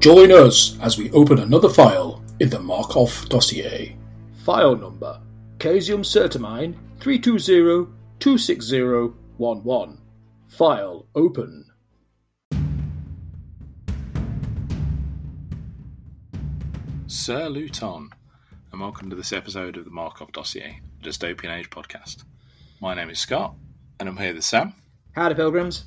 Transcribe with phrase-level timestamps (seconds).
[0.00, 3.94] Join us as we open another file in the Markov dossier.
[4.46, 5.20] File number
[5.58, 9.98] Caseum Certamine 320-26011.
[10.48, 11.66] File open.
[17.06, 18.08] Sir Luton,
[18.72, 22.24] and welcome to this episode of the Markov Dossier, a dystopian age podcast.
[22.80, 23.54] My name is Scott,
[23.98, 24.72] and I'm here with Sam.
[25.12, 25.84] Howdy, pilgrims.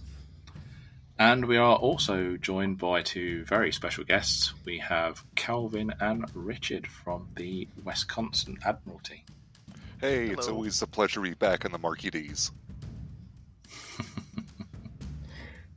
[1.20, 4.54] And we are also joined by two very special guests.
[4.66, 9.23] We have Calvin and Richard from the Wisconsin Admiralty.
[10.02, 12.52] Hey, it's always a pleasure to be back in the Marquee D's.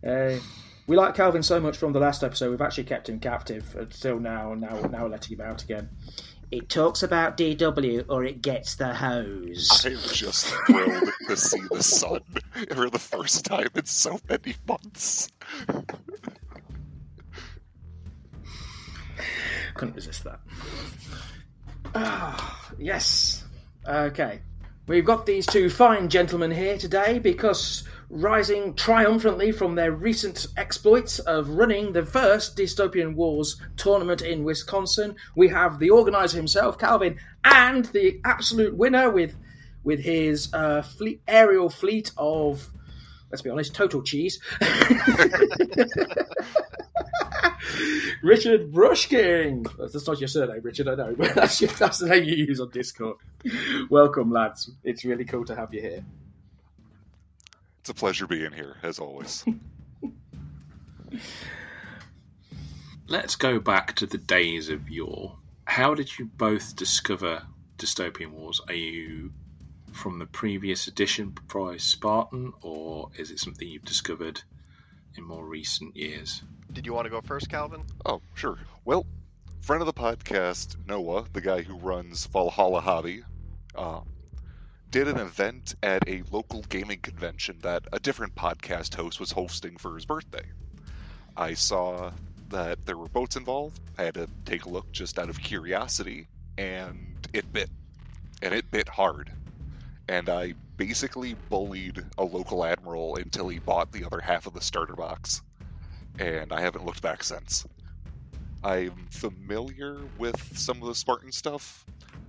[0.05, 0.39] Uh,
[0.87, 4.19] we like Calvin so much from the last episode, we've actually kept him captive until
[4.19, 5.91] now, and now, now we're letting him out again.
[6.51, 9.85] It talks about DW or it gets the hose.
[9.85, 12.21] I'm just thrilled to see the sun
[12.75, 15.29] for the first time in so many months.
[19.75, 20.41] Couldn't resist that.
[21.95, 23.45] Ah, yes.
[23.87, 24.41] Okay.
[24.87, 31.19] We've got these two fine gentlemen here today because rising triumphantly from their recent exploits
[31.19, 37.19] of running the first Dystopian Wars tournament in Wisconsin, we have the organizer himself, Calvin,
[37.45, 39.37] and the absolute winner with
[39.83, 42.69] with his uh, fleet, aerial fleet of,
[43.31, 44.41] let's be honest, total cheese.
[48.23, 49.65] Richard Brushking.
[49.79, 50.89] That's not your surname, Richard.
[50.89, 53.19] I know, but that's, your, that's the name you use on Discord.
[53.89, 54.73] Welcome, lads.
[54.83, 56.05] It's really cool to have you here.
[57.87, 59.45] It's a pleasure being here, as always.
[63.07, 65.39] Let's go back to the days of yore.
[65.67, 67.45] How did you both discover
[67.79, 68.61] Dystopian Wars?
[68.67, 69.31] Are you
[69.93, 74.43] from the previous edition Prize Spartan, or is it something you've discovered
[75.17, 76.43] in more recent years?
[76.73, 77.85] Did you want to go first, Calvin?
[78.05, 78.59] Oh, sure.
[78.85, 79.07] Well,
[79.61, 83.23] friend of the podcast, Noah, the guy who runs Valhalla Hobby,
[83.77, 84.01] uh,
[84.91, 89.77] did an event at a local gaming convention that a different podcast host was hosting
[89.77, 90.45] for his birthday.
[91.37, 92.13] I saw
[92.49, 93.81] that there were boats involved.
[93.99, 97.71] I had to take a look just out of curiosity, and it bit.
[98.43, 99.33] And it bit hard.
[100.09, 104.61] And I basically bullied a local admiral until he bought the other half of the
[104.61, 105.43] starter box.
[106.19, 107.67] And I haven't looked back since.
[108.63, 111.85] I'm familiar with some of the Spartan stuff.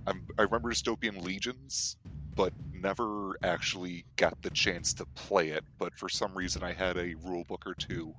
[0.06, 1.96] I'm, I remember Dystopian Legions,
[2.38, 5.64] but never actually got the chance to play it.
[5.76, 8.14] But for some reason, I had a rule book or two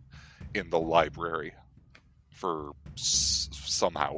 [0.54, 1.54] in the library
[2.30, 4.18] for s- somehow.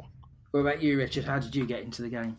[0.50, 1.24] What about you, Richard?
[1.24, 2.36] How did you get into the game?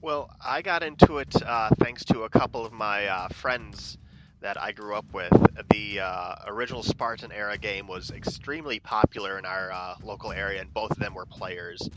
[0.00, 3.98] Well, I got into it uh, thanks to a couple of my uh, friends
[4.40, 5.32] that I grew up with.
[5.70, 10.72] The uh, original Spartan era game was extremely popular in our uh, local area, and
[10.72, 11.90] both of them were players.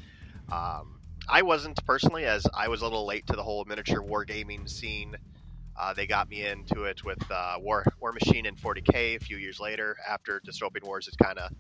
[0.52, 0.99] Um,
[1.32, 5.16] I wasn't personally, as I was a little late to the whole miniature wargaming scene.
[5.80, 9.38] Uh, they got me into it with uh, War War Machine and 40k a few
[9.38, 9.96] years later.
[10.08, 11.52] After Dystopian Wars had kind of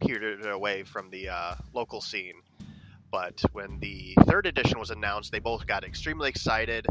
[0.00, 2.34] petered away from the uh, local scene.
[3.12, 6.86] But when the third edition was announced, they both got extremely excited.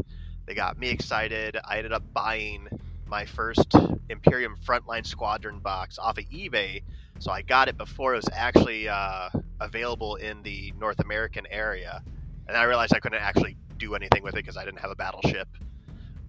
[0.46, 1.58] They got me excited.
[1.64, 2.66] I ended up buying
[3.06, 3.74] my first
[4.08, 6.82] Imperium Frontline Squadron box off of eBay.
[7.18, 9.28] So I got it before it was actually uh,
[9.60, 12.02] available in the North American area.
[12.48, 14.96] And I realized I couldn't actually do anything with it because I didn't have a
[14.96, 15.48] battleship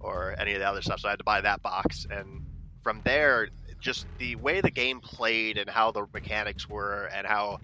[0.00, 1.00] or any of the other stuff.
[1.00, 2.06] So I had to buy that box.
[2.10, 2.44] And
[2.82, 3.48] from there,
[3.80, 7.58] just the way the game played and how the mechanics were and how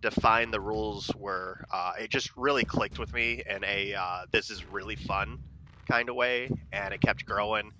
[0.00, 4.50] defined the rules were, uh, it just really clicked with me in a uh, this
[4.50, 5.38] is really fun
[5.90, 7.72] kind of way, and it kept growing.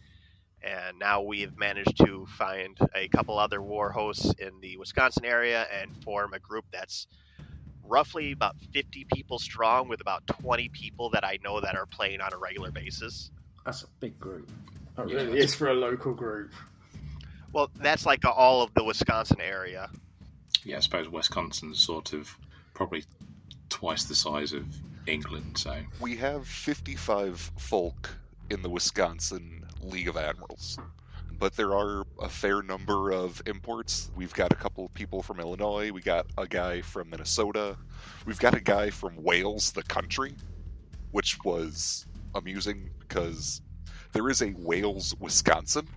[0.62, 5.66] And now we've managed to find a couple other war hosts in the Wisconsin area
[5.72, 7.06] and form a group that's
[7.94, 12.20] roughly about 50 people strong with about 20 people that I know that are playing
[12.20, 13.30] on a regular basis.
[13.66, 14.48] That's a big group.
[14.96, 16.52] That Yeah, really that's- is for a local group.
[17.52, 19.90] Well, that's like all of the Wisconsin area.
[20.64, 22.36] Yeah, I suppose Wisconsin's sort of
[22.74, 23.04] probably
[23.68, 24.64] twice the size of
[25.06, 28.10] England, so We have 55 folk
[28.50, 30.78] in the Wisconsin League of Admirals,
[31.40, 34.10] but there are a fair number of imports.
[34.14, 37.76] We've got a couple of people from Illinois, we got a guy from Minnesota,
[38.26, 40.34] we've got a guy from Wales, the country,
[41.12, 43.62] which was amusing because
[44.12, 45.88] there is a Wales, Wisconsin.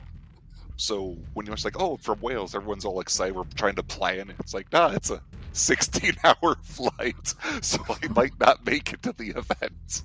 [0.78, 3.36] So when you're like, oh, from Wales, everyone's all excited.
[3.36, 4.34] We're trying to plan.
[4.40, 9.12] It's like, nah, it's a 16 hour flight, so I might not make it to
[9.12, 10.04] the event.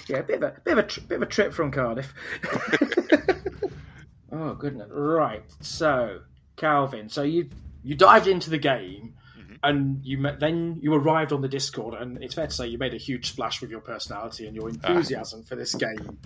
[0.09, 2.13] Yeah, a bit of a bit of a, tr- bit of a trip from Cardiff.
[4.33, 4.89] oh goodness!
[4.91, 6.21] Right, so
[6.57, 7.09] Calvin.
[7.09, 7.49] So you
[7.83, 9.59] you dived into the game, Mhm.
[9.63, 12.79] and you met, then you arrived on the Discord, and it's fair to say you
[12.79, 16.19] made a huge splash with your personality and your enthusiasm for this game.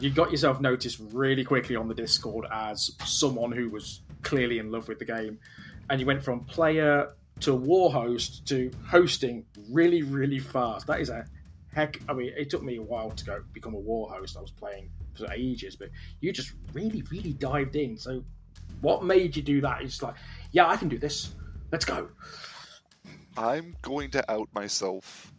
[0.00, 4.70] You got yourself noticed really quickly on the Discord as someone who was clearly in
[4.70, 5.38] love with the game,
[5.88, 10.86] and you went from player to war host to hosting really, really fast.
[10.86, 11.26] That is a
[11.76, 12.00] heck.
[12.08, 14.36] I mean, it took me a while to go become a war host.
[14.36, 15.90] I was playing for ages, but
[16.20, 17.98] you just really, really dived in.
[17.98, 18.24] So,
[18.80, 19.82] what made you do that?
[19.82, 20.14] It's like,
[20.52, 21.34] yeah, I can do this.
[21.70, 22.08] Let's go.
[23.36, 25.32] I'm going to out myself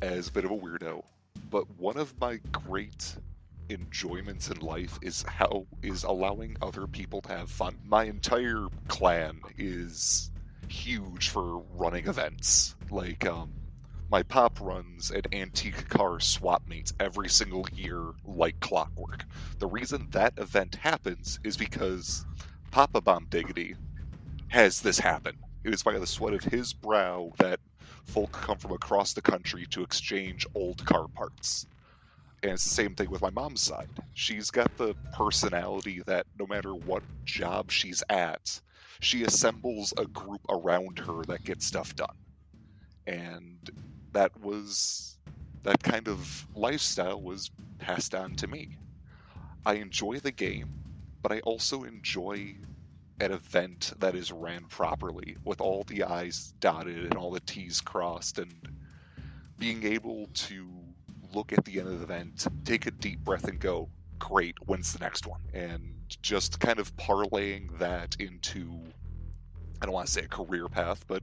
[0.00, 1.04] as a bit of a weirdo,
[1.50, 3.16] but one of my great
[3.68, 7.76] enjoyments in life is how is allowing other people to have fun.
[7.84, 10.30] My entire clan is
[10.68, 12.74] huge for running events.
[12.90, 13.52] Like um
[14.14, 19.24] my pop runs an antique car swap meets every single year like clockwork.
[19.58, 22.24] The reason that event happens is because
[22.70, 23.74] Papa Bomb Diggity
[24.46, 25.36] has this happen.
[25.64, 27.58] It is by the sweat of his brow that
[28.04, 31.66] folk come from across the country to exchange old car parts.
[32.44, 33.90] And it's the same thing with my mom's side.
[34.12, 38.60] She's got the personality that no matter what job she's at,
[39.00, 42.14] she assembles a group around her that gets stuff done.
[43.08, 43.72] And
[44.14, 45.18] that was
[45.62, 48.76] that kind of lifestyle was passed on to me.
[49.66, 50.68] I enjoy the game,
[51.22, 52.54] but I also enjoy
[53.20, 57.80] an event that is ran properly with all the I's dotted and all the T's
[57.80, 58.52] crossed and
[59.58, 60.68] being able to
[61.32, 63.88] look at the end of the event, take a deep breath and go,
[64.18, 65.40] great, when's the next one?
[65.52, 68.80] And just kind of parlaying that into,
[69.80, 71.22] I don't want to say a career path, but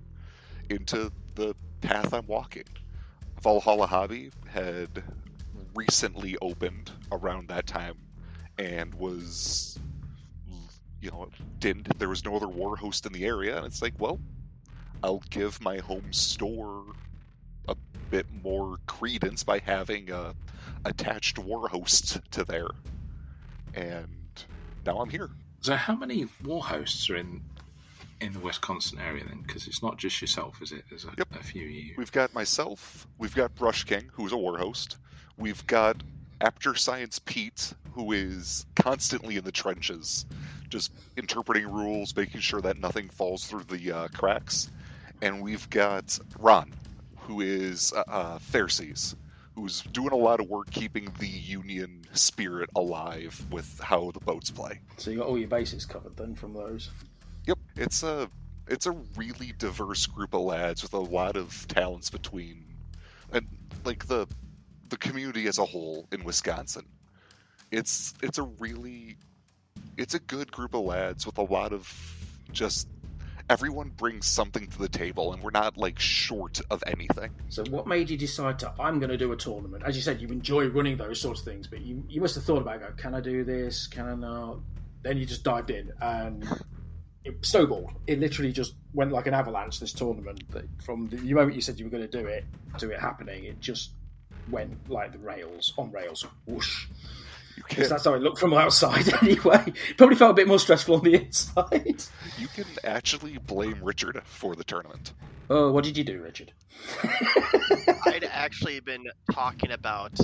[0.69, 2.63] into the path I'm walking.
[3.41, 5.03] Valhalla Hobby had
[5.75, 7.97] recently opened around that time
[8.57, 9.79] and was
[11.01, 11.27] you know,
[11.59, 14.19] didn't there was no other war host in the area, and it's like, well,
[15.03, 16.83] I'll give my home store
[17.67, 17.75] a
[18.11, 20.35] bit more credence by having a
[20.85, 22.69] attached war host to there,
[23.73, 24.45] and
[24.85, 25.31] now I'm here.
[25.61, 27.41] So, how many war hosts are in
[28.21, 29.41] in the Wisconsin area then?
[29.45, 30.83] Because it's not just yourself, is it?
[30.89, 31.35] There's a, Yep.
[31.39, 31.93] a few of you.
[31.97, 34.97] We've got myself, we've got Brush King, who's a war host,
[35.37, 35.97] we've got
[36.39, 40.25] After Science Pete, who is constantly in the trenches,
[40.69, 44.71] just interpreting rules, making sure that nothing falls through the uh, cracks,
[45.21, 46.71] and we've got Ron,
[47.17, 49.15] who is uh, uh, Therses,
[49.55, 54.49] who's doing a lot of work keeping the Union spirit alive with how the boats
[54.49, 54.79] play.
[54.97, 56.89] So you got all your bases covered then from those.
[57.47, 58.29] Yep, it's a
[58.67, 62.63] it's a really diverse group of lads with a lot of talents between,
[63.33, 63.47] and
[63.83, 64.27] like the
[64.89, 66.85] the community as a whole in Wisconsin.
[67.71, 69.17] It's it's a really
[69.97, 71.91] it's a good group of lads with a lot of
[72.51, 72.87] just
[73.49, 77.31] everyone brings something to the table and we're not like short of anything.
[77.49, 79.83] So what made you decide to I'm going to do a tournament?
[79.85, 82.43] As you said, you enjoy running those sorts of things, but you you must have
[82.43, 83.87] thought about go, can I do this?
[83.87, 84.59] Can I not?
[85.01, 86.47] Then you just dived in and
[87.23, 87.91] it snowballed.
[88.07, 89.79] It literally just went like an avalanche.
[89.79, 90.43] This tournament,
[90.83, 92.45] from the moment you said you were going to do it
[92.79, 93.91] to it happening, it just
[94.49, 96.25] went like the rails on rails.
[96.45, 96.87] Whoosh.
[97.57, 99.73] You 'Cause can that's how it looked from outside anyway.
[99.97, 102.03] Probably felt a bit more stressful on the inside.
[102.39, 105.13] you can actually blame Richard for the tournament.
[105.49, 106.53] Oh, what did you do, Richard?
[108.05, 110.17] I'd actually been talking about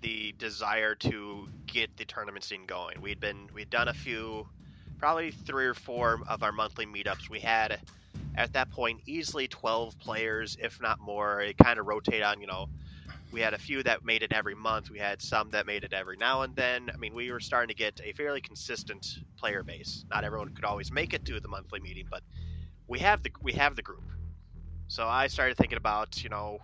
[0.00, 3.00] the desire to get the tournament scene going.
[3.02, 4.48] We'd been we'd done a few,
[5.00, 7.30] probably three or four of our monthly meetups.
[7.30, 7.80] We had
[8.36, 11.40] at that point easily twelve players, if not more.
[11.40, 12.68] It kind of rotated on, you know.
[13.32, 14.90] We had a few that made it every month.
[14.90, 16.90] We had some that made it every now and then.
[16.92, 20.04] I mean, we were starting to get a fairly consistent player base.
[20.10, 22.22] Not everyone could always make it to the monthly meeting, but
[22.88, 24.02] we have the we have the group.
[24.88, 26.58] So I started thinking about, you know,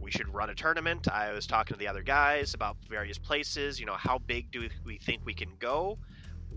[0.00, 1.08] we should run a tournament.
[1.08, 3.78] I was talking to the other guys about various places.
[3.78, 5.98] You know, how big do we think we can go?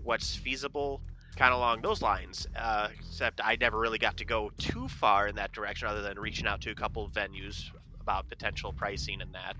[0.02, 1.02] What's feasible?
[1.36, 2.46] Kind of along those lines.
[2.56, 6.18] Uh, except I never really got to go too far in that direction, other than
[6.18, 7.62] reaching out to a couple venues
[8.00, 9.56] about potential pricing and that.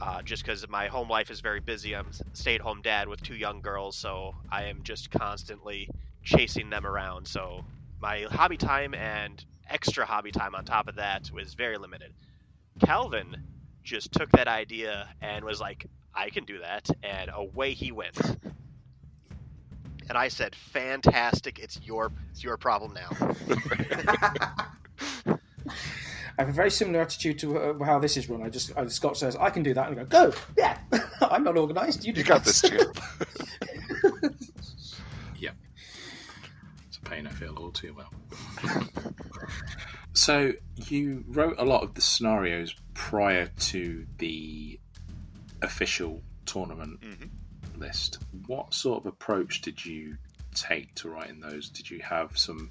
[0.00, 3.60] Uh, just because my home life is very busy, I'm stay-at-home dad with two young
[3.60, 5.88] girls, so I am just constantly
[6.22, 7.26] chasing them around.
[7.26, 7.64] So
[8.00, 12.12] my hobby time and extra hobby time on top of that was very limited.
[12.84, 13.36] Calvin
[13.82, 18.16] just took that idea and was like, I can do that, and away he went.
[20.08, 21.58] And I said, "Fantastic!
[21.58, 23.10] It's your it's your problem now."
[26.38, 28.44] I have a very similar attitude to uh, how this is run.
[28.44, 29.90] I just, uh, Scott says, I can do that.
[29.90, 30.78] And I go, go, yeah.
[31.20, 32.06] I'm not organised.
[32.06, 32.46] You, do You got
[36.88, 37.26] it's a pain.
[37.26, 38.12] I feel all too well.
[40.12, 44.78] so you wrote a lot of the scenarios prior to the
[45.62, 47.00] official tournament
[47.78, 48.18] List.
[48.46, 50.16] What sort of approach did you
[50.54, 51.68] take to writing those?
[51.68, 52.70] Did you have some?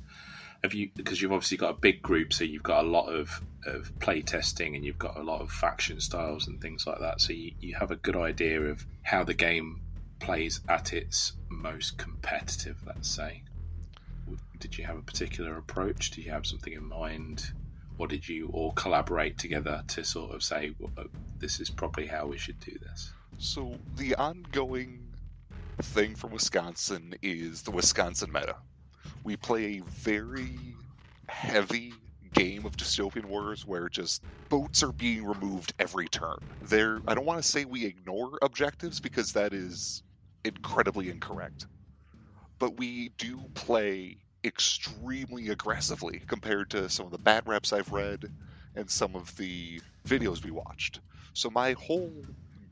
[0.63, 3.41] Have you because you've obviously got a big group, so you've got a lot of,
[3.65, 7.21] of play testing and you've got a lot of faction styles and things like that.
[7.21, 9.81] So you, you have a good idea of how the game
[10.19, 12.77] plays at its most competitive.
[12.85, 13.43] Let's say.
[14.59, 16.11] Did you have a particular approach?
[16.11, 17.51] Did you have something in mind?
[17.99, 21.03] Or did you all collaborate together to sort of say, well, uh,
[21.39, 23.11] this is probably how we should do this?
[23.39, 25.13] So the ongoing
[25.79, 28.55] thing from Wisconsin is the Wisconsin meta.
[29.23, 30.57] We play a very
[31.27, 31.93] heavy
[32.33, 36.39] game of dystopian wars where just boats are being removed every turn.
[36.63, 40.01] There I don't want to say we ignore objectives because that is
[40.43, 41.67] incredibly incorrect.
[42.57, 48.31] But we do play extremely aggressively compared to some of the batreps I've read
[48.75, 51.01] and some of the videos we watched.
[51.33, 52.25] So my whole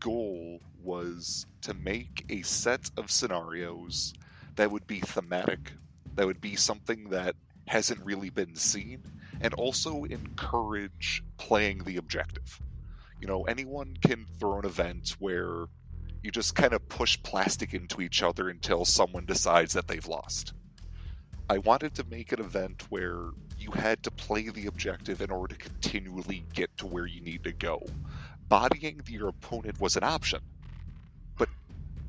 [0.05, 4.13] goal was to make a set of scenarios
[4.55, 5.71] that would be thematic,
[6.13, 7.35] that would be something that
[7.67, 9.01] hasn't really been seen,
[9.41, 12.61] and also encourage playing the objective.
[13.19, 15.65] You know, anyone can throw an event where
[16.21, 20.53] you just kind of push plastic into each other until someone decides that they've lost.
[21.49, 25.55] I wanted to make an event where you had to play the objective in order
[25.55, 27.81] to continually get to where you need to go
[28.49, 30.41] bodying your opponent was an option,
[31.37, 31.49] but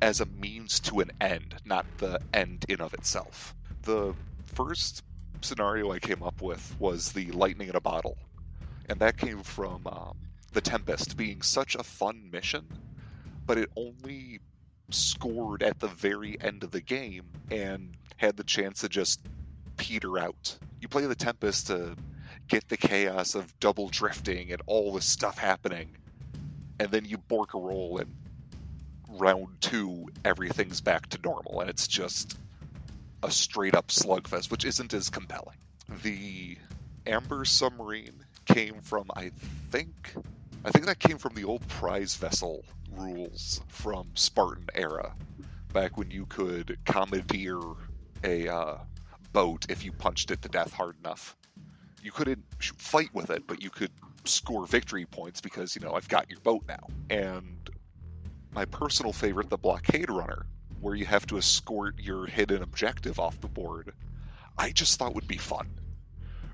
[0.01, 3.55] as a means to an end, not the end in of itself.
[3.83, 4.13] The
[4.45, 5.03] first
[5.41, 8.17] scenario I came up with was the lightning in a bottle,
[8.89, 10.17] and that came from um,
[10.53, 12.67] the Tempest being such a fun mission,
[13.45, 14.39] but it only
[14.89, 19.21] scored at the very end of the game and had the chance to just
[19.77, 20.57] peter out.
[20.81, 21.95] You play the Tempest to
[22.47, 25.97] get the chaos of double drifting and all this stuff happening
[26.79, 28.13] and then you bork a roll and
[29.09, 32.37] round two everything's back to normal and it's just
[33.23, 35.57] a straight up slugfest which isn't as compelling.
[36.03, 36.57] The
[37.05, 39.29] amber submarine came from i
[39.71, 40.13] think
[40.65, 45.13] i think that came from the old prize vessel rules from spartan era
[45.73, 47.59] back when you could commandeer
[48.23, 48.77] a uh,
[49.33, 51.35] boat if you punched it to death hard enough.
[52.01, 53.91] You couldn't fight with it but you could
[54.27, 56.87] score victory points because you know I've got your boat now.
[57.09, 57.69] And
[58.51, 60.45] my personal favorite, the blockade runner,
[60.81, 63.93] where you have to escort your hidden objective off the board,
[64.57, 65.67] I just thought would be fun.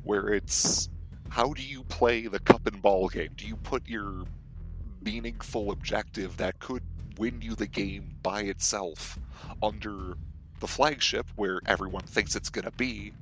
[0.03, 0.89] Where it's
[1.29, 3.31] how do you play the cup and ball game?
[3.35, 4.25] Do you put your
[5.01, 6.83] meaningful objective that could
[7.17, 9.17] win you the game by itself
[9.61, 10.15] under
[10.59, 13.13] the flagship where everyone thinks it's going to be,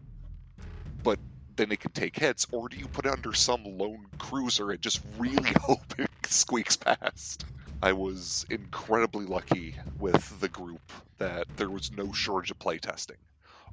[1.56, 4.82] then it can take hits, or do you put it under some lone cruiser and
[4.82, 7.46] just really hope it squeaks past?
[7.84, 13.18] I was incredibly lucky with the group that there was no shortage of playtesting.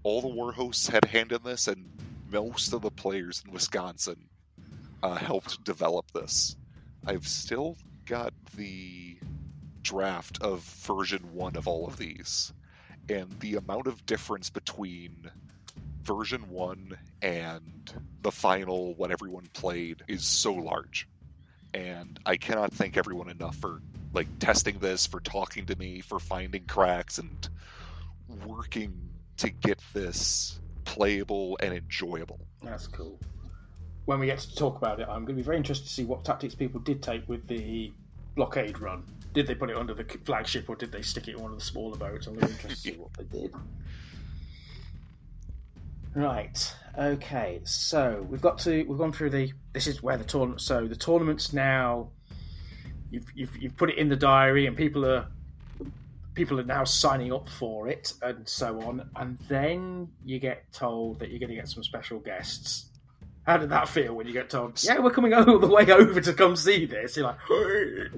[0.03, 1.91] All the war hosts had a hand in this, and
[2.31, 4.29] most of the players in Wisconsin
[5.03, 6.57] uh, helped develop this.
[7.07, 9.19] I've still got the
[9.83, 12.53] draft of version one of all of these,
[13.09, 15.31] and the amount of difference between
[16.09, 21.07] version one and the final, what everyone played, is so large.
[21.75, 23.83] And I cannot thank everyone enough for
[24.15, 27.49] like testing this, for talking to me, for finding cracks and
[28.47, 32.41] working to get this playable and enjoyable.
[32.63, 33.19] That's cool.
[34.07, 36.05] When we get to talk about it, I'm going to be very interested to see
[36.05, 37.93] what tactics people did take with the
[38.35, 39.05] blockade run.
[39.35, 41.59] Did they put it under the flagship or did they stick it in one of
[41.59, 42.27] the smaller boats?
[42.27, 43.55] I'm really interested to see what they did.
[46.15, 46.75] Right.
[46.99, 47.61] Okay.
[47.65, 49.53] So we've got to we've gone through the.
[49.73, 50.61] This is where the tournament.
[50.61, 52.11] So the tournament's now.
[53.11, 55.27] You've, you've you've put it in the diary, and people are
[56.35, 59.09] people are now signing up for it, and so on.
[59.17, 62.87] And then you get told that you're going to get some special guests.
[63.45, 64.83] How did that feel when you get told?
[64.85, 67.17] Yeah, we're coming all the way over to come see this.
[67.17, 67.39] You're like,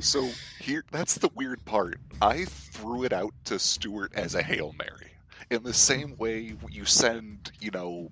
[0.01, 0.29] So
[0.61, 1.99] here, that's the weird part.
[2.21, 5.10] I threw it out to Stuart as a hail mary,
[5.51, 8.09] in the same way you send, you know,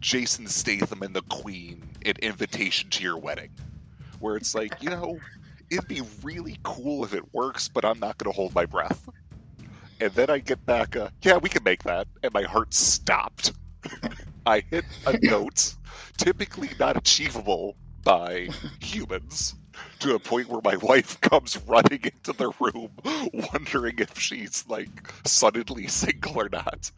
[0.00, 3.50] Jason Statham and the Queen an invitation to your wedding,
[4.20, 5.18] where it's like, you know,
[5.70, 9.08] it'd be really cool if it works, but I'm not going to hold my breath.
[10.00, 13.52] And then I get back, uh, yeah, we can make that, and my heart stopped.
[14.46, 15.74] I hit a note,
[16.16, 18.48] typically not achievable by
[18.80, 19.54] humans,
[20.00, 22.90] to a point where my wife comes running into the room,
[23.52, 26.90] wondering if she's like suddenly single or not.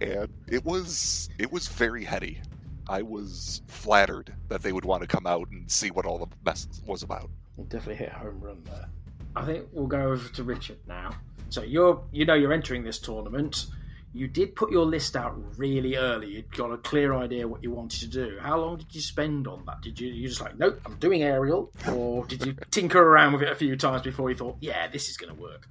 [0.00, 2.40] and it was it was very heady.
[2.88, 6.26] I was flattered that they would want to come out and see what all the
[6.44, 7.30] mess was about.
[7.56, 8.88] You definitely hit home run there.
[9.36, 11.14] I think we'll go over to Richard now.
[11.48, 13.66] So you're you know you're entering this tournament.
[14.14, 16.28] You did put your list out really early.
[16.28, 18.38] You'd got a clear idea what you wanted to do.
[18.40, 19.82] How long did you spend on that?
[19.82, 23.42] Did you you just like, nope, I'm doing aerial, or did you tinker around with
[23.42, 25.68] it a few times before you thought, yeah, this is going to work?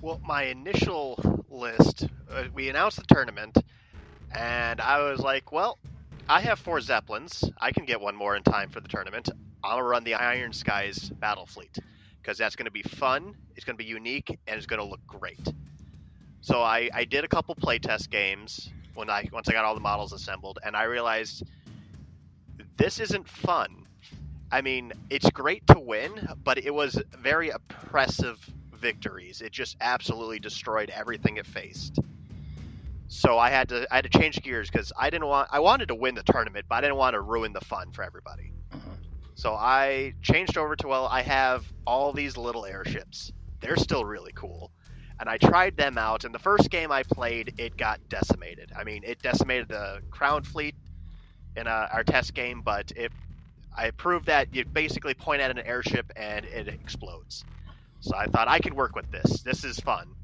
[0.00, 3.58] Well, my initial list, uh, we announced the tournament,
[4.34, 5.78] and I was like, well,
[6.30, 7.44] I have four Zeppelins.
[7.60, 9.28] I can get one more in time for the tournament.
[9.62, 11.78] I'll run the Iron Skies battle fleet
[12.22, 14.86] because that's going to be fun, it's going to be unique, and it's going to
[14.86, 15.40] look great.
[16.40, 19.80] So I, I did a couple playtest games when I once I got all the
[19.80, 21.44] models assembled, and I realized
[22.76, 23.86] this isn't fun.
[24.50, 28.38] I mean, it's great to win, but it was very oppressive
[28.74, 29.42] victories.
[29.42, 31.98] It just absolutely destroyed everything it faced.
[33.08, 35.88] So I had to I had to change gears because I didn't want I wanted
[35.88, 38.52] to win the tournament, but I didn't want to ruin the fun for everybody.
[38.72, 38.90] Mm-hmm.
[39.34, 43.32] So I changed over to well, I have all these little airships.
[43.60, 44.70] They're still really cool.
[45.20, 48.72] And I tried them out, and the first game I played, it got decimated.
[48.76, 50.76] I mean, it decimated the Crown Fleet
[51.56, 53.12] in uh our test game, but it
[53.76, 57.44] I proved that you basically point at an airship and it explodes.
[58.00, 59.42] So I thought I could work with this.
[59.42, 60.16] This is fun.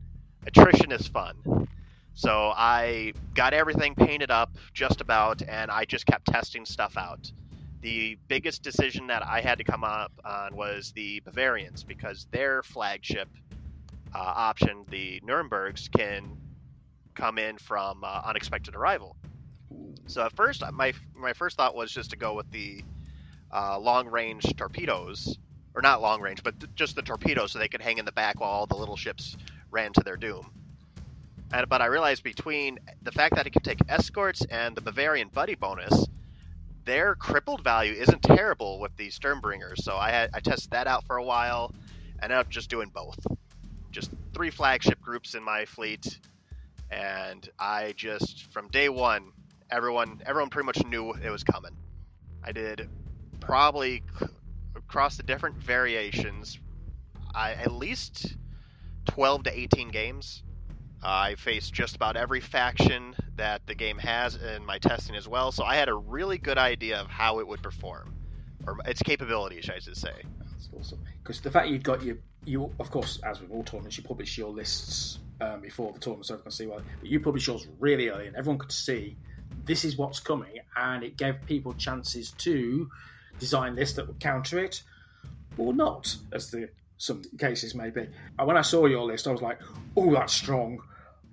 [0.47, 1.69] Attrition is fun.
[2.15, 7.31] So I got everything painted up just about, and I just kept testing stuff out.
[7.83, 12.62] The biggest decision that I had to come up on was the Bavarians because their
[12.62, 13.29] flagship
[14.16, 16.38] uh, option, the Nurembergs, can
[17.14, 19.16] come in from uh, unexpected arrival.
[20.06, 22.82] So at first, my my first thought was just to go with the
[23.52, 25.38] uh, long range torpedoes,
[25.75, 28.12] or not long range, but th- just the torpedoes, so they could hang in the
[28.12, 29.37] back while all the little ships
[29.70, 30.50] ran to their doom.
[31.52, 35.28] And but I realized between the fact that it can take escorts and the Bavarian
[35.28, 36.06] buddy bonus,
[36.85, 39.78] their crippled value isn't terrible with the Sternbringers.
[39.82, 41.75] So I had I tested that out for a while,
[42.23, 43.19] and ended up just doing both,
[43.97, 46.21] just three flagship groups in my fleet,
[46.91, 49.32] and I just from day one,
[49.71, 51.73] everyone everyone pretty much knew it was coming.
[52.45, 52.91] I did
[53.41, 54.02] probably
[54.76, 56.59] across the different variations,
[57.35, 58.37] I at least
[59.06, 60.43] twelve to eighteen games.
[61.02, 65.52] I faced just about every faction that the game has in my testing as well,
[65.52, 68.15] so I had a really good idea of how it would perform,
[68.67, 70.23] or its capabilities, I should say.
[70.39, 70.99] That's awesome.
[71.26, 74.39] Because the fact you've got your, you of course, as with all tournaments, you publish
[74.39, 76.80] your lists um, before the tournament, so everyone can see well.
[77.00, 79.17] But you publish yours really early, and everyone could see
[79.65, 82.89] this is what's coming, and it gave people chances to
[83.41, 84.84] design lists that would counter it,
[85.58, 88.06] or not, as the some cases may be.
[88.39, 89.58] And when I saw your list, I was like,
[89.97, 90.78] "Oh, that's strong."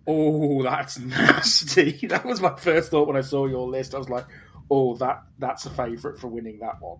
[0.07, 2.07] Oh, that's nasty.
[2.07, 3.93] That was my first thought when I saw your list.
[3.93, 4.25] I was like,
[4.71, 6.97] "Oh, that that's a favourite for winning that one."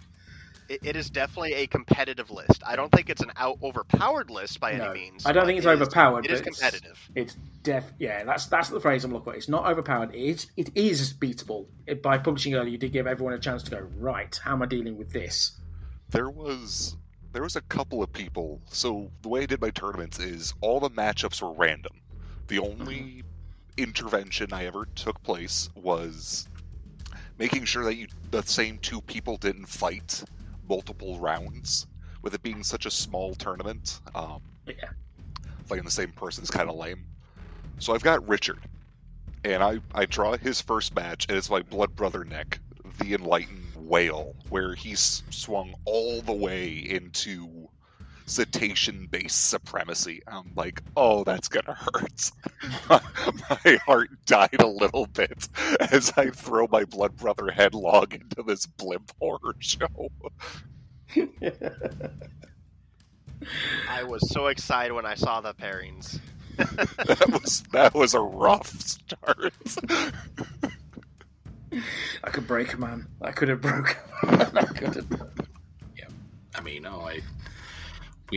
[0.74, 2.64] It, it is definitely a competitive list.
[2.66, 5.26] I don't think it's an out overpowered list by No, any means.
[5.26, 7.10] I don't think it's it is- overpowered, It is but it's- competitive.
[7.16, 7.94] It's def.
[8.00, 9.36] Yeah, that's that's the phrase I'm looking for.
[9.36, 10.16] It's not overpowered.
[10.16, 11.68] It is, it is beatable.
[11.86, 14.36] It, by publishing early, you did give everyone a chance to go right.
[14.44, 15.52] How am I dealing with this?
[16.10, 16.98] There was
[17.34, 18.62] there was a couple of people.
[18.70, 21.94] So the way I did my tournaments is all the matchups were random.
[22.48, 23.28] The only mm-hmm.
[23.78, 26.48] intervention I ever took place was
[27.38, 30.24] making sure that you the same two people didn't fight
[30.68, 31.88] multiple rounds.
[32.22, 34.90] With it being such a small tournament, um, Yeah.
[35.66, 37.06] fighting the same person is kind of lame.
[37.80, 38.60] So I've got Richard,
[39.44, 42.60] and I I draw his first match, and it's my blood brother Nick,
[43.00, 47.68] the Enlightened Whale, where he's swung all the way into
[48.26, 50.22] cetacean based supremacy.
[50.28, 52.32] I'm like, oh, that's gonna hurt.
[52.90, 53.02] my,
[53.50, 55.48] my heart died a little bit
[55.92, 60.12] as I throw my blood brother headlong into this blimp horror show.
[63.90, 66.20] I was so excited when I saw the pairings.
[66.58, 69.54] that was that was a rough start.
[72.24, 73.08] I could break a man.
[73.22, 73.96] I could have broken.
[74.22, 75.32] I could have.
[75.98, 76.06] Yeah.
[76.56, 77.22] I mean, oh, I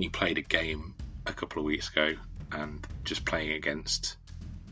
[0.00, 0.94] we played a game
[1.26, 2.14] a couple of weeks ago,
[2.52, 4.16] and just playing against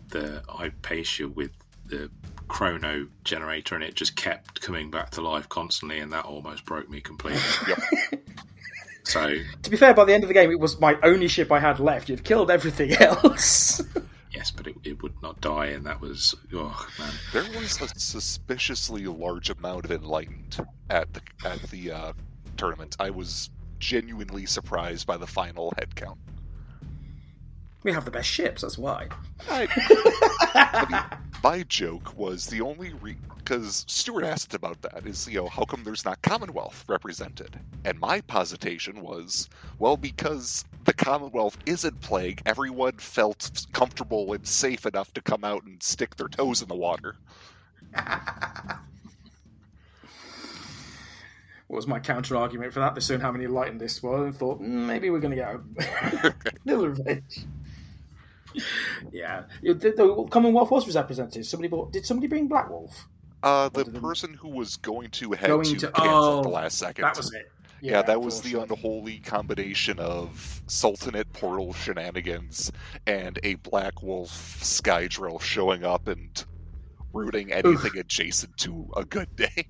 [0.08, 1.50] the Hypatia with
[1.86, 2.10] the
[2.46, 6.88] chrono generator, and it just kept coming back to life constantly, and that almost broke
[6.88, 7.40] me completely.
[7.68, 8.20] Yep.
[9.04, 11.50] so To be fair, by the end of the game, it was my only ship
[11.50, 12.08] I had left.
[12.08, 13.82] You'd killed everything else.
[14.30, 17.12] yes, but it, it would not die, and that was oh man.
[17.32, 20.58] There was a suspiciously large amount of enlightened
[20.90, 22.12] at the at the uh,
[22.56, 22.96] tournament.
[23.00, 23.48] I was
[23.84, 26.18] genuinely surprised by the final head count.
[27.82, 28.62] we have the best ships.
[28.62, 29.08] That's why.
[29.50, 29.68] I,
[30.54, 35.36] I mean, my joke was the only re because Stuart asked about that is you
[35.36, 41.58] know how come there's not Commonwealth represented, and my positation was well because the Commonwealth
[41.66, 46.62] isn't playing, everyone felt comfortable and safe enough to come out and stick their toes
[46.62, 47.16] in the water.
[51.66, 52.94] what was my counter argument for that?
[52.94, 55.54] They soon how many lightened this was and thought mm, maybe we're going to get
[55.54, 57.46] a little revenge.
[59.12, 61.44] yeah, the, the Commonwealth was represented.
[61.46, 61.92] Somebody bought.
[61.92, 63.08] Did somebody bring Black Wolf?
[63.42, 66.48] Uh, the person who was going to head Going to, to- cancel at oh, the
[66.48, 67.02] last second.
[67.02, 67.50] That was it.
[67.82, 72.72] Yeah, that was the unholy combination of Sultanate portal shenanigans
[73.06, 76.42] and a Black Wolf Skydrill showing up and
[77.12, 79.66] rooting anything adjacent to a good day.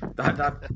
[0.16, 0.68] that that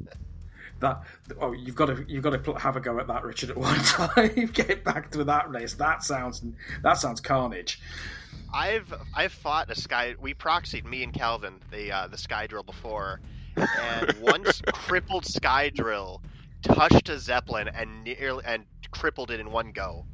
[0.82, 1.02] that
[1.40, 3.56] oh you've got to you've got to pl- have a go at that Richard at
[3.56, 6.42] one time get back to that race that sounds
[6.82, 7.80] that sounds carnage
[8.52, 10.14] I've I've fought a sky.
[10.20, 13.20] We proxied me and Calvin the uh, the sky drill before,
[13.56, 16.20] and once crippled sky drill
[16.62, 20.04] touched a zeppelin and nearly and crippled it in one go.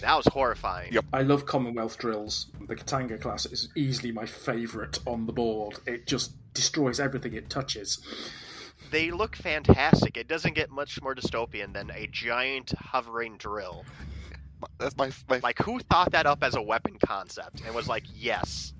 [0.00, 0.92] That was horrifying.
[0.92, 1.04] Yep.
[1.12, 6.06] I love Commonwealth drills the Katanga class is easily my favourite on the board it
[6.06, 8.00] just destroys everything it touches
[8.90, 10.16] They look fantastic.
[10.16, 13.84] It doesn't get much more dystopian than a giant hovering drill.
[14.78, 18.04] That's my my Like who thought that up as a weapon concept and was like,
[18.14, 18.72] yes.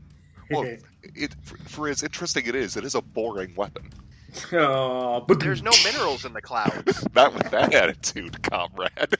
[0.50, 0.64] well,
[1.02, 3.90] it for, for as interesting it is, it is a boring weapon.
[4.52, 7.06] oh, but There's no minerals in the clouds.
[7.14, 9.16] Not with that attitude, comrade.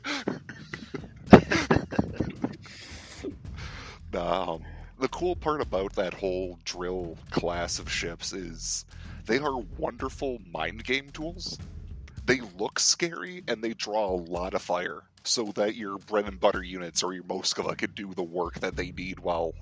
[4.14, 4.62] um,
[4.99, 8.85] the cool part about that whole drill class of ships is
[9.27, 11.59] they are wonderful mind game tools.
[12.27, 16.39] They look scary and they draw a lot of fire so that your bread and
[16.39, 19.53] butter units or your Moskva can do the work that they need while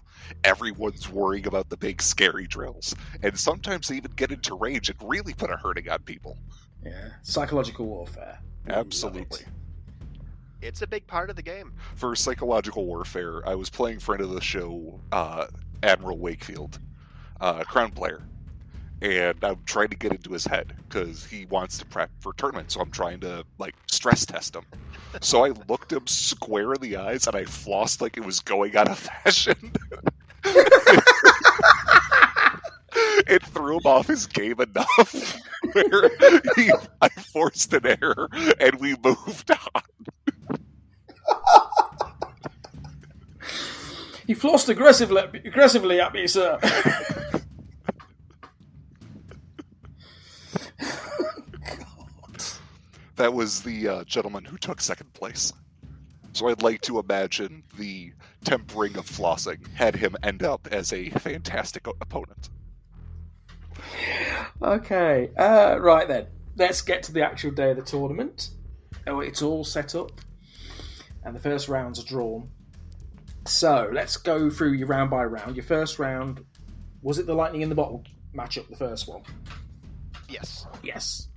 [0.44, 2.94] everyone's worrying about the big scary drills.
[3.22, 6.36] And sometimes they even get into range and really put a hurting on people.
[6.84, 8.78] yeah psychological warfare Love it.
[8.78, 9.40] Absolutely.
[10.62, 11.72] It's a big part of the game.
[11.94, 15.46] for psychological warfare, I was playing friend of the show, uh,
[15.82, 16.78] Admiral Wakefield,
[17.40, 18.22] uh, Crown player,
[19.04, 22.72] and I'm trying to get into his head because he wants to prep for tournament.
[22.72, 24.64] So I'm trying to like stress test him.
[25.20, 28.74] So I looked him square in the eyes and I flossed like it was going
[28.76, 29.72] out of fashion.
[33.26, 35.38] it threw him off his game enough
[35.72, 36.10] where
[36.56, 39.82] he, I forced an error and we moved on.
[44.26, 46.58] he flossed aggressively aggressively at me sir
[53.16, 55.52] That was the uh, gentleman who took second place.
[56.32, 58.12] So I'd like to imagine the
[58.44, 62.50] tempering of flossing had him end up as a fantastic opponent.
[64.62, 66.26] Okay, uh, right then.
[66.56, 68.50] Let's get to the actual day of the tournament.
[69.06, 70.12] Oh, it's all set up,
[71.24, 72.48] and the first rounds are drawn.
[73.46, 75.56] So let's go through your round by round.
[75.56, 76.44] Your first round
[77.02, 78.02] was it the lightning in the bottle
[78.34, 78.68] matchup?
[78.70, 79.22] The first one,
[80.28, 80.66] Yes.
[80.82, 81.28] yes.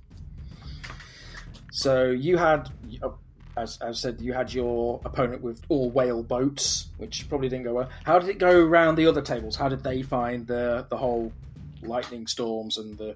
[1.78, 2.68] So you had,
[3.00, 3.10] uh,
[3.56, 7.74] as I said, you had your opponent with all whale boats, which probably didn't go
[7.74, 7.88] well.
[8.02, 9.54] How did it go around the other tables?
[9.54, 11.32] How did they find the the whole
[11.80, 13.14] lightning storms and the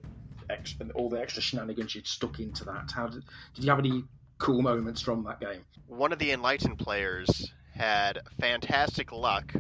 [0.49, 2.93] extra, and all the extra shenanigans you'd stuck into that?
[2.95, 4.05] How did did you have any
[4.39, 5.65] cool moments from that game?
[5.89, 9.53] One of the enlightened players had fantastic luck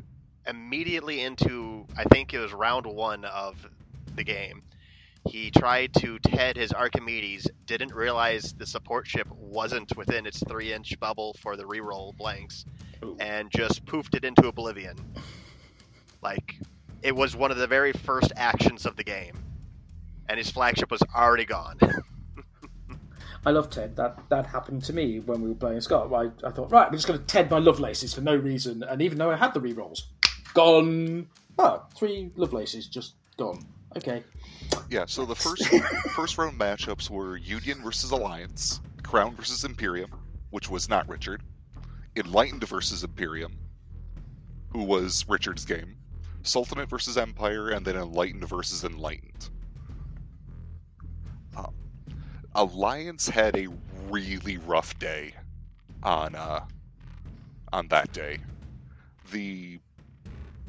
[0.46, 3.56] immediately into I think it was round one of
[4.14, 4.62] the game.
[5.28, 10.72] He tried to TED his Archimedes, didn't realize the support ship wasn't within its three
[10.72, 12.64] inch bubble for the reroll blanks,
[13.04, 13.16] Ooh.
[13.20, 14.96] and just poofed it into oblivion.
[16.22, 16.56] Like,
[17.02, 19.38] it was one of the very first actions of the game.
[20.28, 21.78] And his flagship was already gone.
[23.44, 23.96] I love Ted.
[23.96, 26.12] That that happened to me when we were playing Scott.
[26.12, 29.02] I, I thought, right, I'm just going to Ted my Lovelaces for no reason, and
[29.02, 30.02] even though I had the rerolls,
[30.54, 31.26] gone.
[31.58, 33.66] Oh, three Lovelaces just gone.
[33.96, 34.22] Okay.
[34.88, 35.66] Yeah, so the first
[36.14, 40.10] first round matchups were Union versus Alliance, Crown versus Imperium,
[40.50, 41.42] which was not Richard,
[42.16, 43.56] Enlightened versus Imperium,
[44.70, 45.96] who was Richard's game,
[46.42, 49.50] Sultanate versus Empire, and then Enlightened versus Enlightened.
[51.56, 51.74] Um,
[52.54, 53.68] Alliance had a
[54.08, 55.34] really rough day
[56.02, 56.64] on uh,
[57.72, 58.38] on that day.
[59.30, 59.78] The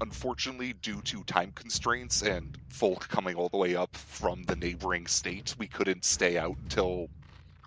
[0.02, 5.08] unfortunately, due to time constraints and folk coming all the way up from the neighboring
[5.08, 7.10] state, we couldn't stay out until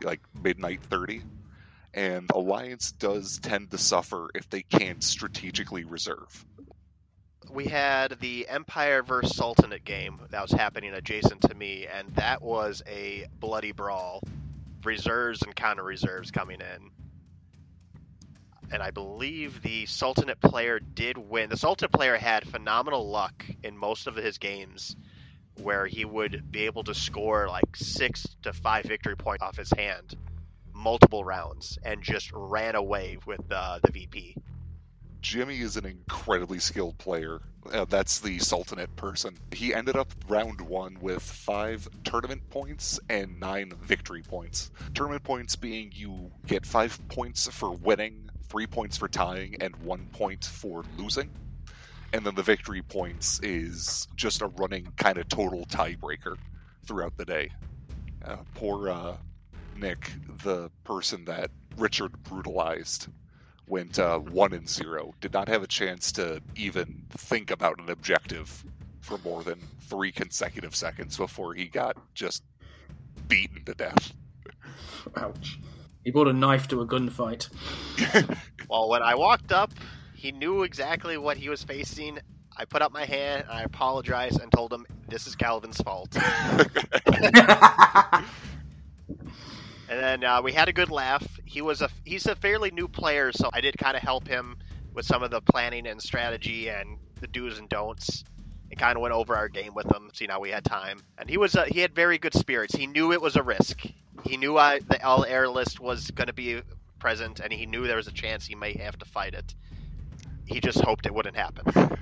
[0.02, 1.22] like midnight 30.
[1.94, 6.44] And Alliance does tend to suffer if they can't strategically reserve.
[7.50, 12.42] we had the Empire vs Sultanate game that was happening adjacent to me, and that
[12.42, 14.20] was a bloody brawl.
[14.84, 16.90] Reserves and counter reserves coming in.
[18.72, 21.50] And I believe the Sultanate player did win.
[21.50, 24.96] The Sultanate player had phenomenal luck in most of his games
[25.62, 29.70] where he would be able to score like six to five victory points off his
[29.70, 30.16] hand
[30.76, 34.36] multiple rounds and just ran away with uh, the VP.
[35.20, 37.40] Jimmy is an incredibly skilled player.
[37.72, 39.36] Uh, that's the Sultanate person.
[39.50, 44.70] He ended up round one with five tournament points and nine victory points.
[44.94, 50.06] Tournament points being you get five points for winning, three points for tying, and one
[50.12, 51.30] point for losing.
[52.12, 56.36] And then the victory points is just a running kind of total tiebreaker
[56.86, 57.50] throughout the day.
[58.24, 59.16] Uh, poor uh,
[59.76, 63.08] Nick, the person that Richard brutalized,
[63.68, 65.14] went uh, one and zero.
[65.20, 68.64] Did not have a chance to even think about an objective
[69.00, 72.42] for more than three consecutive seconds before he got just
[73.28, 74.12] beaten to death.
[75.16, 75.58] Ouch.
[76.06, 77.48] He brought a knife to a gunfight.
[78.70, 79.72] well, when I walked up,
[80.14, 82.20] he knew exactly what he was facing.
[82.56, 86.16] I put up my hand and I apologized and told him this is Calvin's fault.
[87.06, 88.24] and
[89.88, 91.26] then uh, we had a good laugh.
[91.44, 94.58] He was a he's a fairly new player, so I did kind of help him
[94.94, 98.22] with some of the planning and strategy and the do's and don'ts.
[98.70, 100.10] And kind of went over our game with him.
[100.12, 102.74] See, now we had time, and he was uh, he had very good spirits.
[102.74, 103.82] He knew it was a risk.
[104.24, 106.60] He knew I, the all air list was going to be
[106.98, 109.54] present, and he knew there was a chance he may have to fight it.
[110.46, 111.96] He just hoped it wouldn't happen.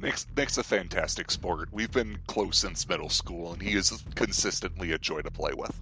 [0.00, 1.68] Nick's, Nick's a fantastic sport.
[1.72, 5.78] We've been close since middle school, and he is consistently a joy to play with.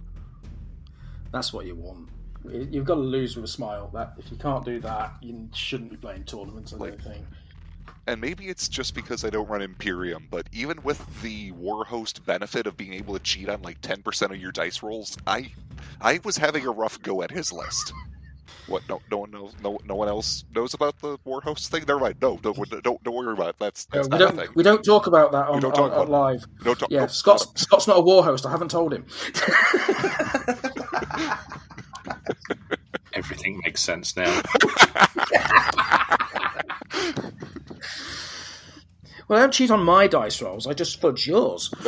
[1.31, 2.09] That's what you want.
[2.43, 3.89] You've got to lose with a smile.
[3.93, 6.73] That if you can't do that, you shouldn't be playing tournaments.
[6.73, 7.25] I like, don't think.
[8.11, 12.67] And maybe it's just because I don't run Imperium, but even with the Warhost benefit
[12.67, 15.53] of being able to cheat on like ten percent of your dice rolls, I
[16.01, 17.93] I was having a rough go at his list.
[18.67, 18.83] What?
[18.89, 19.55] No, no one knows.
[19.63, 21.85] No, no one else knows about the Warhost thing.
[21.87, 22.15] Never mind.
[22.21, 23.55] No, don't, don't, don't worry about it.
[23.59, 24.55] That's, that's we don't.
[24.57, 26.45] We don't talk about that on, on, on live.
[26.59, 26.91] We don't talk.
[26.91, 28.45] Yeah, Scott's Scott's not a Warhost.
[28.45, 29.05] I haven't told him.
[33.13, 34.41] Everything makes sense now.
[39.27, 40.67] well, I don't cheat on my dice rolls.
[40.67, 41.73] I just fudge yours.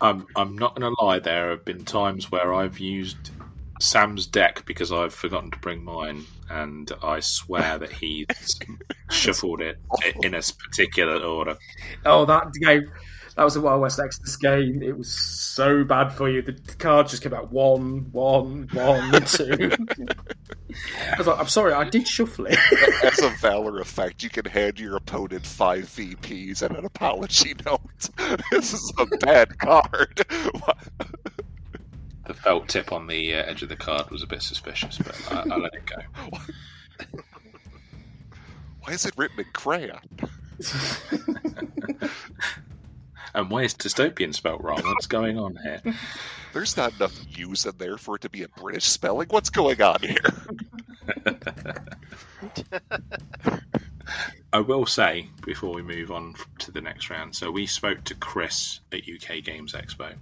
[0.00, 1.18] I'm I'm not going to lie.
[1.18, 3.30] There have been times where I've used
[3.80, 8.26] Sam's deck because I've forgotten to bring mine, and I swear that he
[9.10, 9.78] shuffled it
[10.22, 11.56] in a particular order.
[12.04, 12.90] Oh, that game!
[13.36, 14.80] That was a Wild West Exodus game.
[14.80, 16.40] It was so bad for you.
[16.40, 19.72] The card just came out one, one, one, two.
[21.10, 22.58] I was like, I'm sorry, I did shuffle it.
[23.04, 27.80] As a Valor effect, you can hand your opponent five VPs and an apology note.
[28.52, 30.24] this is a bad card.
[32.26, 35.20] the felt tip on the uh, edge of the card was a bit suspicious, but
[35.32, 35.96] I, I let it go.
[38.82, 39.98] Why is it written in crayon?
[43.34, 44.82] And why is dystopian spelled wrong?
[44.84, 45.80] What's going on here?
[46.52, 49.26] There's not enough U's in there for it to be a British spelling.
[49.28, 50.20] What's going on here?
[54.52, 57.34] I will say before we move on to the next round.
[57.34, 60.14] So we spoke to Chris at UK Games Expo,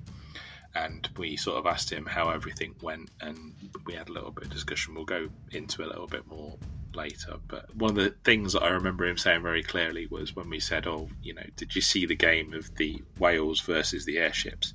[0.74, 3.52] and we sort of asked him how everything went, and
[3.84, 4.94] we had a little bit of discussion.
[4.94, 6.56] We'll go into a little bit more
[6.94, 7.36] later.
[7.48, 10.60] But one of the things that I remember him saying very clearly was when we
[10.60, 14.74] said, "Oh, you know, did you see the game of the whales versus the airships?"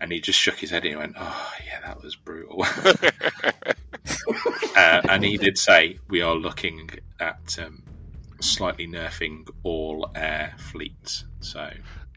[0.00, 2.62] And he just shook his head and he went, "Oh, yeah, that was brutal."
[4.76, 7.82] uh, and he did say we are looking at um,
[8.40, 11.24] slightly nerfing all air fleets.
[11.40, 11.70] So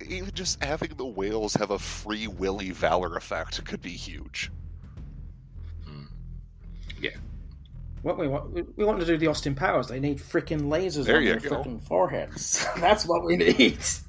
[0.07, 4.51] even just having the whales have a free willy valor effect could be huge.
[5.87, 6.07] Mm.
[6.99, 7.17] Yeah.
[8.01, 9.87] What we want, we want to do the Austin Powers.
[9.87, 12.65] They need freaking lasers there on their freaking foreheads.
[12.77, 13.81] That's what we need.
[13.83, 14.03] so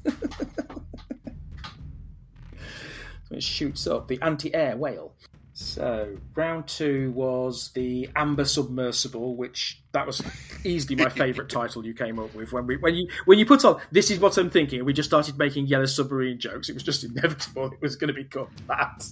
[3.33, 5.13] it shoots up the anti-air whale.
[5.53, 10.23] So round two was the Amber Submersible, which that was
[10.65, 13.63] easily my favourite title you came up with when we when you when you put
[13.67, 16.71] on this is what I'm thinking, we just started making yellow submarine jokes.
[16.71, 17.73] It was just inevitable.
[17.73, 19.05] It was going to become that.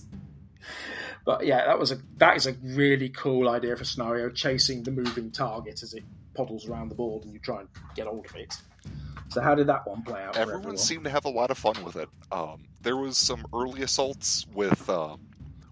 [1.24, 4.90] But yeah, that was a that is a really cool idea for scenario, chasing the
[4.90, 6.04] moving target as it
[6.34, 8.54] poddles around the board and you try and get hold of it.
[9.28, 10.36] So how did that one play out?
[10.36, 10.78] Everyone, everyone?
[10.78, 12.08] seemed to have a lot of fun with it.
[12.32, 15.20] Um, there was some early assaults with um,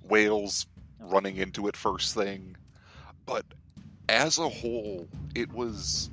[0.09, 0.67] whales
[1.01, 2.57] running into it first thing,
[3.25, 3.45] but
[4.09, 6.11] as a whole, it was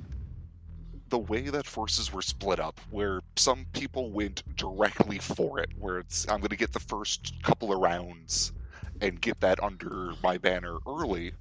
[1.10, 5.98] the way that forces were split up, where some people went directly for it, where
[5.98, 8.52] it's I'm going to get the first couple of rounds
[9.00, 11.32] and get that under my banner early.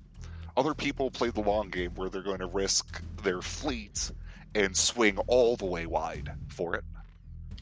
[0.55, 4.11] Other people play the long game where they're going to risk their fleet
[4.55, 6.83] and swing all the way wide for it.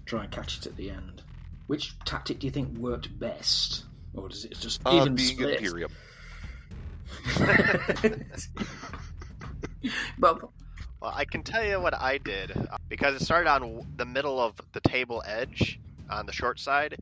[0.06, 1.22] Try and catch it at the end.
[1.68, 3.86] Which tactic do you think worked best?
[4.14, 5.56] Or does it just Uh, even being split?
[5.62, 5.92] Imperium.
[10.20, 10.52] well,
[11.02, 14.40] Well, I can tell you what I did uh, because it started on the middle
[14.40, 15.80] of the table edge
[16.12, 17.00] on the short side.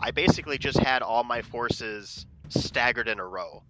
[0.00, 3.62] I basically just had all my forces staggered in a row.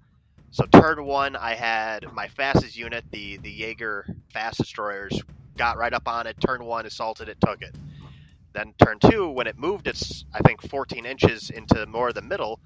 [0.51, 5.21] So turn one, I had my fastest unit, the the Jaeger fast destroyers,
[5.57, 6.37] got right up on it.
[6.41, 7.77] Turn one, assaulted it, took it.
[8.53, 12.23] Then turn two, when it moved its I think 14 inches into more of the
[12.23, 12.61] middle,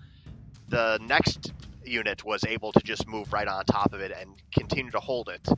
[0.68, 1.52] the next
[1.84, 5.28] unit was able to just move right on top of it and continue to hold
[5.28, 5.48] it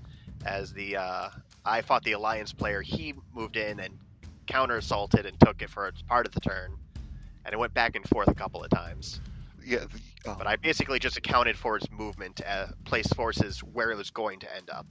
[0.45, 1.29] as the uh,
[1.65, 2.83] I fought the alliance player.
[2.83, 3.99] He moved in and
[4.47, 6.77] counter assaulted and took it for part of the turn,
[7.45, 9.21] and it went back and forth a couple of times.
[9.65, 9.81] Yeah,
[10.25, 13.97] the, uh, But I basically just accounted for its movement, uh, placed forces where it
[13.97, 14.87] was going to end up.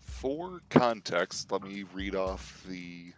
[0.00, 3.12] For context, let me read off the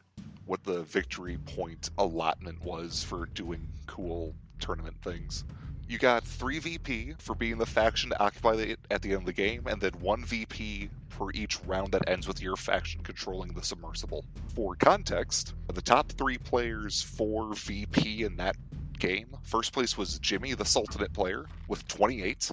[0.46, 5.44] what the victory point allotment was for doing cool tournament things.
[5.88, 9.26] You got three VP for being the faction to occupy it at the end of
[9.26, 13.52] the game, and then one VP per each round that ends with your faction controlling
[13.52, 14.24] the submersible.
[14.54, 18.56] For context, the top three players for VP in that
[18.98, 22.50] game, first place was Jimmy, the Sultanate player, with 28,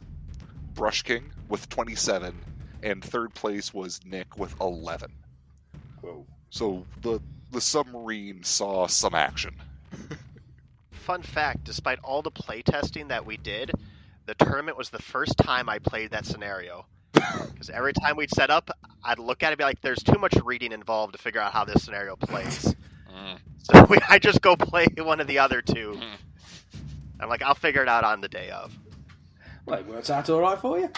[0.76, 2.36] Brush King with 27,
[2.84, 5.12] and third place was Nick with 11.
[6.02, 6.26] whoa.
[6.50, 7.19] So the
[7.52, 9.56] the submarine saw some action.
[11.04, 13.72] Fun fact: despite all the playtesting that we did,
[14.26, 16.86] the tournament was the first time I played that scenario.
[17.54, 18.70] Because every time we'd set up,
[19.04, 21.54] I'd look at it and be like, "There's too much reading involved to figure out
[21.54, 22.76] how this scenario plays."
[23.63, 25.98] So we, I just go play one of the other two.
[25.98, 26.82] Mm.
[27.22, 28.78] I'm like, I'll figure it out on the day of.
[29.66, 30.89] Well, it works out all right for you.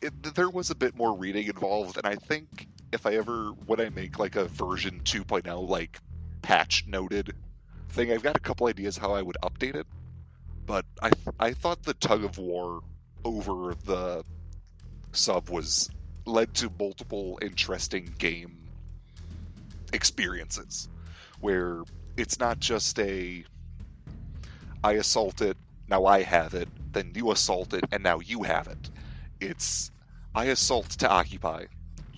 [0.00, 3.80] It, there was a bit more reading involved, and I think if I ever when
[3.80, 5.98] I make like a version 2.0 like
[6.42, 7.34] patch noted
[7.90, 9.86] thing, I've got a couple ideas how I would update it.
[10.66, 12.82] But I I thought the tug of war
[13.24, 14.24] over the
[15.12, 15.90] sub was
[16.26, 18.68] led to multiple interesting game
[19.92, 20.88] experiences
[21.40, 21.82] where
[22.16, 23.44] it's not just a
[24.84, 25.56] I assault it,
[25.88, 28.90] now I have it, then you assault it, and now you have it.
[29.40, 29.90] It's
[30.34, 31.64] I assault to occupy,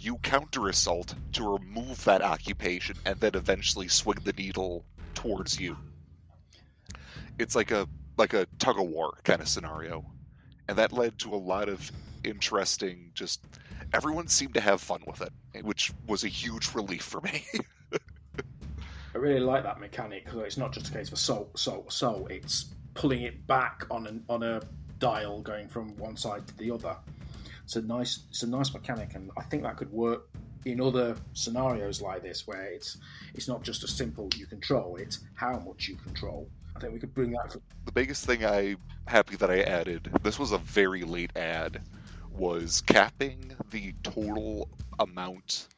[0.01, 4.85] you counter assault to remove that occupation, and then eventually swing the needle
[5.15, 5.77] towards you.
[7.39, 7.87] It's like a
[8.17, 10.05] like a tug of war kind of scenario,
[10.69, 11.93] and that led to a lot of
[12.25, 13.11] interesting.
[13.15, 13.45] Just
[13.93, 17.45] everyone seemed to have fun with it, which was a huge relief for me.
[19.15, 22.31] I really like that mechanic because it's not just a case of assault, assault, assault.
[22.31, 24.63] It's pulling it back on an on a
[24.99, 26.97] dial, going from one side to the other.
[27.71, 30.29] It's a nice, it's a nice mechanic, and I think that could work
[30.65, 32.97] in other scenarios like this, where it's
[33.33, 36.49] it's not just a simple you control; it's how much you control.
[36.75, 37.51] I think we could bring that.
[37.51, 40.11] To, the biggest thing I'm happy that I added.
[40.25, 41.81] This was a very late add.
[42.33, 45.69] Was capping the total amount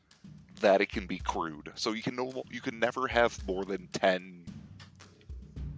[0.62, 1.72] that it can be crewed.
[1.74, 4.46] So you can no, you can never have more than ten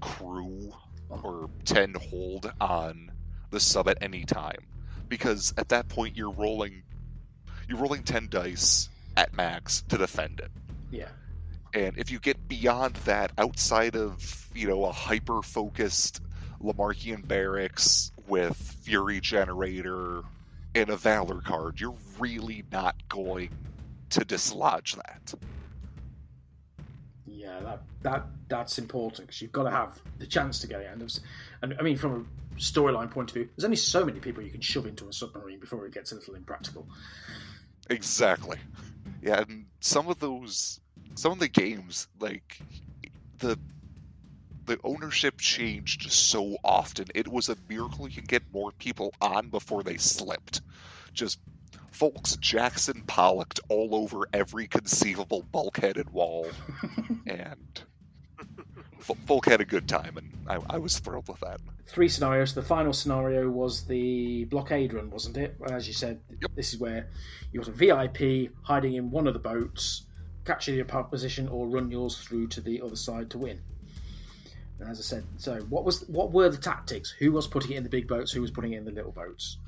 [0.00, 0.72] crew
[1.10, 1.20] oh.
[1.24, 3.10] or ten hold on
[3.50, 4.64] the sub at any time,
[5.08, 6.82] because at that point you're rolling
[7.68, 10.50] you're rolling ten dice at max to defend it.
[10.90, 11.08] yeah,
[11.72, 16.20] And if you get beyond that, outside of you know a hyper focused
[16.62, 20.22] Lamarckian barracks with Fury Generator
[20.74, 23.50] and a Valor card, you're really not going
[24.10, 25.34] to dislodge that.
[27.26, 30.88] yeah, that that that's important because you've got to have the chance to get it.
[30.92, 31.20] And,
[31.62, 34.50] and I mean, from a storyline point of view, there's only so many people you
[34.50, 36.86] can shove into a submarine before it gets a little impractical.
[37.90, 38.58] Exactly.
[39.22, 40.80] Yeah, and some of those,
[41.14, 42.60] some of the games, like
[43.38, 43.58] the
[44.66, 47.06] the ownership changed so often.
[47.14, 50.62] It was a miracle you could get more people on before they slipped.
[51.12, 51.38] Just
[51.90, 56.48] folks Jackson Pollocked all over every conceivable bulkheaded wall,
[57.26, 57.82] and
[59.26, 61.60] Folk had a good time, and I, I was thrilled with that.
[61.86, 62.54] three scenarios.
[62.54, 65.56] The final scenario was the blockade run, wasn't it?
[65.70, 66.52] As you said, Yep.
[66.54, 67.08] this is where
[67.52, 70.06] you got a VIP hiding in one of the boats,
[70.46, 73.60] capture the opponent position, or run yours through to the other side to win.
[74.80, 77.10] And as I said, so what was what were the tactics?
[77.18, 78.32] Who was putting it in the big boats?
[78.32, 79.58] Who was putting it in the little boats?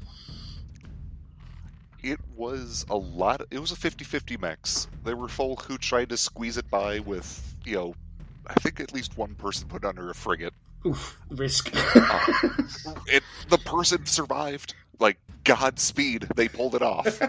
[2.02, 3.42] It was a lot.
[3.50, 4.86] It was a 50-50 mix.
[5.04, 7.94] There were folk who tried to squeeze it by with, you know,
[8.46, 10.54] I think at least one person put under a frigate.
[10.84, 11.70] Oof, risk.
[11.74, 12.20] Uh,
[13.06, 14.74] it the person survived.
[14.98, 17.06] Like Godspeed, they pulled it off.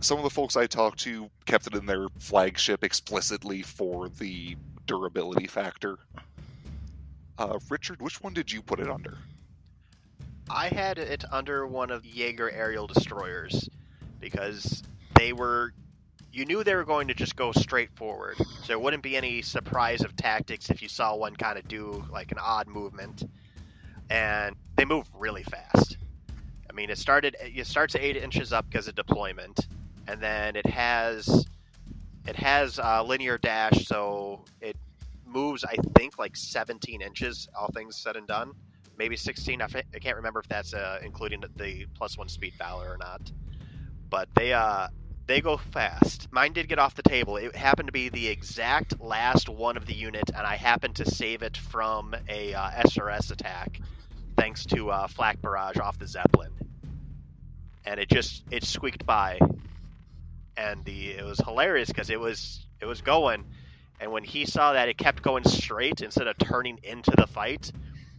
[0.00, 4.56] Some of the folks I talked to kept it in their flagship explicitly for the
[4.86, 5.98] durability factor.
[7.38, 9.18] Uh, Richard, which one did you put it under?
[10.50, 13.68] I had it under one of Jaeger aerial destroyers
[14.20, 14.82] because
[15.16, 15.72] they were.
[16.32, 18.36] You knew they were going to just go straight forward.
[18.38, 22.04] So there wouldn't be any surprise of tactics if you saw one kind of do
[22.10, 23.24] like an odd movement.
[24.10, 25.96] And they move really fast.
[26.68, 27.36] I mean, it started.
[27.40, 29.66] It starts at eight inches up because of deployment,
[30.06, 31.46] and then it has
[32.26, 34.76] it has a linear dash, so it
[35.26, 35.64] moves.
[35.64, 38.52] I think like 17 inches, all things said and done
[39.00, 39.62] maybe 16.
[39.62, 43.32] I, can't remember if that's uh, including the plus one speed valor or not.
[44.10, 44.88] But they uh
[45.30, 46.26] they go fast.
[46.32, 47.36] Mine did get off the table.
[47.36, 51.08] It happened to be the exact last one of the unit, and I happened to
[51.08, 53.80] save it from a uh, SRS attack,
[54.36, 56.50] thanks to uh, flak barrage off the Zeppelin.
[57.84, 59.38] And it just it squeaked by,
[60.56, 63.44] and the it was hilarious because it was it was going,
[64.00, 67.70] and when he saw that it kept going straight instead of turning into the fight,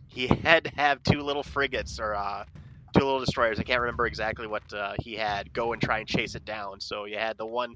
[0.08, 2.46] he had to have two little frigates or uh,
[2.94, 3.60] two little destroyers.
[3.60, 5.54] I can't remember exactly what uh, he had.
[5.54, 6.80] Go and try and chase it down.
[6.80, 7.76] So you had the one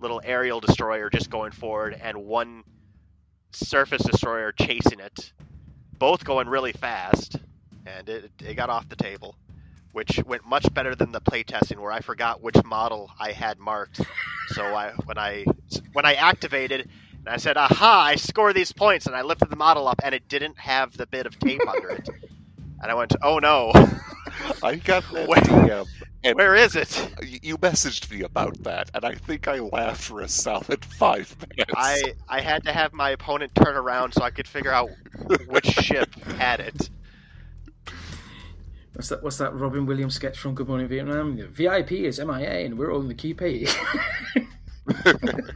[0.00, 2.64] little aerial destroyer just going forward, and one
[3.52, 5.32] surface destroyer chasing it,
[5.98, 7.36] both going really fast,
[7.86, 9.36] and it it got off the table.
[9.92, 14.00] Which went much better than the playtesting, where I forgot which model I had marked.
[14.50, 15.44] So I, when I
[15.92, 18.04] when I activated, and I said, "Aha!
[18.06, 21.06] I score these points." And I lifted the model up, and it didn't have the
[21.06, 22.08] bit of tape under it.
[22.80, 23.72] And I went, "Oh no!
[24.62, 25.86] I got that Where- DM,
[26.24, 27.10] and Where is it?"
[27.42, 31.72] you messaged me about that, and I think I laughed for a solid five minutes.
[31.76, 34.90] I I had to have my opponent turn around so I could figure out
[35.46, 36.90] which ship had it.
[38.94, 39.22] What's that?
[39.22, 41.36] What's that Robin Williams sketch from Good Morning Vietnam?
[41.36, 43.70] The VIP is MIA, and we're all in the QP.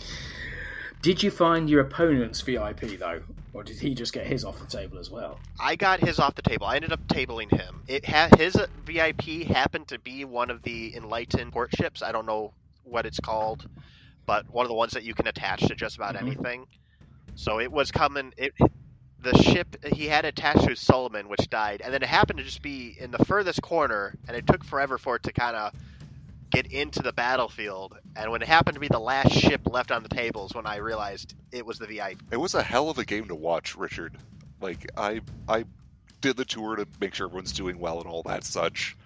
[1.02, 3.20] did you find your opponent's VIP though,
[3.52, 5.38] or did he just get his off the table as well?
[5.58, 6.66] I got his off the table.
[6.66, 7.82] I ended up tabling him.
[7.86, 12.02] It had his VIP happened to be one of the Enlightened port ships.
[12.02, 13.68] I don't know what it's called,
[14.26, 16.22] but one of the ones that you can attach to just about Mhm.
[16.22, 16.66] anything.
[17.34, 18.32] So it was coming.
[18.36, 18.52] It
[19.22, 22.62] the ship he had attached to Solomon, which died, and then it happened to just
[22.62, 25.74] be in the furthest corner, and it took forever for it to kind of
[26.50, 27.98] get into the battlefield.
[28.16, 30.76] And when it happened to be the last ship left on the tables, when I
[30.76, 32.22] realized it was the VIP.
[32.30, 34.16] It was a hell of a game to watch, Richard.
[34.60, 35.64] Like I I
[36.20, 38.96] did the tour to make sure everyone's doing well and all that such.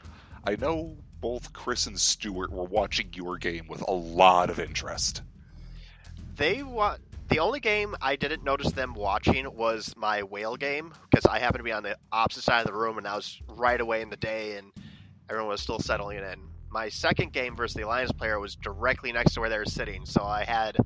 [0.47, 5.23] I know both Chris and Stuart were watching your game with a lot of interest.
[6.37, 11.25] They wa- the only game I didn't notice them watching was my whale game because
[11.25, 13.81] I happened to be on the opposite side of the room and I was right
[13.81, 14.71] away in the day and
[15.31, 16.39] everyone was still settling in.
[16.75, 20.05] My second game versus the alliance player was directly next to where they were sitting,
[20.05, 20.77] so I had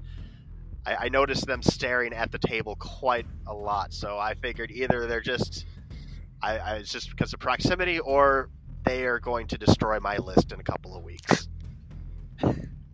[0.85, 3.95] I, I noticed them staring at the table quite a lot.
[3.95, 5.65] So I figured either they're just
[6.43, 8.51] I, I it's just because of proximity or
[8.85, 11.49] they are going to destroy my list in a couple of weeks.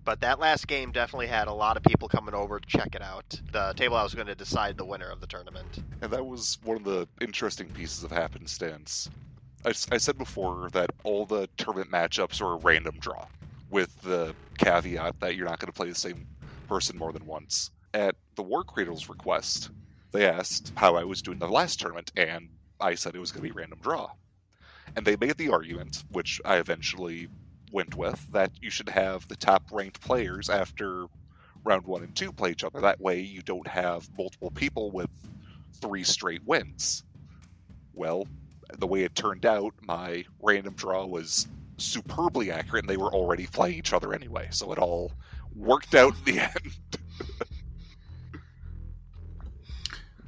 [0.04, 3.02] But that last game definitely had a lot of people coming over to check it
[3.02, 3.40] out.
[3.50, 5.82] The table I was going to decide the winner of the tournament.
[6.00, 9.10] And that was one of the interesting pieces of happenstance.
[9.64, 13.26] I, I said before that all the tournament matchups are a random draw,
[13.70, 16.26] with the caveat that you're not going to play the same
[16.68, 17.70] person more than once.
[17.92, 19.70] At the War Cradle's request,
[20.12, 22.50] they asked how I was doing the last tournament, and
[22.80, 24.08] I said it was going to be random draw.
[24.96, 27.28] And they made the argument, which I eventually
[27.72, 31.06] went with, that you should have the top ranked players after
[31.64, 32.80] round one and two play each other.
[32.80, 35.10] That way you don't have multiple people with
[35.80, 37.04] three straight wins.
[37.92, 38.28] Well,
[38.78, 43.46] the way it turned out, my random draw was superbly accurate, and they were already
[43.46, 45.12] playing each other anyway, so it all
[45.54, 46.72] worked out in the end.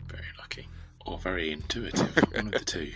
[0.09, 0.69] Very lucky.
[1.05, 2.17] Or very intuitive.
[2.35, 2.93] One of the two.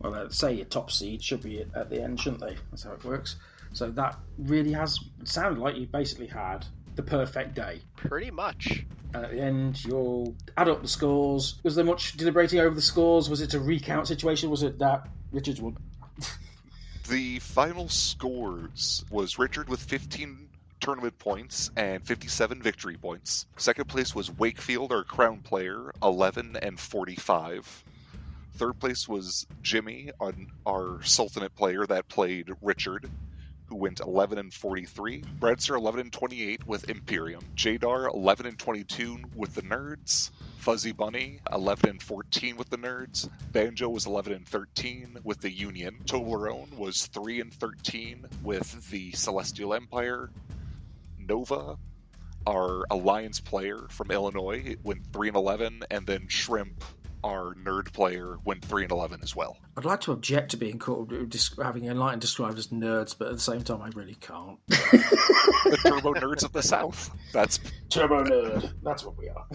[0.00, 2.56] Well, uh, say your top seed should be at the end, shouldn't they?
[2.70, 3.36] That's how it works.
[3.72, 6.66] So that really has sounded like you basically had
[6.96, 7.80] the perfect day.
[7.96, 8.84] Pretty much.
[9.14, 11.60] And at the end, you'll add up the scores.
[11.62, 13.28] Was there much deliberating over the scores?
[13.28, 14.50] Was it a recount situation?
[14.50, 15.76] Was it that Richards won?
[17.08, 20.48] The final scores was Richard with 15
[20.80, 23.46] tournament points and 57 victory points.
[23.56, 27.84] Second place was Wakefield, our crown player, 11 and 45.
[28.54, 33.10] Third place was Jimmy, on our Sultanate player that played Richard,
[33.72, 35.22] who went 11 and 43.
[35.40, 37.42] Bradster 11 and 28 with Imperium.
[37.56, 40.30] Jadar 11 and 22 with the Nerds.
[40.58, 43.30] Fuzzy Bunny 11 and 14 with the Nerds.
[43.50, 45.96] Banjo was 11 and 13 with the Union.
[46.04, 50.28] Toblerone was 3 and 13 with the Celestial Empire.
[51.18, 51.78] Nova
[52.46, 56.84] our alliance player from Illinois went three and eleven, and then Shrimp,
[57.24, 59.56] our nerd player, went three and eleven as well.
[59.76, 61.12] I'd like to object to being called
[61.62, 64.58] having Enlightened described as nerds, but at the same time, I really can't.
[64.68, 67.10] the Turbo Nerds of the South.
[67.32, 67.58] That's
[67.88, 68.72] Turbo Nerd.
[68.82, 69.46] That's what we are.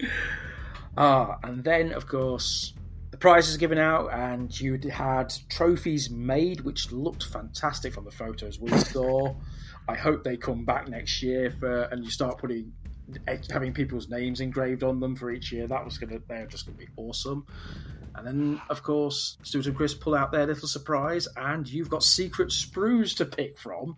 [0.96, 2.74] ah, and then of course
[3.10, 8.10] the prizes are given out, and you had trophies made, which looked fantastic from the
[8.10, 9.34] photos we saw.
[9.88, 12.72] I hope they come back next year for and you start putting
[13.26, 15.66] Eh, having people's names engraved on them for each year.
[15.66, 17.46] That was gonna they're just gonna be awesome.
[18.14, 22.02] And then, of course, Stuart and Chris pull out their little surprise, and you've got
[22.02, 23.96] secret sprues to pick from.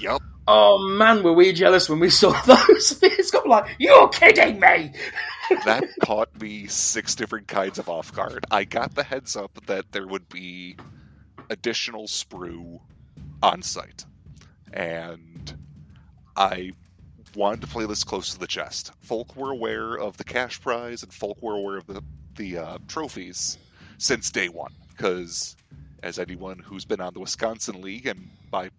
[0.00, 0.22] Yep.
[0.46, 2.98] Oh man, were we jealous when we saw those?
[3.02, 4.92] it's got like, you're kidding me.
[5.64, 8.46] that caught me six different kinds of off guard.
[8.50, 10.76] I got the heads up that there would be
[11.50, 12.80] additional sprue
[13.42, 14.04] on site
[14.72, 15.54] and
[16.36, 16.72] I
[17.34, 18.92] wanted to play this close to the chest.
[19.00, 22.02] Folk were aware of the cash prize, and folk were aware of the
[22.36, 23.58] the uh, trophies
[23.98, 24.72] since day one.
[24.90, 25.56] Because
[26.02, 28.70] as anyone who's been on the Wisconsin League and by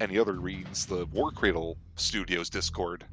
[0.00, 3.04] any other reads the War Cradle Studios Discord,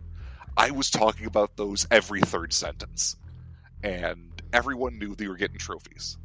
[0.57, 3.15] I was talking about those every third sentence,
[3.83, 6.17] and everyone knew they were getting trophies.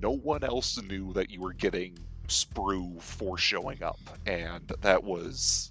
[0.00, 1.98] No one else knew that you were getting
[2.28, 5.70] sprue for showing up, and that was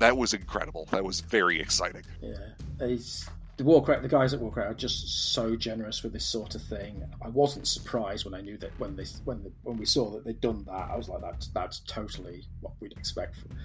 [0.00, 0.88] that was incredible.
[0.90, 2.02] That was very exciting.
[2.20, 2.34] Yeah,
[2.78, 6.62] he's, the Warcradle, the guys at Warcradle are just so generous with this sort of
[6.62, 7.04] thing.
[7.22, 10.24] I wasn't surprised when I knew that when they when the, when we saw that
[10.24, 10.90] they'd done that.
[10.90, 13.36] I was like, that's that's totally what we'd expect.
[13.36, 13.56] From,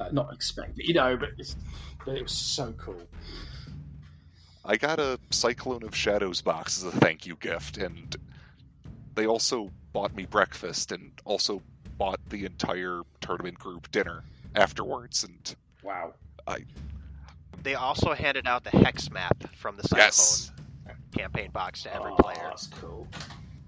[0.00, 1.30] uh, not expect, you know, but,
[2.06, 3.02] but it was so cool.
[4.64, 8.16] I got a Cyclone of Shadows box as a thank you gift, and
[9.14, 11.62] they also bought me breakfast and also
[11.98, 14.22] bought the entire tournament group dinner
[14.54, 15.24] afterwards.
[15.24, 16.14] And wow,
[16.46, 16.64] I.
[17.62, 20.52] They also handed out the hex map from the Cyclone yes.
[21.14, 22.40] campaign box to every oh, player.
[22.42, 23.06] That's cool.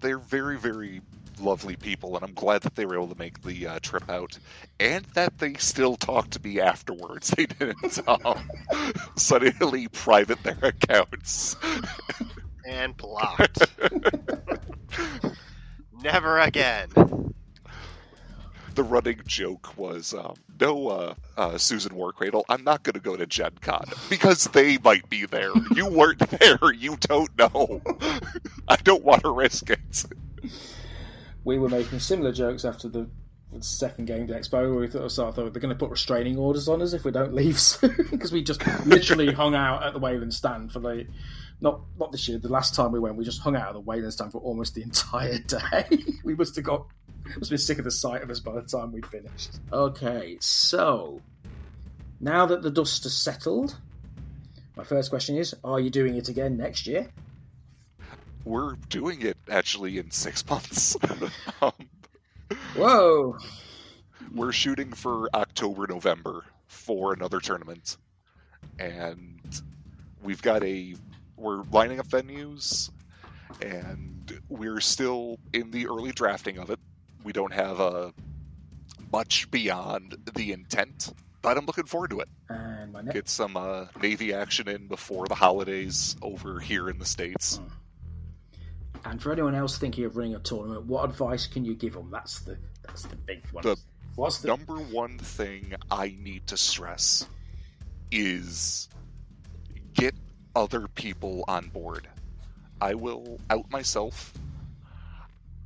[0.00, 1.02] They're very, very
[1.40, 4.38] lovely people, and I'm glad that they were able to make the uh, trip out,
[4.80, 7.32] and that they still talked to me afterwards.
[7.42, 8.50] They didn't um,
[9.16, 11.56] suddenly private their accounts
[12.66, 13.62] and blocked.
[16.02, 16.88] Never again.
[18.74, 23.16] The running joke was, um, no, uh, uh, Susan Warcradle, I'm not going to go
[23.16, 25.52] to Gen Con because they might be there.
[25.74, 26.72] You weren't there.
[26.72, 27.82] You don't know.
[28.68, 30.04] I don't want to risk it.
[31.44, 33.08] We were making similar jokes after the
[33.60, 34.80] second game to Expo.
[34.80, 37.60] We thought, thought they're going to put restraining orders on us if we don't leave
[38.10, 41.06] because we just literally hung out at the Wayland stand for the
[41.60, 42.38] not not this year.
[42.38, 44.74] The last time we went, we just hung out at the Wayland stand for almost
[44.74, 45.84] the entire day.
[46.24, 46.86] we must have got
[47.38, 49.58] must have been sick of the sight of us by the time we'd finished.
[49.72, 51.20] Okay, so
[52.20, 53.76] now that the dust has settled,
[54.76, 57.08] my first question is: Are you doing it again next year?
[58.44, 60.96] We're doing it actually in six months.
[61.62, 61.72] um,
[62.76, 63.36] Whoa!
[64.34, 67.98] We're shooting for October, November for another tournament,
[68.78, 69.62] and
[70.22, 70.94] we've got a
[71.36, 72.90] we're lining up venues,
[73.60, 76.78] and we're still in the early drafting of it.
[77.24, 78.10] We don't have a uh,
[79.12, 81.12] much beyond the intent,
[81.42, 82.28] but I'm looking forward to it.
[82.48, 83.14] And my next...
[83.14, 87.56] Get some uh, Navy action in before the holidays over here in the states.
[87.56, 87.66] Hmm.
[89.04, 92.08] And for anyone else thinking of running a tournament, what advice can you give them?
[92.10, 92.56] That's the
[92.86, 93.64] that's the big one.
[93.64, 93.76] The,
[94.14, 97.26] What's the number one thing I need to stress
[98.10, 98.88] is
[99.94, 100.14] get
[100.54, 102.08] other people on board.
[102.80, 104.34] I will out myself.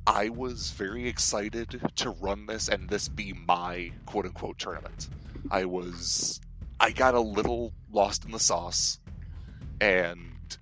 [0.07, 5.09] I was very excited to run this and this be my quote unquote tournament.
[5.51, 6.39] I was.
[6.79, 8.99] I got a little lost in the sauce
[9.81, 10.57] and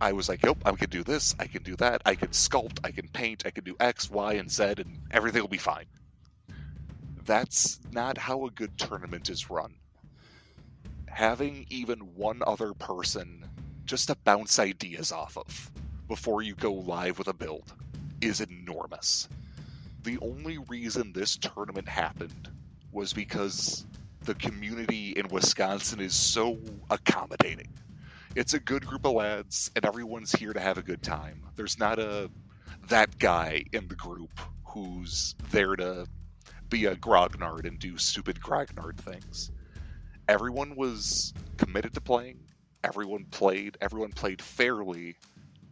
[0.00, 2.80] I was like, "Yep, I can do this, I can do that, I can sculpt,
[2.84, 5.86] I can paint, I can do X, Y, and Z, and everything will be fine.
[7.24, 9.74] That's not how a good tournament is run
[11.16, 13.42] having even one other person
[13.86, 15.70] just to bounce ideas off of
[16.08, 17.72] before you go live with a build
[18.20, 19.28] is enormous.
[20.04, 22.48] The only reason this tournament happened
[22.92, 23.86] was because
[24.22, 26.58] the community in Wisconsin is so
[26.90, 27.68] accommodating.
[28.36, 31.42] it's a good group of lads, and everyone's here to have a good time.
[31.56, 32.30] There's not a
[32.88, 36.06] that guy in the group who's there to
[36.68, 39.50] be a grognard and do stupid grognard things.
[40.28, 42.40] Everyone was committed to playing.
[42.84, 43.78] Everyone played.
[43.80, 45.16] Everyone played fairly,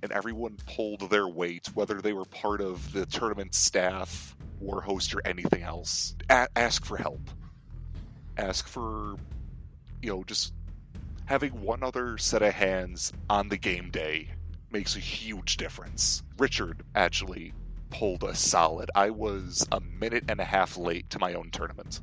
[0.05, 5.15] and everyone pulled their weight, whether they were part of the tournament staff, war host,
[5.15, 6.15] or anything else.
[6.29, 7.31] A- ask for help.
[8.37, 9.17] Ask for,
[10.03, 10.53] you know, just
[11.25, 14.29] having one other set of hands on the game day
[14.71, 16.23] makes a huge difference.
[16.37, 17.55] Richard actually
[17.89, 18.91] pulled a solid.
[18.95, 22.03] I was a minute and a half late to my own tournament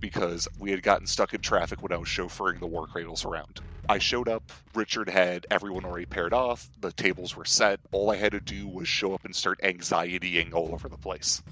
[0.00, 3.60] because we had gotten stuck in traffic when I was chauffeuring the war cradles around.
[3.88, 7.80] I showed up, Richard had everyone already paired off, the tables were set.
[7.90, 11.42] All I had to do was show up and start anxietying all over the place.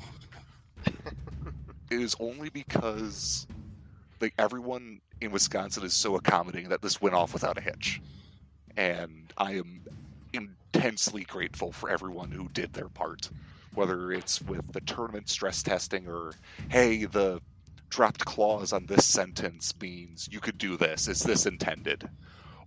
[0.86, 0.94] it
[1.90, 3.46] is only because
[4.20, 8.00] like everyone in Wisconsin is so accommodating that this went off without a hitch.
[8.76, 9.80] And I am
[10.32, 13.30] intensely grateful for everyone who did their part.
[13.74, 16.32] Whether it's with the tournament stress testing or,
[16.68, 17.40] hey, the
[17.88, 21.08] dropped clause on this sentence means you could do this.
[21.08, 22.08] Is this intended?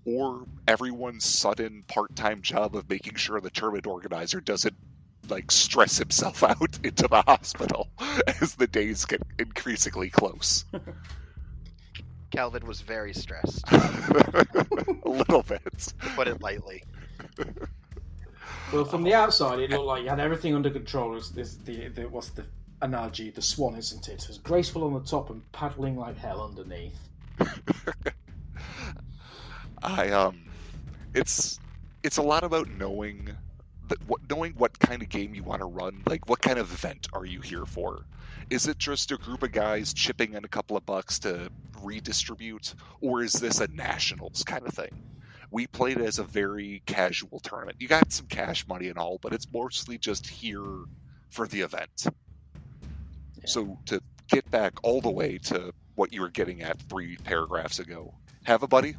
[0.06, 4.76] Or everyone's sudden part time job of making sure the tournament organizer doesn't
[5.30, 7.90] like stress himself out into the hospital
[8.42, 10.66] as the days get increasingly close.
[12.32, 14.46] Calvin was very stressed, a
[15.04, 15.62] little bit.
[15.80, 16.84] to put it lightly.
[18.72, 21.18] Well, from the outside, it looked like you had everything under control.
[21.18, 22.46] It's, it's the, the what's the
[22.82, 23.30] analogy?
[23.30, 24.26] The swan, isn't it?
[24.28, 27.10] It's graceful on the top and paddling like hell underneath.
[29.84, 30.42] I um,
[31.14, 31.60] it's
[32.04, 33.30] it's a lot about knowing
[33.88, 36.02] that what knowing what kind of game you want to run.
[36.08, 38.06] Like, what kind of event are you here for?
[38.50, 41.50] Is it just a group of guys chipping in a couple of bucks to
[41.82, 45.04] redistribute, or is this a nationals kind of thing?
[45.52, 47.78] We played it as a very casual tournament.
[47.80, 50.84] You got some cash money and all, but it's mostly just here
[51.30, 52.06] for the event.
[53.50, 57.80] So to get back all the way to what you were getting at three paragraphs
[57.80, 58.96] ago, have a buddy,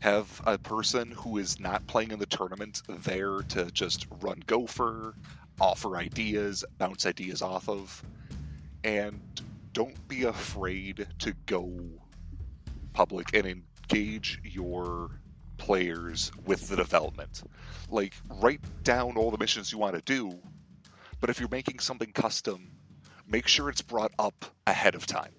[0.00, 5.14] have a person who is not playing in the tournament there to just run gopher,
[5.60, 8.02] offer ideas, bounce ideas off of,
[8.82, 9.20] and
[9.72, 11.70] don't be afraid to go
[12.92, 15.12] public and engage your
[15.58, 17.44] players with the development.
[17.88, 20.36] Like, write down all the missions you want to do,
[21.20, 22.72] but if you're making something custom,
[23.30, 25.32] make sure it's brought up ahead of time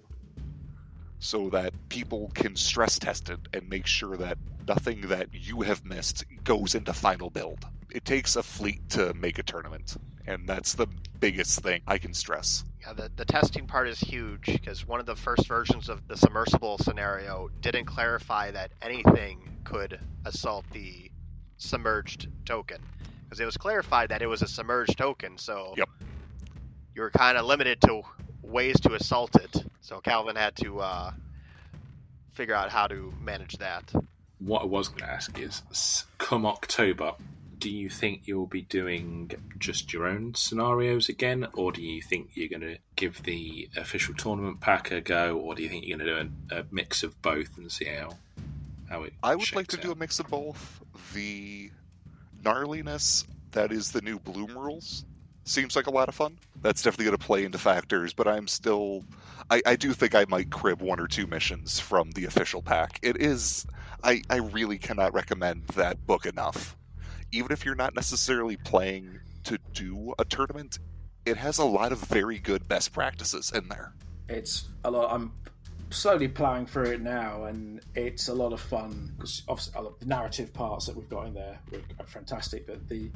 [1.19, 4.37] so that people can stress test it and make sure that
[4.67, 7.65] nothing that you have missed goes into final build.
[7.93, 10.87] It takes a fleet to make a tournament, and that's the
[11.19, 12.63] biggest thing I can stress.
[12.81, 16.17] Yeah, the, the testing part is huge because one of the first versions of the
[16.17, 21.11] submersible scenario didn't clarify that anything could assault the
[21.57, 22.77] submerged token.
[23.25, 25.89] Because it was clarified that it was a submerged token, so Yep.
[26.95, 28.01] You were kind of limited to
[28.41, 29.63] ways to assault it.
[29.81, 31.11] So Calvin had to uh,
[32.33, 33.91] figure out how to manage that.
[34.39, 35.61] What I was going to ask is,
[36.17, 37.13] come October,
[37.59, 42.31] do you think you'll be doing just your own scenarios again, or do you think
[42.33, 45.97] you're going to give the official tournament pack a go, or do you think you're
[45.97, 48.17] going to do a, a mix of both and see how
[48.89, 49.13] how it?
[49.21, 50.81] I would like to shakes do a mix of both.
[51.13, 51.69] The
[52.43, 55.05] gnarliness that is the new Bloom rules
[55.51, 56.37] seems like a lot of fun.
[56.61, 59.03] That's definitely going to play into factors, but I'm still.
[59.49, 62.99] I, I do think I might crib one or two missions from the official pack.
[63.01, 63.65] It is.
[64.03, 66.75] I, I really cannot recommend that book enough.
[67.31, 70.79] Even if you're not necessarily playing to do a tournament,
[71.25, 73.93] it has a lot of very good best practices in there.
[74.27, 75.13] It's a lot.
[75.13, 75.33] I'm
[75.89, 80.53] slowly ploughing through it now, and it's a lot of fun because obviously the narrative
[80.53, 81.59] parts that we've got in there
[81.99, 82.65] are fantastic.
[82.65, 83.11] But the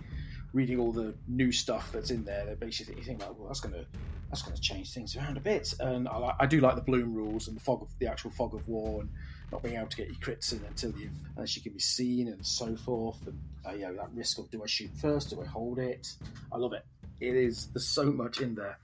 [0.56, 3.60] reading all the new stuff that's in there, that makes you think, like, well, that's
[3.60, 3.86] gonna
[4.30, 5.74] that's gonna change things around a bit.
[5.82, 8.56] And I, I do like the bloom rules and the fog of the actual fog
[8.56, 9.10] of war and
[9.52, 12.30] not being able to get your crits in until you unless you can be seen
[12.30, 13.20] and so forth.
[13.28, 15.30] And uh, know that risk of do I shoot first?
[15.30, 16.08] Do I hold it?
[16.52, 16.86] I love it.
[17.20, 18.80] It is there's so much in there.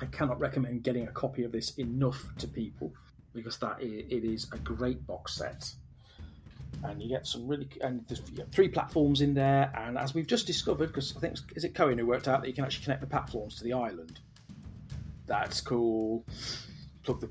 [0.00, 2.92] I cannot recommend getting a copy of this enough to people
[3.34, 5.72] because that it is a great box set.
[6.84, 8.22] And you get some really, and there's
[8.52, 9.72] three platforms in there.
[9.76, 12.48] And as we've just discovered, because I think is it Cohen who worked out that
[12.48, 14.20] you can actually connect the platforms to the island.
[15.26, 16.24] That's cool.
[17.02, 17.30] Plug the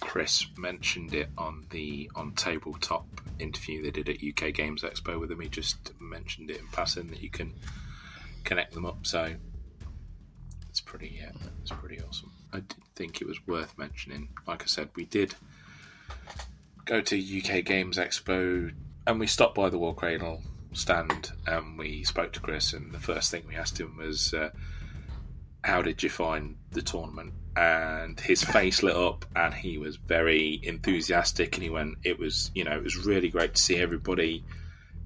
[0.00, 3.06] Chris mentioned it on the on tabletop
[3.38, 5.40] interview they did at UK Games Expo with him.
[5.40, 7.54] He just mentioned it in passing that you can
[8.44, 9.06] connect them up.
[9.06, 9.34] So
[10.68, 11.30] it's pretty, yeah,
[11.62, 12.30] it's pretty awesome.
[12.52, 14.28] I did think it was worth mentioning.
[14.46, 15.34] Like I said, we did
[16.84, 18.72] go to UK Games Expo
[19.06, 22.98] and we stopped by the War Cradle stand and we spoke to Chris, and the
[22.98, 24.50] first thing we asked him was, uh,
[25.62, 30.60] "How did you find the tournament?" And his face lit up, and he was very
[30.62, 31.54] enthusiastic.
[31.54, 34.44] And he went, "It was, you know, it was really great to see everybody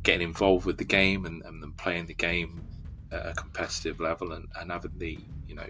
[0.03, 2.62] getting involved with the game and, and then playing the game
[3.11, 5.68] at a competitive level, and, and having the, you know."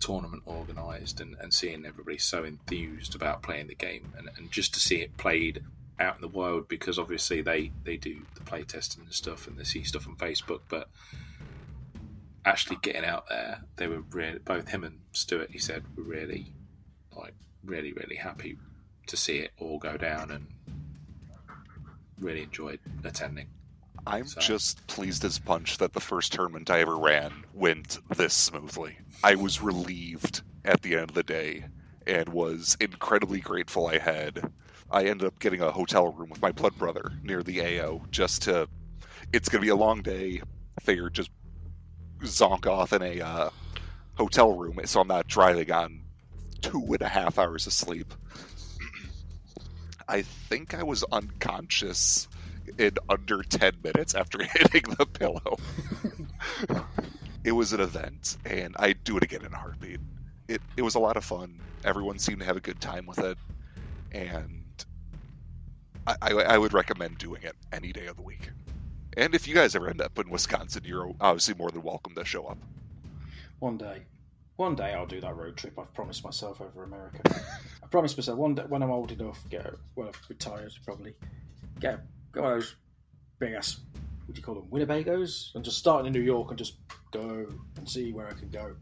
[0.00, 4.74] Tournament organised and, and seeing everybody so enthused about playing the game and, and just
[4.74, 5.62] to see it played
[5.98, 9.56] out in the wild because obviously they they do the play testing and stuff and
[9.56, 10.88] they see stuff on Facebook, but
[12.44, 15.50] actually getting out there, they were really both him and Stuart.
[15.50, 16.52] He said were really
[17.16, 17.34] like
[17.64, 18.58] really really happy
[19.06, 20.46] to see it all go down and
[22.18, 23.46] really enjoyed attending.
[24.06, 28.34] I'm So- just pleased as punch that the first tournament I ever ran went this
[28.34, 28.98] smoothly.
[29.22, 31.66] I was relieved at the end of the day
[32.06, 34.52] and was incredibly grateful I had.
[34.90, 38.42] I ended up getting a hotel room with my blood brother near the AO just
[38.42, 38.68] to.
[39.32, 40.42] It's going to be a long day.
[40.78, 41.30] I figured just
[42.20, 43.50] zonk off in a uh,
[44.16, 46.02] hotel room so I'm not driving on
[46.60, 48.12] two and a half hours of sleep.
[50.08, 52.28] I think I was unconscious
[52.78, 55.58] in under 10 minutes after hitting the pillow.
[57.44, 60.00] it was an event, and I'd do it again in a heartbeat.
[60.48, 61.60] It, it was a lot of fun.
[61.84, 63.38] Everyone seemed to have a good time with it,
[64.12, 64.64] and
[66.06, 68.50] I, I, I would recommend doing it any day of the week.
[69.16, 72.24] And if you guys ever end up in Wisconsin, you're obviously more than welcome to
[72.24, 72.58] show up.
[73.60, 74.02] One day.
[74.56, 77.20] One day I'll do that road trip I've promised myself over America.
[77.82, 81.14] I promised myself one day when I'm old enough, get a, well, I've retired probably,
[81.80, 82.00] get,
[82.34, 82.76] get those
[83.38, 83.80] big ass,
[84.26, 86.74] what do you call them, Winnebagos, and just start in New York and just
[87.10, 88.74] go and see where I can go.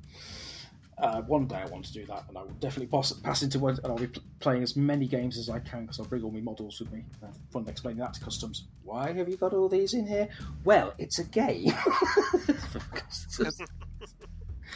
[0.99, 3.59] Uh, one day I want to do that, and I will definitely pass, pass into
[3.59, 6.23] one, and I'll be pl- playing as many games as I can because I'll bring
[6.23, 7.05] all my models with me.
[7.23, 8.67] Have fun explaining that to customs.
[8.85, 10.29] Why have you got all these in here?
[10.65, 11.73] Well, it's a game.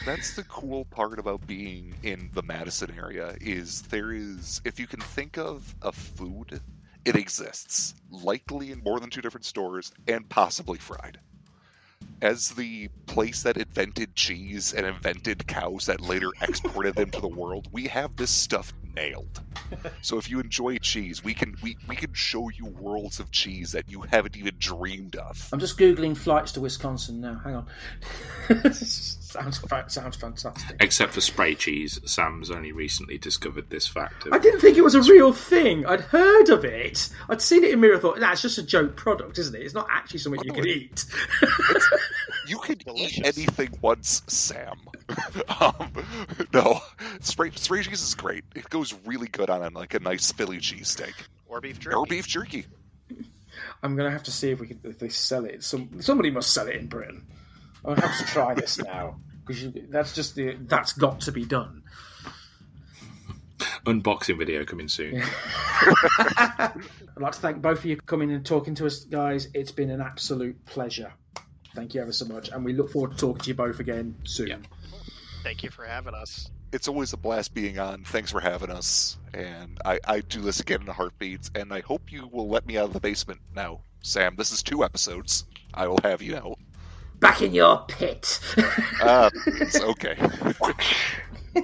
[0.05, 4.87] That's the cool part about being in the Madison area is there is if you
[4.87, 6.61] can think of a food,
[7.07, 11.17] it exists, likely in more than two different stores and possibly fried.
[12.21, 17.27] As the place that invented cheese and invented cows that later exported them to the
[17.29, 19.41] world, we have this stuff nailed.
[20.01, 23.71] So if you enjoy cheese, we can we, we can show you worlds of cheese
[23.73, 25.47] that you haven't even dreamed of.
[25.53, 27.39] I'm just googling flights to Wisconsin now.
[27.43, 27.65] Hang on.
[28.73, 30.77] sounds sounds fantastic.
[30.79, 34.25] Except for spray cheese, Sam's only recently discovered this fact.
[34.25, 35.85] Of, I didn't think it was a real thing.
[35.85, 37.09] I'd heard of it.
[37.29, 37.99] I'd seen it in Mirror.
[37.99, 39.61] Thought, nah, it's just a joke product, isn't it?
[39.61, 41.05] It's not actually something you Oh, can it- eat.
[42.47, 43.17] You can Delicious.
[43.19, 44.79] eat anything once, Sam.
[45.59, 45.91] um,
[46.53, 46.79] no,
[47.21, 48.43] spray, spray cheese is great.
[48.55, 51.13] It goes really good on like a nice Philly cheesesteak
[51.47, 51.95] Or beef jerky.
[51.95, 52.65] or beef jerky.
[53.83, 55.63] I'm gonna have to see if we can if they sell it.
[55.63, 57.25] Some somebody must sell it in Britain.
[57.85, 61.45] I'm gonna have to try this now because that's just the that's got to be
[61.45, 61.83] done.
[63.85, 65.21] unboxing video coming soon.
[66.19, 66.71] I'd
[67.17, 69.47] like to thank both of you for coming and talking to us, guys.
[69.53, 71.13] It's been an absolute pleasure.
[71.77, 74.15] Thank you ever so much, and we look forward to talking to you both again
[74.23, 74.47] soon.
[74.47, 74.57] Yeah.
[75.43, 76.49] Thank you for having us.
[76.73, 78.03] It's always a blast being on.
[78.03, 79.19] Thanks for having us.
[79.35, 81.51] And I, I do this again in a heartbeat.
[81.53, 83.81] And I hope you will let me out of the basement now.
[84.01, 85.45] Sam, this is two episodes.
[85.75, 86.55] I will have you know.
[87.19, 88.39] Back in your pit.
[88.99, 90.17] Uh, it's okay.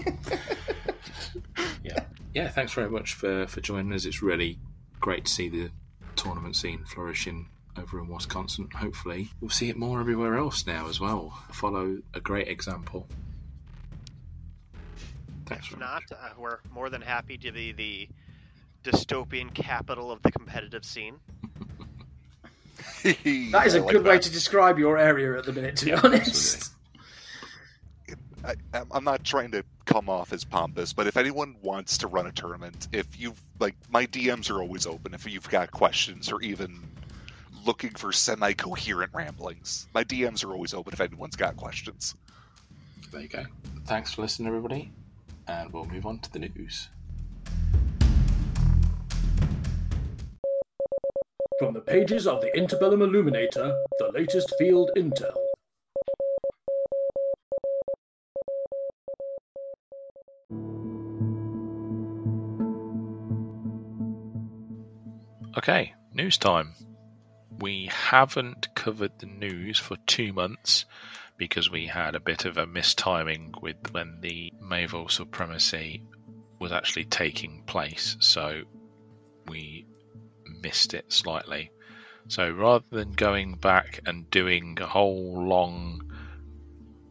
[1.84, 2.04] yeah,
[2.36, 2.50] yeah.
[2.50, 4.06] Thanks very much for for joining us.
[4.06, 4.60] It's really
[5.00, 5.72] great to see the
[6.16, 7.48] tournament scene flourishing
[7.78, 8.70] over in Wisconsin.
[8.76, 11.38] Hopefully, we'll see it more everywhere else now as well.
[11.52, 13.08] Follow a great example.
[15.46, 18.10] Thanks If very not, uh, we're more than happy to be the
[18.84, 21.16] dystopian capital of the competitive scene.
[23.04, 25.92] that is a like good way to describe your area at the minute, to be
[25.92, 26.72] Yeah, honest.
[28.46, 32.08] I, I'm- I'm not trying to come off as pompous, but if anyone wants to
[32.08, 35.14] run a tournament, if you've like my DMs are always open.
[35.14, 36.80] If you've got questions or even
[37.66, 40.94] looking for semi-coherent ramblings, my DMs are always open.
[40.94, 42.16] If anyone's got questions,
[43.12, 43.46] There you go.
[43.86, 44.92] Thanks for listening, everybody,
[45.48, 46.90] and we'll move on to the news.
[51.60, 55.38] From the pages of the Interbellum Illuminator, the latest field intel.
[65.58, 66.74] Okay, news time.
[67.64, 70.84] We haven't covered the news for two months
[71.38, 76.04] because we had a bit of a mistiming with when the Mayville supremacy
[76.60, 78.64] was actually taking place, so
[79.48, 79.86] we
[80.62, 81.72] missed it slightly.
[82.28, 86.12] So rather than going back and doing a whole long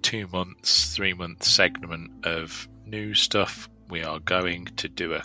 [0.03, 5.25] two months, three month segment of new stuff, we are going to do a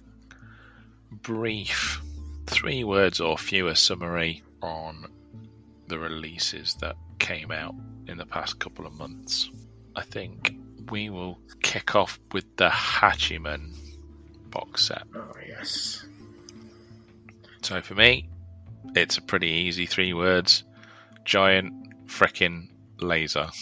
[1.11, 2.01] brief
[2.45, 5.05] three words or fewer summary on
[5.88, 7.75] the releases that came out
[8.07, 9.49] in the past couple of months.
[9.95, 10.55] I think
[10.91, 13.73] we will kick off with the Hachiman
[14.49, 15.03] box set.
[15.15, 16.05] Oh yes.
[17.61, 18.29] So for me,
[18.95, 20.63] it's a pretty easy three words:
[21.25, 21.73] giant
[22.07, 22.69] frickin'
[22.99, 23.49] laser.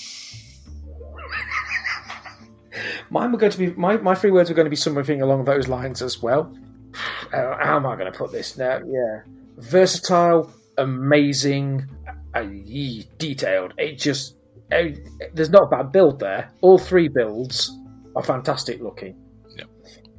[3.09, 5.45] Mine were going to be my, my three words were going to be something along
[5.45, 6.53] those lines as well.
[7.33, 8.79] Uh, how am I going to put this now?
[8.85, 9.21] Yeah,
[9.57, 11.89] versatile, amazing,
[13.17, 13.73] detailed.
[13.77, 14.35] It just
[14.71, 14.89] uh,
[15.33, 16.51] there's not a bad build there.
[16.61, 17.77] All three builds
[18.15, 19.15] are fantastic looking.
[19.57, 19.67] Yep.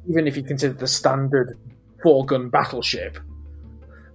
[0.09, 1.57] Even if you consider the standard
[2.01, 3.17] four gun battleship.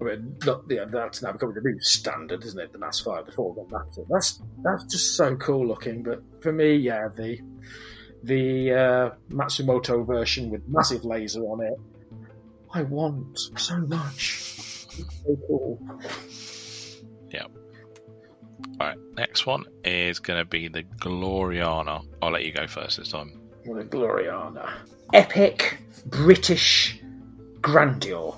[0.01, 2.73] I mean, not, yeah, that's now becoming the new standard, isn't it?
[2.73, 4.07] The Mass Fire, the four gun battleship.
[4.11, 6.03] That's that's just so cool looking.
[6.03, 7.39] But for me, yeah, the
[8.25, 11.79] the uh, Matsumoto version with massive laser on it.
[12.75, 14.87] I want so much.
[14.99, 15.79] It's so cool.
[18.81, 22.05] All right, next one is going to be the Gloriana.
[22.21, 23.41] I'll let you go first this time.
[23.65, 24.71] What a Gloriana.
[25.13, 27.01] Epic British
[27.61, 28.35] grandeur.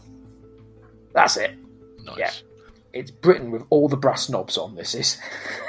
[1.14, 1.53] That's it.
[2.05, 2.18] Nice.
[2.18, 2.30] Yeah.
[2.93, 4.74] It's Britain with all the brass knobs on.
[4.74, 5.18] This is.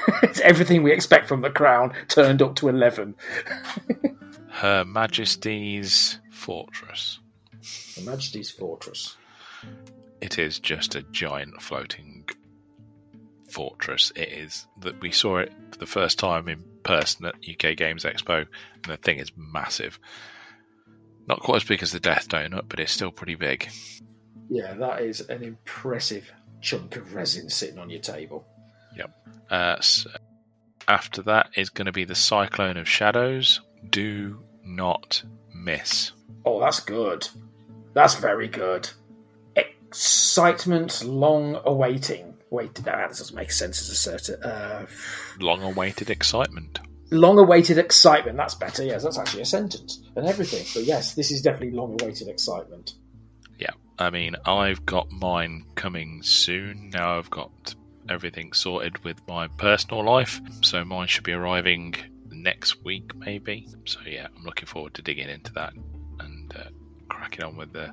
[0.24, 3.16] it's everything we expect from the crown turned up to 11.
[4.50, 7.20] Her Majesty's Fortress.
[7.96, 9.16] Her Majesty's Fortress.
[10.22, 12.28] It is just a giant floating
[13.56, 14.12] fortress.
[14.16, 18.04] It is that we saw it for the first time in person at UK Games
[18.04, 19.98] Expo, and the thing is massive.
[21.28, 23.70] Not quite as big as the Death Donut, but it's still pretty big.
[24.50, 26.32] Yeah, that is an impressive
[26.62, 28.46] chunk of resin sitting on your table.
[29.50, 30.10] Uh, so
[30.88, 33.62] after that is going to be the Cyclone of Shadows.
[33.90, 36.12] Do not miss.
[36.46, 37.28] Oh, that's good.
[37.94, 38.90] That's very good.
[39.56, 42.35] Excitement, long awaiting.
[42.52, 44.42] Wait, no, that doesn't make sense as a certain.
[44.44, 44.86] Uh,
[45.40, 46.80] Long awaited excitement.
[47.12, 48.38] long awaited excitement.
[48.38, 48.84] That's better.
[48.84, 50.66] Yes, that's actually a sentence and everything.
[50.74, 52.94] But yes, this is definitely long awaited excitement.
[53.60, 56.92] Yeah, I mean, I've got mine coming soon.
[56.94, 57.76] Now I've got
[58.10, 61.96] everything sorted with my personal life, so mine should be arriving
[62.30, 63.68] next week, maybe.
[63.86, 65.74] So yeah, I'm looking forward to digging into that
[66.20, 66.70] and uh,
[67.10, 67.92] cracking on with the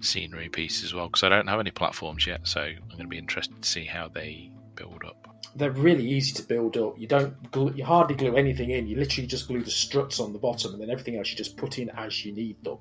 [0.00, 1.06] scenery piece as well.
[1.06, 3.84] Because I don't have any platforms yet, so I'm going to be interested to see
[3.84, 5.16] how they build up.
[5.56, 6.98] They're really easy to build up.
[6.98, 8.86] You don't, glue, you hardly glue anything in.
[8.86, 11.56] You literally just glue the struts on the bottom, and then everything else you just
[11.56, 12.78] put in as you need them.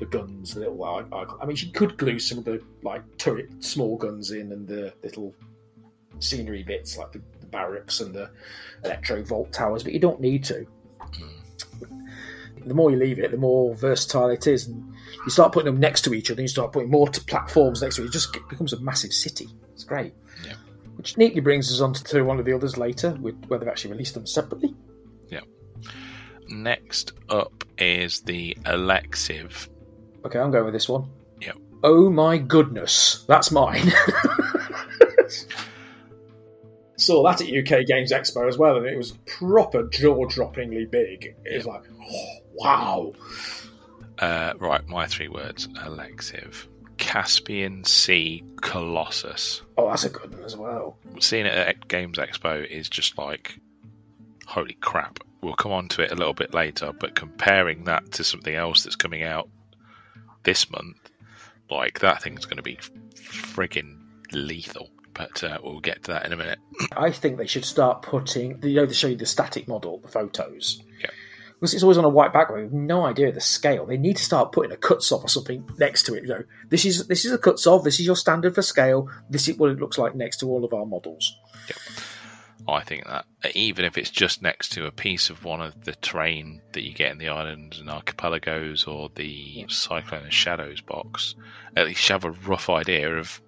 [0.00, 3.02] The guns, the little, I, I, I mean, you could glue some of the like
[3.16, 5.34] turret, small guns in, and the little
[6.18, 8.30] scenery bits like the, the barracks and the
[8.84, 10.66] electro vault towers, but you don't need to.
[10.98, 12.66] Hmm.
[12.66, 14.93] The more you leave it, the more versatile it is, and
[15.24, 16.42] you start putting them next to each other.
[16.42, 18.06] You start putting more t- platforms next to it.
[18.06, 19.48] It just becomes a massive city.
[19.72, 20.14] It's great.
[20.46, 20.54] Yeah.
[20.96, 23.92] Which neatly brings us on to one of the others later, with where they've actually
[23.92, 24.74] released them separately.
[25.28, 25.40] Yeah.
[26.48, 29.68] Next up is the Alexiv.
[30.24, 31.10] Okay, I'm going with this one.
[31.40, 31.56] Yep.
[31.82, 33.92] Oh my goodness, that's mine.
[36.96, 41.34] Saw that at UK Games Expo as well, and it was proper jaw-droppingly big.
[41.44, 43.12] It was like, oh, wow.
[44.18, 46.66] Uh, right, my three words: Alexiv.
[46.96, 49.62] Caspian Sea Colossus.
[49.76, 50.96] Oh, that's a good one as well.
[51.20, 53.58] seeing it at Games Expo is just like,
[54.46, 55.18] holy crap.
[55.42, 58.84] We'll come on to it a little bit later, but comparing that to something else
[58.84, 59.48] that's coming out
[60.44, 61.10] this month,
[61.70, 62.78] like that thing's going to be
[63.16, 63.98] friggin'
[64.32, 64.90] lethal.
[65.12, 66.58] But uh, we'll get to that in a minute.
[66.96, 70.08] I think they should start putting, you know, they show you the static model, the
[70.08, 70.82] photos.
[71.00, 71.10] Yeah.
[71.64, 73.86] Because it's always on a white background, we have no idea of the scale.
[73.86, 76.24] They need to start putting a cuts-off or something next to it.
[76.24, 77.84] You know, this is this is a cuts-off.
[77.84, 79.08] This is your standard for scale.
[79.30, 81.34] This is what it looks like next to all of our models.
[82.68, 85.94] I think that even if it's just next to a piece of one of the
[85.94, 91.34] terrain that you get in the islands and archipelagos or the Cyclone and Shadows box,
[91.78, 93.40] at least you have a rough idea of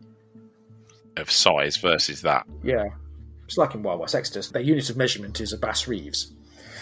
[1.19, 2.47] of size versus that.
[2.63, 2.87] Yeah,
[3.45, 4.49] it's like in Wild West Exodus.
[4.49, 6.33] Their unit of measurement is a Bass Reeves.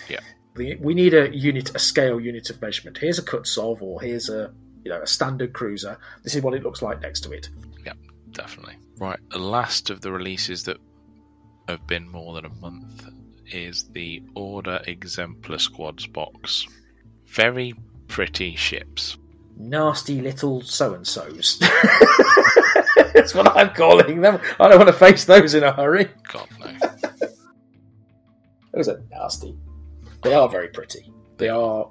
[0.08, 0.20] Yeah.
[0.56, 2.98] We, we need a unit, a scale unit of measurement.
[2.98, 4.52] Here's a Kutsov, or here's a
[4.84, 5.98] you know a standard cruiser.
[6.22, 7.48] This is what it looks like next to it.
[7.84, 7.94] Yeah,
[8.30, 8.76] definitely.
[8.98, 10.76] Right, the last of the releases that
[11.68, 13.08] have been more than a month
[13.50, 16.66] is the Order Exemplar Squads box.
[17.26, 17.74] Very
[18.06, 19.16] pretty ships.
[19.56, 21.58] nasty little so and so's.
[23.14, 24.40] That's what I'm calling them.
[24.60, 26.08] I don't want to face those in a hurry.
[26.32, 26.72] God no.
[28.72, 29.56] Those are nasty.
[30.24, 31.12] They are very pretty.
[31.36, 31.88] They are.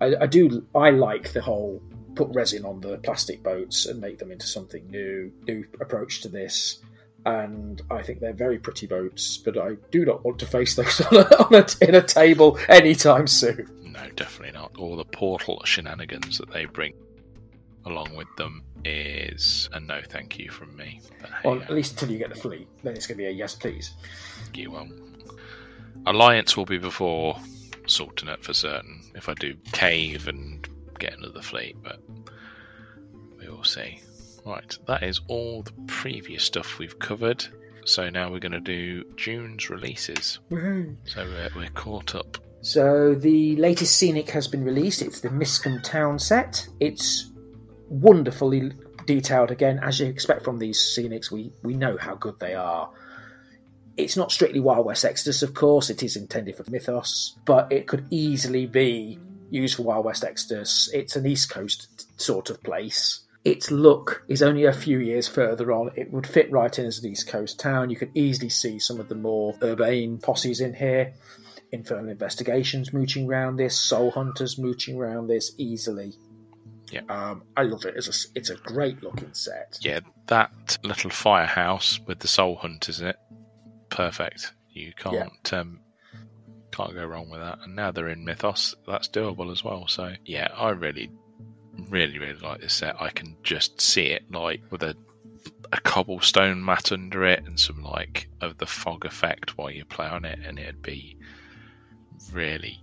[0.00, 0.66] I, I do.
[0.74, 1.80] I like the whole
[2.14, 5.32] put resin on the plastic boats and make them into something new.
[5.46, 6.78] New approach to this,
[7.24, 9.38] and I think they're very pretty boats.
[9.38, 12.58] But I do not want to face those on a, on a, in a table
[12.68, 13.68] anytime soon.
[13.82, 14.72] No, definitely not.
[14.76, 16.94] All the portal shenanigans that they bring
[17.84, 21.00] along with them is a no thank you from me.
[21.20, 23.22] But hey, Well, uh, at least until you get the fleet, then it's going to
[23.22, 23.92] be a yes, please.
[24.54, 24.92] you won't.
[26.06, 27.38] Alliance will be before
[27.86, 29.02] Sultanate for certain.
[29.14, 30.68] If I do Cave and
[30.98, 32.00] get another fleet, but
[33.38, 34.00] we will see.
[34.44, 37.44] Right, that is all the previous stuff we've covered.
[37.84, 40.38] So now we're going to do June's releases.
[40.50, 40.56] So
[41.16, 42.38] we're, we're caught up.
[42.60, 45.02] So the latest scenic has been released.
[45.02, 46.66] It's the Miscom Town set.
[46.78, 47.32] It's
[47.88, 48.72] wonderfully
[49.06, 51.30] detailed again, as you expect from these scenics.
[51.30, 52.90] We we know how good they are.
[53.96, 55.90] It's not strictly Wild West Exodus, of course.
[55.90, 59.18] It is intended for Mythos, but it could easily be
[59.50, 60.88] used for Wild West Exodus.
[60.94, 63.20] It's an East Coast sort of place.
[63.44, 65.90] Its look is only a few years further on.
[65.96, 67.90] It would fit right in as an East Coast town.
[67.90, 71.12] You could easily see some of the more urbane posses in here.
[71.72, 76.14] Infernal Investigations mooching around this, Soul Hunters mooching around this easily.
[76.90, 77.00] Yeah.
[77.08, 77.94] Um, I love it.
[77.96, 79.78] It's a, it's a great looking set.
[79.80, 83.16] Yeah, that little firehouse with the soul hunters in it,
[83.92, 84.52] perfect.
[84.70, 85.80] You can't um,
[86.70, 87.58] can't go wrong with that.
[87.64, 89.86] And now they're in Mythos, that's doable as well.
[89.86, 91.10] So yeah, I really,
[91.88, 93.00] really, really like this set.
[93.00, 94.96] I can just see it like with a
[95.72, 100.06] a cobblestone mat under it and some like of the fog effect while you play
[100.06, 101.16] on it, and it'd be
[102.32, 102.82] really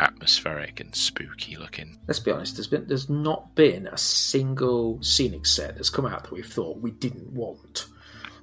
[0.00, 1.98] atmospheric and spooky looking.
[2.08, 2.56] Let's be honest.
[2.56, 6.78] There's been there's not been a single scenic set that's come out that we've thought
[6.78, 7.86] we didn't want.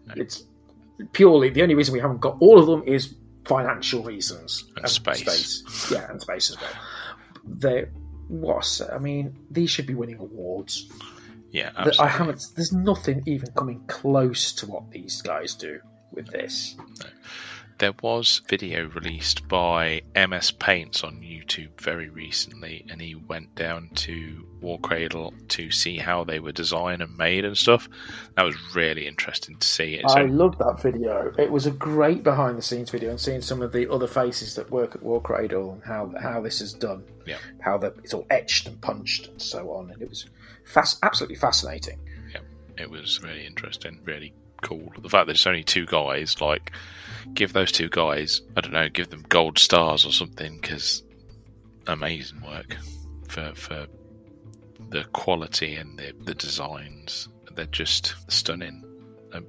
[0.06, 0.14] No.
[0.18, 0.44] It's
[1.14, 5.92] purely the only reason we haven't got all of them is financial reasons And space.
[5.92, 6.72] Yeah, and space as well.
[7.46, 7.86] They
[8.28, 10.90] what I mean, these should be winning awards.
[11.52, 12.00] Yeah, absolutely.
[12.00, 12.46] I haven't.
[12.56, 15.80] There's nothing even coming close to what these guys do
[16.12, 16.76] with this.
[17.80, 23.90] There was video released by MS Paints on YouTube very recently, and he went down
[23.96, 27.88] to Warcradle to see how they were designed and made and stuff.
[28.36, 30.02] That was really interesting to see.
[30.04, 31.34] I loved that video.
[31.38, 34.56] It was a great behind the scenes video and seeing some of the other faces
[34.56, 37.06] that work at Warcradle and how how this is done.
[37.26, 37.38] Yeah.
[37.62, 39.90] How the, it's all etched and punched and so on.
[39.92, 40.26] And it was
[40.66, 41.98] fas- absolutely fascinating.
[42.34, 42.42] Yeah,
[42.78, 44.92] it was really interesting, really cool.
[44.98, 46.72] The fact that it's only two guys, like,
[47.34, 51.04] give those two guys, I don't know, give them gold stars or something, because
[51.88, 52.78] amazing work
[53.28, 53.88] for for
[54.90, 57.28] the quality and the, the designs.
[57.56, 58.84] They're just stunning,
[59.34, 59.46] um,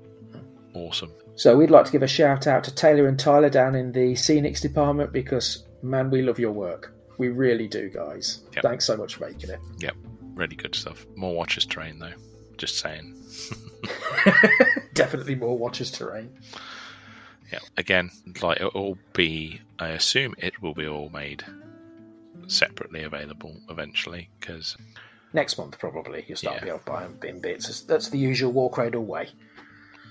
[0.75, 1.13] awesome.
[1.37, 4.15] So we'd like to give a shout out to Taylor and Tyler down in the
[4.15, 6.95] Scenics department because man, we love your work.
[7.19, 8.43] We really do, guys.
[8.55, 8.63] Yep.
[8.63, 9.61] Thanks so much for making it.
[9.79, 9.95] Yep,
[10.35, 11.07] really good stuff.
[11.17, 12.13] More Watchers terrain though.
[12.61, 13.15] Just saying.
[14.95, 16.31] Definitely more Watchers terrain.
[17.51, 17.61] Yeah.
[17.79, 18.11] Again,
[18.43, 19.63] like it'll be.
[19.79, 21.43] I assume it will be all made
[22.49, 24.77] separately available eventually because
[25.33, 26.59] Next month, probably you'll start Yeah.
[26.61, 27.81] to be able to buy them in bits.
[27.83, 29.29] That's the usual Warcradle way.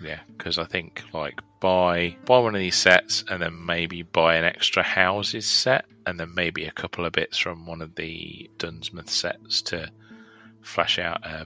[0.02, 4.36] yeah, because I think like buy buy one of these sets and then maybe buy
[4.38, 8.50] an extra houses set and then maybe a couple of bits from one of the
[8.58, 9.92] Dunsmith sets to
[10.62, 11.46] flash out a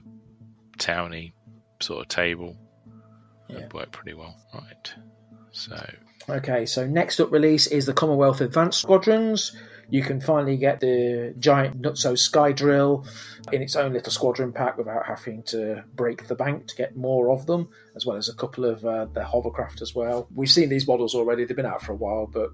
[0.78, 1.34] towny
[1.80, 2.56] sort of table.
[3.48, 3.58] Yeah.
[3.58, 4.94] It'd work pretty well, right?
[5.52, 5.76] So
[6.28, 9.54] Okay, so next up release is the Commonwealth Advanced Squadrons.
[9.90, 13.04] You can finally get the giant Nutso Sky Drill
[13.52, 17.30] in its own little squadron pack without having to break the bank to get more
[17.30, 20.26] of them, as well as a couple of uh, the hovercraft as well.
[20.34, 22.50] We've seen these models already, they've been out for a while, but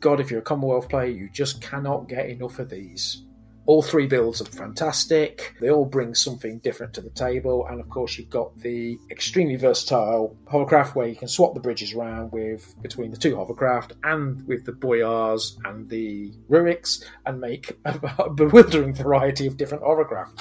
[0.00, 3.22] God, if you're a Commonwealth player, you just cannot get enough of these.
[3.66, 5.54] All three builds are fantastic.
[5.60, 9.56] They all bring something different to the table, and of course, you've got the extremely
[9.56, 14.46] versatile hovercraft where you can swap the bridges around with between the two hovercraft and
[14.46, 20.40] with the Boyars and the Ruriks, and make a bewildering variety of different hovercraft.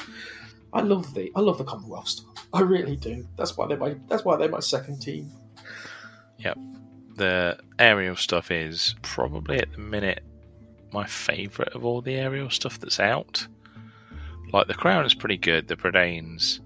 [0.72, 2.48] I love the I love the Commonwealth stuff.
[2.54, 3.28] I really do.
[3.38, 5.32] That's why they're my that's why they're my second team.
[6.38, 6.58] Yep.
[7.16, 10.24] The aerial stuff is probably at the minute
[10.96, 13.46] my favourite of all the aerial stuff that's out.
[14.54, 16.62] Like the Crown is pretty good, the Pridanes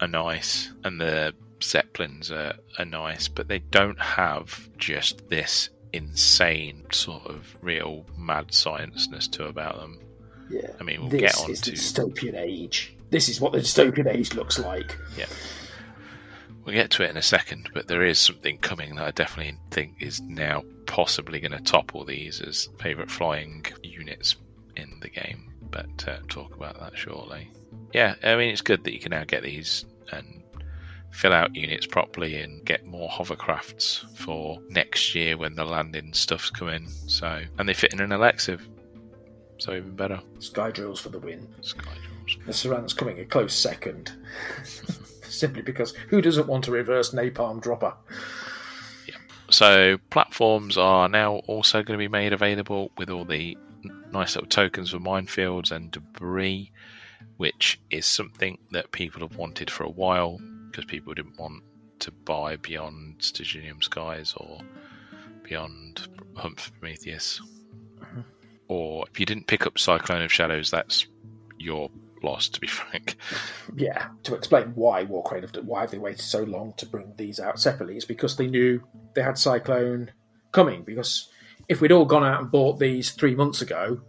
[0.00, 6.84] are nice, and the Zeppelins are, are nice, but they don't have just this insane
[6.92, 9.98] sort of real mad scienceness to about them.
[10.48, 10.70] Yeah.
[10.80, 12.96] I mean, we'll this get on is to dystopian age.
[13.10, 14.96] This is what the dystopian age looks like.
[16.68, 19.56] We'll get to it in a second, but there is something coming that I definitely
[19.70, 24.36] think is now possibly going to topple these as favourite flying units
[24.76, 25.50] in the game.
[25.70, 27.50] But uh, talk about that shortly.
[27.94, 30.42] Yeah, I mean it's good that you can now get these and
[31.10, 36.50] fill out units properly and get more hovercrafts for next year when the landing stuff's
[36.50, 36.86] coming.
[37.06, 38.68] So and they fit in an elective,
[39.56, 40.20] so even better.
[40.40, 41.48] Sky drills for the win.
[41.62, 41.94] Sky
[42.26, 42.44] Drills.
[42.44, 44.12] The Saran's coming a close second.
[45.28, 47.94] Simply because who doesn't want a reverse napalm dropper?
[49.50, 53.56] So platforms are now also going to be made available with all the
[54.12, 56.70] nice little tokens for minefields and debris,
[57.38, 61.62] which is something that people have wanted for a while because people didn't want
[62.00, 64.60] to buy beyond Stygian Skies or
[65.42, 67.40] beyond for Prometheus.
[68.00, 68.20] Mm-hmm.
[68.68, 71.06] Or if you didn't pick up Cyclone of Shadows, that's
[71.58, 71.90] your
[72.22, 73.16] loss, to be frank.
[73.74, 77.60] Yeah, to explain why Warcradle have why they waited so long to bring these out
[77.60, 78.82] separately is because they knew
[79.14, 80.10] they had Cyclone
[80.52, 80.82] coming.
[80.82, 81.30] Because
[81.68, 84.00] if we'd all gone out and bought these three months ago,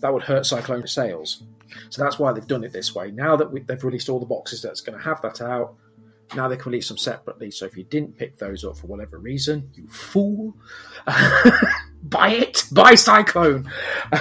[0.00, 1.42] that would hurt Cyclone sales.
[1.90, 3.10] So that's why they've done it this way.
[3.10, 5.76] Now that we, they've released all the boxes that's going to have that out,
[6.34, 7.50] now they can release them separately.
[7.50, 10.56] So if you didn't pick those up for whatever reason, you fool,
[12.02, 13.70] buy it, buy Cyclone.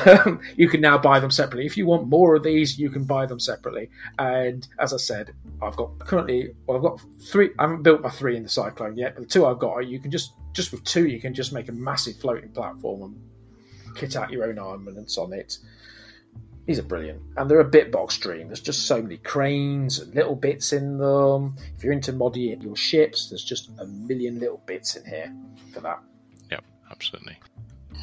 [0.05, 1.65] Um, you can now buy them separately.
[1.65, 3.89] If you want more of these, you can buy them separately.
[4.19, 7.49] And as I said, I've got currently, well, I've got three.
[7.59, 9.99] I haven't built my three in the Cyclone yet, but the two I've got, you
[9.99, 14.15] can just just with two, you can just make a massive floating platform and kit
[14.15, 15.57] out your own armaments on it.
[16.65, 18.47] These are brilliant, and they're a bitbox dream.
[18.47, 21.55] There's just so many cranes and little bits in them.
[21.75, 25.33] If you're into modding your ships, there's just a million little bits in here
[25.73, 25.99] for that.
[26.51, 27.37] Yep, absolutely.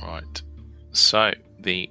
[0.03, 0.43] Right.
[0.93, 1.91] So the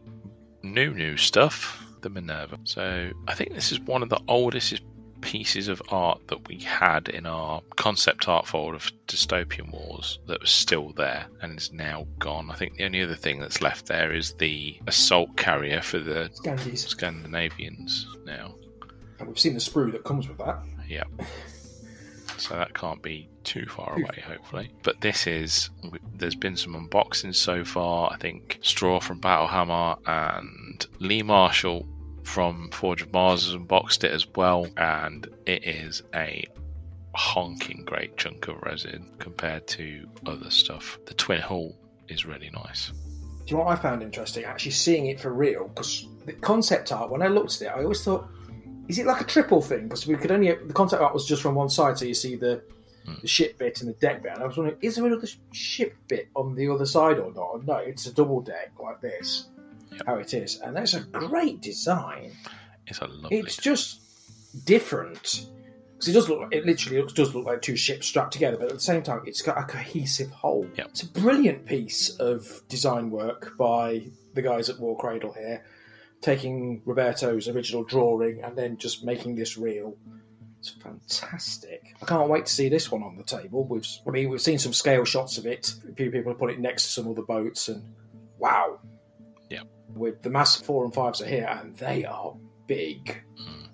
[0.63, 2.59] new new stuff, the Minerva.
[2.63, 4.81] So I think this is one of the oldest
[5.21, 10.41] pieces of art that we had in our concept art folder of Dystopian Wars that
[10.41, 12.51] was still there and is now gone.
[12.51, 16.29] I think the only other thing that's left there is the assault carrier for the
[16.33, 16.87] Scandies.
[16.87, 18.55] Scandinavians now.
[19.19, 20.63] And we've seen the sprue that comes with that.
[20.87, 21.07] Yep.
[22.37, 24.03] So that can't be too far hmm.
[24.03, 24.71] away, hopefully.
[24.83, 25.69] But this is,
[26.15, 28.11] there's been some unboxings so far.
[28.11, 31.87] I think Straw from Battlehammer and Lee Marshall
[32.23, 34.67] from Forge of Mars has unboxed it as well.
[34.77, 36.45] And it is a
[37.15, 40.99] honking great chunk of resin compared to other stuff.
[41.05, 41.75] The Twin Hull
[42.09, 42.91] is really nice.
[43.47, 44.43] Do you know what I found interesting?
[44.43, 47.83] Actually seeing it for real, because the concept art, when I looked at it, I
[47.83, 48.27] always thought,
[48.87, 49.83] is it like a triple thing?
[49.83, 52.35] Because we could only, the contact art was just from one side, so you see
[52.35, 52.61] the,
[53.05, 53.13] hmm.
[53.21, 54.33] the ship bit and the deck bit.
[54.33, 57.65] And I was wondering, is there another ship bit on the other side or not?
[57.65, 59.47] No, it's a double deck like this,
[59.91, 60.01] Yep.
[60.05, 60.59] how it is.
[60.59, 62.31] And that's a great design.
[62.85, 63.39] It's a lovely.
[63.39, 64.01] It's just
[64.65, 65.47] different.
[65.93, 68.67] Because it does look, it literally looks, does look like two ships strapped together, but
[68.67, 70.67] at the same time, it's got a cohesive whole.
[70.75, 70.87] Yep.
[70.89, 75.65] It's a brilliant piece of design work by the guys at Warcradle here,
[76.27, 79.95] taking Roberto's original drawing and then just making this real.
[80.59, 81.95] It's fantastic.
[82.01, 83.63] I can't wait to see this one on the table.
[83.63, 85.73] We've, I mean, we've seen some scale shots of it.
[85.89, 87.81] A few people have put it next to some other boats, and
[88.39, 88.77] wow.
[89.49, 89.67] Yep.
[89.95, 92.35] With the mass four and fives are here, and they are
[92.67, 93.23] big.
[93.41, 93.69] Mm.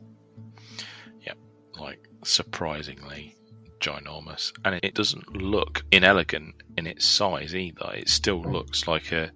[1.80, 3.36] like surprisingly
[3.80, 8.50] ginormous and it doesn't look inelegant in its size either it still oh.
[8.50, 9.30] looks like a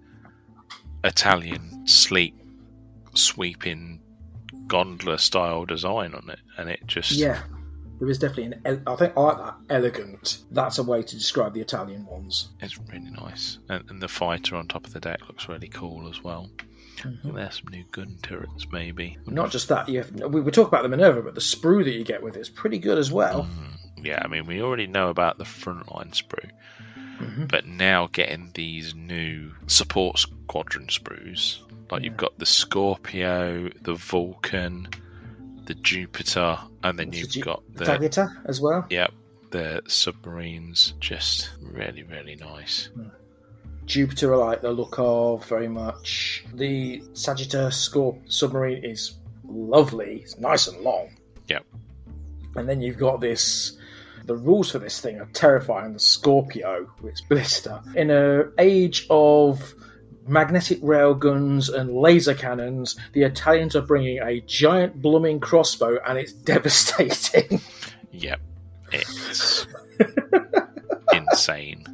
[1.04, 2.34] italian sleek
[3.18, 4.00] sweeping
[4.66, 7.40] gondola style design on it and it just Yeah,
[8.00, 8.60] there is definitely an.
[8.64, 10.38] ele- I think I like that elegant.
[10.50, 12.50] That's a way to describe the Italian ones.
[12.60, 16.08] it's really nice and, and the fighter on top of the deck looks really cool
[16.08, 16.48] as well
[16.98, 17.36] Mm-hmm.
[17.36, 19.88] there's some new gun turrets maybe Not just that.
[19.88, 22.36] You have, we, we talk about the Minerva, but the sprue that you get with
[22.36, 23.46] it is pretty good as well.
[24.02, 26.50] yeah i mean we already know about the frontline sprue
[27.18, 27.46] Mm-hmm.
[27.46, 31.58] but now getting these new support squadron sprues
[31.90, 34.88] like you've got the scorpio the vulcan
[35.64, 38.86] the jupiter and then you've got the Tagita as well.
[38.88, 39.12] yep
[39.50, 42.88] the submarines just really really nice
[43.88, 46.44] Jupiter, I like the look of very much.
[46.52, 49.14] The Sagitta Scorp submarine is
[49.48, 50.20] lovely.
[50.22, 51.08] It's nice and long.
[51.48, 51.64] Yep.
[52.54, 53.78] And then you've got this.
[54.28, 55.94] The rules for this thing are terrifying.
[55.94, 57.80] The Scorpio, its blister.
[57.96, 59.74] In an age of
[60.26, 66.18] magnetic rail guns and laser cannons, the Italians are bringing a giant blooming crossbow, and
[66.18, 67.60] it's devastating.
[68.12, 68.40] yep
[68.92, 69.66] it's
[71.12, 71.84] insane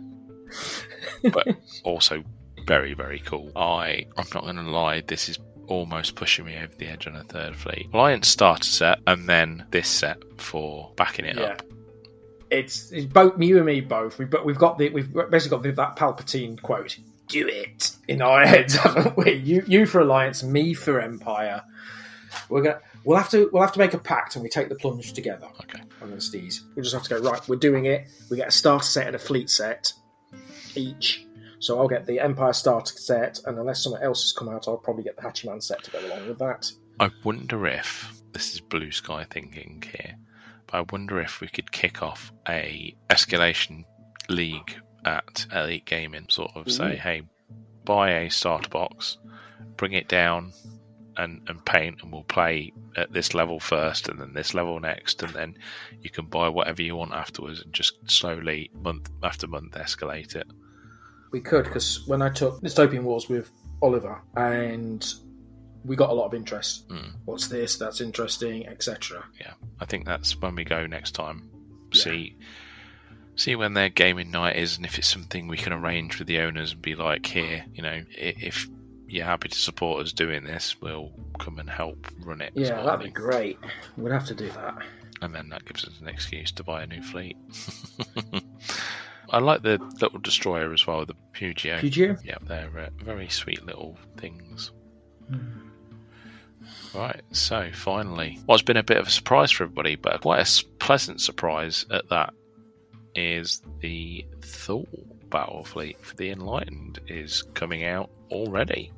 [1.32, 1.48] but
[1.82, 2.23] also
[2.69, 6.86] very very cool i i'm not gonna lie this is almost pushing me over the
[6.86, 7.89] edge on a third fleet.
[7.94, 11.44] Alliance starter set, and then this set for backing it Yeah.
[11.44, 11.62] up.
[12.51, 14.19] It's, it's both you and me both.
[14.19, 16.99] We've got, we've got the we've basically got the, that Palpatine quote.
[17.29, 19.35] Do it in our heads, haven't we?
[19.35, 21.62] You you for Alliance, me for Empire.
[22.49, 24.75] We're gonna we'll have to we'll have to make a pact and we take the
[24.75, 25.49] plunge together.
[25.62, 25.81] Okay.
[26.03, 26.61] I'm gonna steez.
[26.75, 27.41] We just have to go right.
[27.49, 28.09] We're doing it.
[28.31, 29.93] We get a starter set and a fleet set
[30.75, 31.27] each.
[31.65, 34.77] So I'll get the Empire starter set, and unless something else has come out, I'll
[34.77, 36.71] probably get the Hachiman set to go along with that.
[37.01, 40.24] I wonder if this is blue sky thinking here, but
[40.75, 43.85] I wonder if we could kick off a escalation
[44.29, 44.75] league
[45.05, 47.23] at Elite Gaming, sort of say, hey,
[47.85, 49.19] buy a starter box,
[49.77, 50.53] bring it down,
[51.17, 55.23] and and paint, and we'll play at this level first, and then this level next,
[55.23, 55.57] and then
[56.01, 60.49] you can buy whatever you want afterwards, and just slowly month after month escalate it.
[61.31, 63.49] We could because when I took Dystopian Wars with
[63.81, 65.07] Oliver, and
[65.85, 66.89] we got a lot of interest.
[66.89, 67.12] Mm.
[67.24, 67.77] What's this?
[67.77, 69.24] That's interesting, etc.
[69.40, 71.51] Yeah, I think that's when we go next time.
[71.93, 72.02] Yeah.
[72.02, 72.36] See
[73.36, 76.39] see when their gaming night is and if it's something we can arrange with the
[76.39, 78.69] owners and be like, here, you know, if
[79.09, 82.52] you're happy to support us doing this, we'll come and help run it.
[82.55, 83.59] Yeah, that'd be great.
[83.97, 84.78] We'd have to do that.
[85.23, 87.36] And then that gives us an excuse to buy a new fleet.
[89.31, 91.78] I like the little destroyer as well, the Pugio.
[91.78, 92.19] Pugio?
[92.24, 94.70] Yeah, they're uh, very sweet little things.
[96.95, 100.65] Right, so finally, what's been a bit of a surprise for everybody, but quite a
[100.78, 102.35] pleasant surprise at that,
[103.15, 104.86] is the Thule
[105.31, 108.93] battle fleet for the Enlightened is coming out already.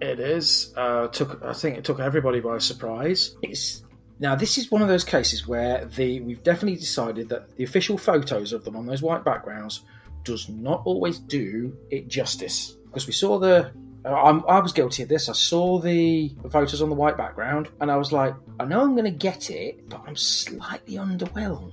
[0.00, 0.74] It is.
[0.76, 3.36] Uh, took I think it took everybody by surprise.
[3.42, 3.84] It's
[4.18, 7.96] now this is one of those cases where the we've definitely decided that the official
[7.96, 9.82] photos of them on those white backgrounds
[10.24, 13.72] does not always do it justice because we saw the.
[14.04, 15.28] I'm, I was guilty of this.
[15.28, 18.92] I saw the photos on the white background, and I was like, I know I'm
[18.92, 21.72] going to get it, but I'm slightly underwhelmed.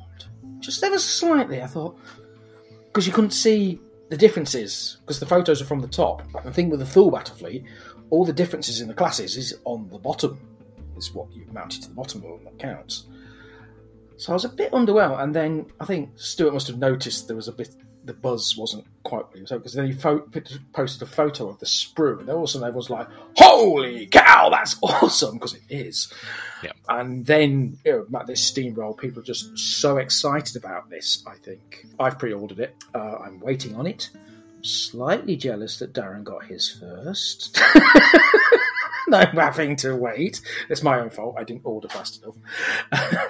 [0.60, 1.62] Just ever slightly.
[1.62, 1.98] I thought
[2.88, 3.80] because you couldn't see
[4.10, 6.24] the differences because the photos are from the top.
[6.44, 7.64] The thing with the Thule battle fleet,
[8.10, 10.40] all the differences in the classes is on the bottom.
[10.98, 13.06] Is what you've mounted to the bottom of that counts.
[14.18, 17.38] So I was a bit underwhelmed, and then I think Stuart must have noticed there
[17.38, 17.70] was a bit.
[18.06, 20.28] The buzz wasn't quite what he was because then he fo-
[20.74, 24.08] posted a photo of the sprue, and then all of a sudden everyone's like, "Holy
[24.08, 26.12] cow, that's awesome!" Because it is.
[26.64, 26.72] Yeah.
[26.88, 31.24] And then you know, this steamroll, people are just so excited about this.
[31.28, 32.76] I think I've pre-ordered it.
[32.94, 34.10] Uh, I'm waiting on it.
[34.16, 37.60] I'm slightly jealous that Darren got his first.
[39.08, 40.42] no, I'm having to wait.
[40.70, 41.36] It's my own fault.
[41.38, 42.36] I didn't order fast enough.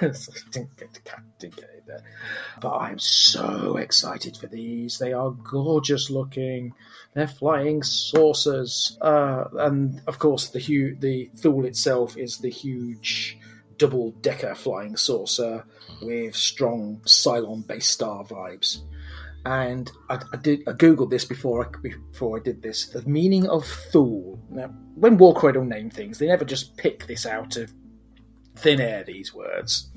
[0.50, 1.00] Didn't get, to,
[1.38, 2.02] didn't get it there.
[2.60, 4.98] But I'm so excited for these.
[4.98, 6.72] They are gorgeous looking.
[7.14, 13.38] They're flying saucers, uh, and of course the hu- the Thule itself is the huge
[13.78, 15.64] double decker flying saucer
[16.02, 18.80] with strong Cylon based star vibes.
[19.44, 22.88] And I, I did I googled this before I before I did this.
[22.88, 24.38] The meaning of Thule.
[24.50, 27.72] Now, when Warcradle name things, they never just pick this out of
[28.54, 29.02] thin air.
[29.02, 29.90] These words.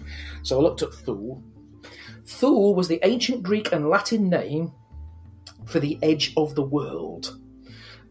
[0.43, 1.43] So I looked up Thule.
[2.25, 4.71] Thule was the ancient Greek and Latin name
[5.65, 7.39] for the edge of the world.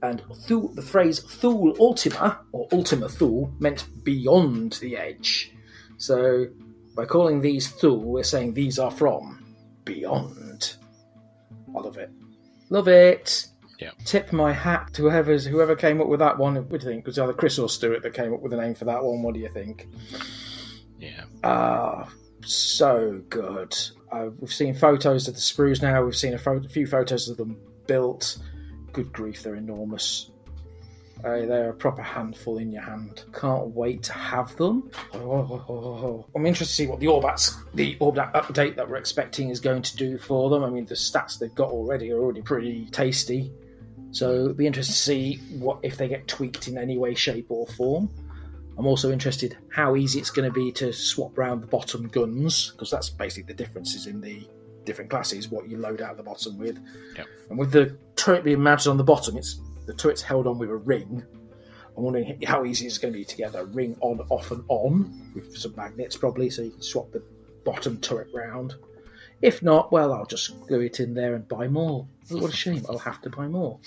[0.02, 5.52] And Thule, the phrase Thule Ultima, or Ultima Thule, meant beyond the edge.
[5.98, 6.46] So
[6.96, 10.76] by calling these Thule, we're saying these are from beyond.
[11.74, 12.10] I love it.
[12.68, 13.46] Love it.
[13.78, 13.90] Yeah.
[14.04, 16.54] Tip my hat to whoever's whoever came up with that one.
[16.54, 17.00] What do you think?
[17.00, 19.22] It Was either Chris or Stuart that came up with a name for that one?
[19.22, 19.88] What do you think?
[20.98, 21.24] Yeah.
[21.42, 22.08] Ah,
[22.44, 23.76] so good.
[24.12, 26.04] Uh, we've seen photos of the sprues now.
[26.04, 27.56] We've seen a, pho- few photos of them
[27.86, 28.38] built.
[28.92, 30.30] Good grief, they're enormous.
[31.24, 33.24] Uh, they're a proper handful in your hand.
[33.32, 34.90] Can't wait to have them.
[35.14, 39.60] Oh, I'm interested to see what the Orbats, the Orbat update that we're expecting is
[39.60, 40.64] going to do for them.
[40.64, 43.52] I mean, the stats they've got already are already pretty tasty.
[44.10, 47.46] So it'll be interesting to see what if they get tweaked in any way, shape,
[47.48, 48.10] or form.
[48.78, 52.70] I'm also interested how easy it's going to be to swap round the bottom guns
[52.70, 54.48] because that's basically the differences in the
[54.84, 55.48] different classes.
[55.50, 56.78] What you load out the bottom with,
[57.16, 57.26] Yep.
[57.50, 60.70] and with the turret being mounted on the bottom, it's the turret's held on with
[60.70, 61.22] a ring.
[61.96, 64.64] I'm wondering how easy it's going to be to get a ring on, off, and
[64.68, 67.22] on with some magnets probably, so you can swap the
[67.64, 68.74] bottom turret round.
[69.42, 72.06] If not, well, I'll just glue it in there and buy more.
[72.30, 72.82] What a shame!
[72.88, 73.78] I'll have to buy more.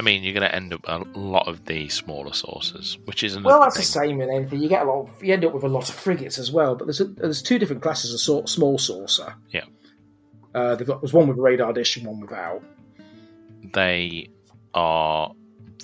[0.00, 3.34] I mean, you're going to end up a lot of the smaller sources, which is
[3.36, 3.82] another Well, that's thing.
[3.82, 4.62] the same with anything.
[4.62, 5.00] You get a lot.
[5.10, 6.74] Of, you end up with a lot of frigates as well.
[6.74, 9.34] But there's a, there's two different classes of sort, small saucer.
[9.50, 9.64] Yeah.
[10.54, 12.62] Uh, they've got there's one with radar dish and one without.
[13.74, 14.30] They
[14.72, 15.32] are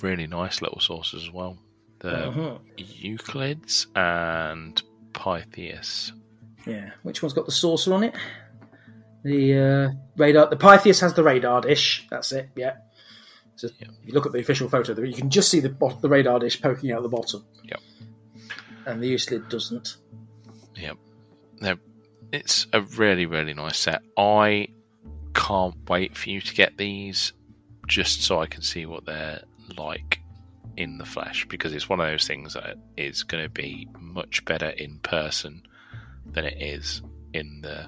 [0.01, 1.59] really nice little sources as well.
[1.99, 2.59] the Mhm.
[2.77, 4.81] Euclids and
[5.13, 6.11] Pythias.
[6.65, 6.89] Yeah.
[7.03, 8.15] Which one's got the saucer on it?
[9.23, 10.47] The uh, radar.
[10.49, 12.07] The Pythias has the radar dish.
[12.09, 12.49] That's it.
[12.55, 12.77] Yeah.
[13.57, 13.87] So Yeah.
[14.01, 16.09] If you look at the official photo, there, you can just see the bot- the
[16.09, 17.43] radar dish poking out the bottom.
[17.63, 17.79] Yep.
[18.85, 19.97] And the Euclid doesn't.
[20.75, 20.97] Yep.
[21.59, 21.79] They're,
[22.31, 24.01] it's a really, really nice set.
[24.17, 24.69] I
[25.33, 27.33] can't wait for you to get these
[27.87, 29.41] just so I can see what they're
[29.77, 30.19] like
[30.77, 34.45] in the flesh because it's one of those things that is going to be much
[34.45, 35.63] better in person
[36.25, 37.01] than it is
[37.33, 37.87] in the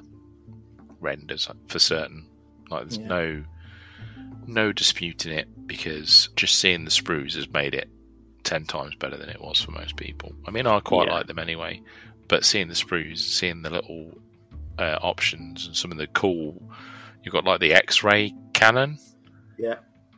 [1.00, 2.28] renders for certain.
[2.70, 3.08] Like there's Yeah.
[3.08, 3.44] no
[4.48, 7.88] no disputing it because just seeing the sprues has made it
[8.44, 10.34] ten times better than it was for most people.
[10.46, 11.14] I mean, I quite Yeah.
[11.14, 11.82] like them anyway,
[12.28, 14.18] but seeing the sprues, seeing the little
[14.78, 16.62] uh, options and some of the cool,
[17.24, 18.98] you've got like the X-ray cannon.
[19.58, 19.76] Yeah.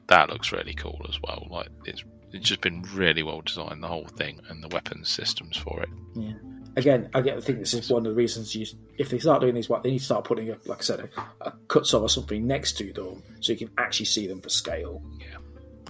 [0.08, 1.48] that looks really cool as well.
[1.50, 5.58] Like it's it's just been really well designed, the whole thing, and the weapons systems
[5.58, 5.90] for it.
[6.16, 6.34] Yeah
[6.76, 7.44] again, I get.
[7.44, 8.66] Think this is one of the reasons you,
[8.98, 11.10] if they start doing these, what they need to start putting, a, like I said,
[11.18, 14.42] a, a cut saw or something next to them, so you can actually see them
[14.42, 15.02] for scale.
[15.20, 15.38] Yeah.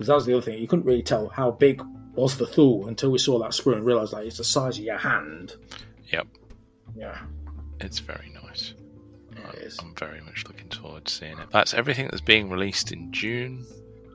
[0.02, 0.60] Because that was the other thing.
[0.60, 1.80] You couldn't really tell how big
[2.16, 4.84] was the Thule until we saw that sprue and realised that it's the size of
[4.84, 5.58] your hand.
[6.12, 6.26] Yep.
[6.96, 7.22] Yeah.
[7.80, 8.74] It's very nice.
[9.54, 9.78] It is.
[9.80, 11.50] I'm very much looking forward to seeing it.
[11.54, 13.64] That's everything that's being released in June,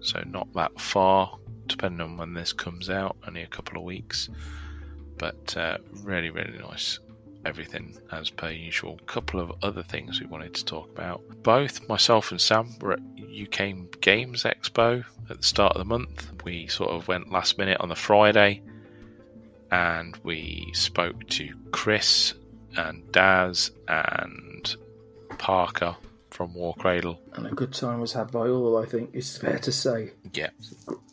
[0.01, 1.39] so not that far,
[1.69, 4.29] depending on when this comes out, only a couple of weeks.
[5.19, 6.99] But uh, really, really nice.
[7.45, 8.99] Everything as per usual.
[9.01, 11.23] A Couple of other things we wanted to talk about.
[11.45, 13.01] Both myself and Sam were at
[13.43, 16.31] UK Games Expo at the start of the month.
[16.45, 18.63] We sort of went last minute on the Friday,
[19.71, 22.35] and we spoke to Chris
[22.77, 24.77] and Daz and
[25.39, 25.97] Parker
[26.31, 27.19] from Warcradle.
[27.35, 30.13] And a good time was had by all, I think, it's fair to say.
[30.33, 30.51] Yeah,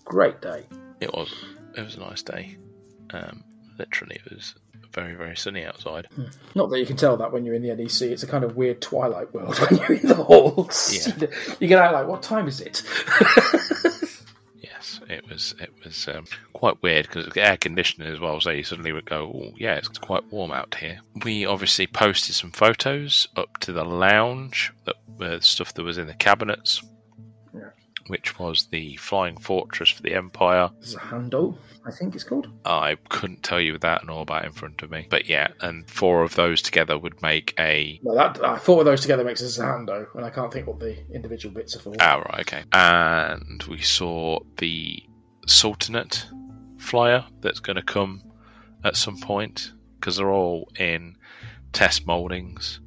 [0.06, 0.66] Great day.
[1.00, 1.34] it was.
[1.76, 2.58] It was a nice day.
[3.12, 3.44] Um,
[3.80, 4.54] literally, it was
[4.94, 6.07] very, very sunny outside.
[6.56, 8.03] Not that you can tell that when you're in the NEC.
[8.03, 11.07] It's a kind of weird twilight world when you're in the halls.
[11.07, 11.28] Yeah.
[11.60, 12.84] You get out like, what time is it?
[14.84, 15.56] Yes, it was.
[15.60, 18.41] It was um, quite weird because it's air conditioning as well.
[18.41, 22.36] So you suddenly would go, "Oh, yeah, it's quite warm out here." We obviously posted
[22.36, 26.84] some photos up to the lounge, that uh, stuff that was in the cabinets.
[28.08, 30.70] Which was the flying fortress for the Empire.
[30.82, 32.48] Zahando, I think it's called.
[32.66, 35.08] I couldn't tell you that and all about in front of me.
[35.10, 38.00] But yeah, and four of those together would make a.
[38.04, 40.80] Well, that I thought of those together makes a Zahando, and I can't think what
[40.80, 41.94] the individual bits are for.
[42.00, 42.64] Ah, right, okay.
[42.72, 45.04] And we saw the
[45.48, 46.28] Sultanate
[46.78, 48.22] flyer that's going to come
[48.84, 51.16] at some point because they're all in
[51.72, 52.80] test moldings.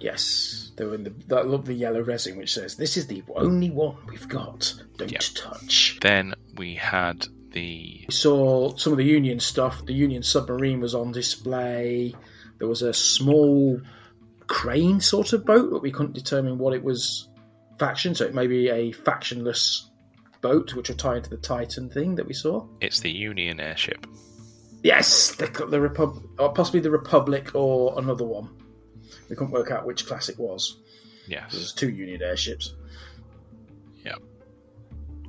[0.00, 1.36] Yes, they were in the.
[1.36, 4.74] I love the yellow resin which says, "This is the only one we've got.
[4.96, 5.18] Don't Yeah.
[5.34, 8.04] touch." Then we had the.
[8.08, 9.84] We saw some of the Union stuff.
[9.84, 12.14] The Union submarine was on display.
[12.58, 13.80] There was a small
[14.46, 17.28] crane sort of boat, but we couldn't determine what it was
[17.78, 18.14] faction.
[18.14, 19.82] So it may be a factionless
[20.40, 22.66] boat, which will tie into the Titan thing that we saw.
[22.80, 24.06] It's the Union airship.
[24.82, 28.48] Yes, the, the Repub- or uh, possibly the Republic or another one.
[29.30, 30.76] We couldn't work out which class it was.
[31.26, 31.52] Yes.
[31.52, 32.74] There's two Union airships.
[34.04, 34.16] Yeah.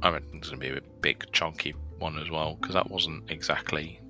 [0.02, 3.30] I mean, it's going to be a big, chunky one as well because that wasn't
[3.30, 4.02] exactly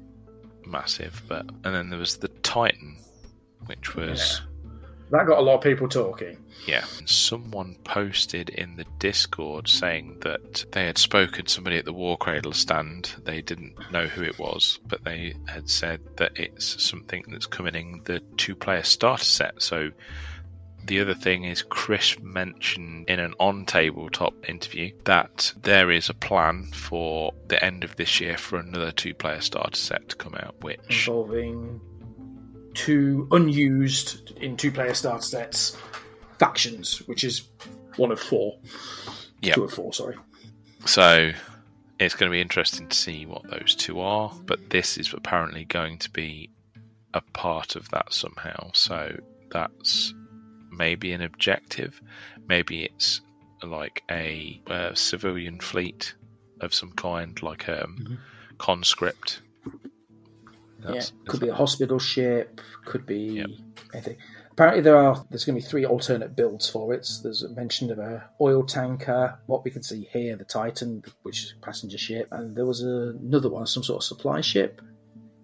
[0.66, 1.22] massive.
[1.28, 2.98] But And then there was the Titan,
[3.66, 4.42] which was.
[5.12, 6.38] That got a lot of people talking.
[6.66, 6.86] Yeah.
[7.06, 12.56] Someone posted in the Discord saying that they had spoken to somebody at the Warcradle
[12.56, 13.14] stand.
[13.26, 17.76] They didn't know who it was, but they had said that it's something that's coming
[17.76, 19.62] in the two player starter set.
[19.62, 19.92] So
[20.86, 26.14] the other thing is, Chris mentioned in an on tabletop interview that there is a
[26.14, 30.36] plan for the end of this year for another two player starter set to come
[30.36, 31.08] out, which.
[31.08, 31.82] involving
[32.74, 35.78] two unused in two player starter sets
[36.40, 37.48] factions, which is
[37.98, 38.58] one of four.
[39.42, 39.56] Yep.
[39.56, 40.16] Two of four, sorry.
[40.86, 41.32] So
[42.00, 45.66] it's going to be interesting to see what those two are, but this is apparently
[45.66, 46.50] going to be
[47.14, 48.72] a part of that somehow.
[48.74, 49.16] So
[49.52, 50.14] that's
[50.72, 52.02] maybe an objective.
[52.48, 53.22] Maybe it's
[53.64, 56.16] like a, uh civilian fleet
[56.62, 58.18] of some kind, like a um, Mhm.
[58.58, 59.42] conscript.
[60.82, 63.48] Yeah, That's- could be a hospital ship, could be Yep.
[63.94, 64.18] anything.
[64.52, 67.08] Apparently, there are there's going to be three alternate builds for it.
[67.24, 71.44] There's a mention of a oil tanker, what we can see here, the Titan, which
[71.44, 74.82] is a passenger ship, and there was another one, some sort of supply ship.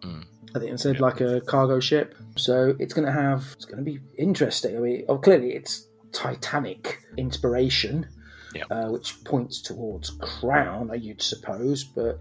[0.02, 0.24] Mm.
[0.56, 1.02] I think it said Yeah.
[1.02, 2.16] like a cargo ship.
[2.36, 4.76] So it's going to have it's going to be interesting.
[4.76, 8.08] I mean, oh, clearly it's Titanic inspiration,
[8.56, 8.64] Yeah.
[8.70, 12.20] uh, which points towards Crown, you'd suppose, but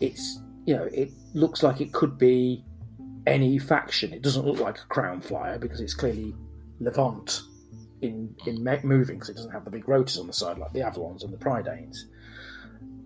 [0.00, 2.64] it's you know, it looks like it could be
[3.26, 4.12] any faction.
[4.12, 6.34] It doesn't look like a crown flyer because it's clearly
[6.80, 7.42] Levant
[8.02, 10.80] in in moving because it doesn't have the big rotors on the side like the
[10.80, 12.04] Avalons and the Pridanes.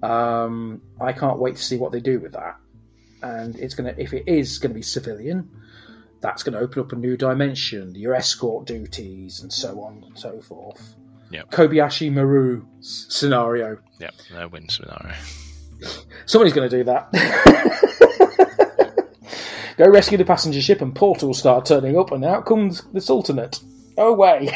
[0.03, 2.57] Um, I can't wait to see what they do with that.
[3.23, 5.49] And it's gonna if it is going to be civilian,
[6.21, 7.95] that's going to open up a new dimension.
[7.95, 10.97] Your escort duties and so on and so forth.
[11.31, 11.51] Yep.
[11.51, 13.79] Kobayashi Maru scenario.
[14.01, 15.15] Yep, no win scenario.
[16.27, 17.11] Somebody's going to do that.
[19.77, 23.61] Go rescue the passenger ship, and portals start turning up, and out comes the Sultanate.
[23.97, 24.47] Oh way!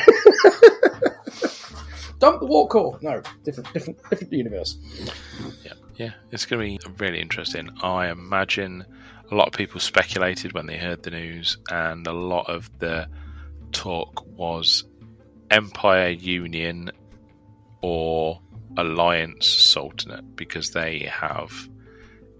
[2.18, 2.98] Dump the war core.
[3.02, 4.76] No, different, different, different universe.
[5.64, 7.70] Yeah, yeah, it's going to be really interesting.
[7.82, 8.84] I imagine
[9.30, 13.08] a lot of people speculated when they heard the news, and a lot of the
[13.72, 14.84] talk was
[15.50, 16.90] Empire Union
[17.82, 18.40] or
[18.76, 21.68] Alliance Sultanate because they have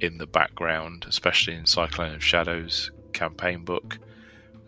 [0.01, 3.98] in the background, especially in Cyclone of Shadows campaign book,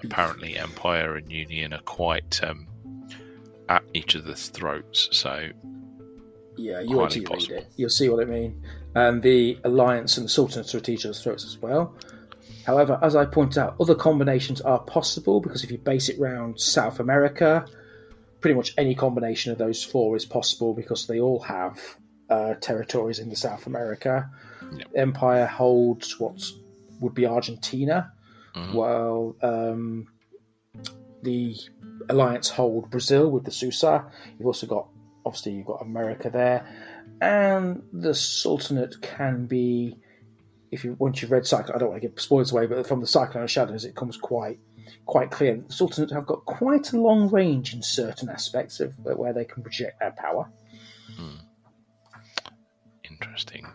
[0.05, 2.67] apparently Empire and Union are quite um,
[3.69, 5.09] at each other's throats.
[5.13, 5.49] So
[6.57, 7.67] Yeah, you read it.
[7.77, 8.63] You'll see what I mean.
[8.95, 11.95] And the Alliance and the Sultanate are at each other's throats as well.
[12.65, 16.61] However, as I pointed out, other combinations are possible because if you base it around
[16.61, 17.67] South America,
[18.47, 21.81] pretty much any combination of those four is possible because they all have
[22.31, 24.31] uh, territories in the South America.
[24.73, 24.89] Yep.
[24.95, 26.41] Empire holds what
[27.01, 28.13] would be Argentina,
[28.55, 28.73] Mhm.
[28.73, 30.07] while um,
[31.25, 31.57] the
[32.09, 34.05] Alliance hold Brazil with the Susa.
[34.39, 34.87] You've also got,
[35.25, 36.65] obviously, you've got America there,
[37.21, 39.97] and the Sultanate can be,
[40.71, 43.01] if you once you've read Cyclone, I don't want to give spoilers away, but from
[43.01, 44.61] the Cyclone of Shadows, it comes quite
[45.07, 45.57] quite clear.
[45.57, 49.45] that The Sultanate have got quite a long range in certain aspects of where they
[49.45, 50.51] can project their power.
[53.11, 53.67] interesting.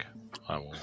[0.48, 0.76] I will.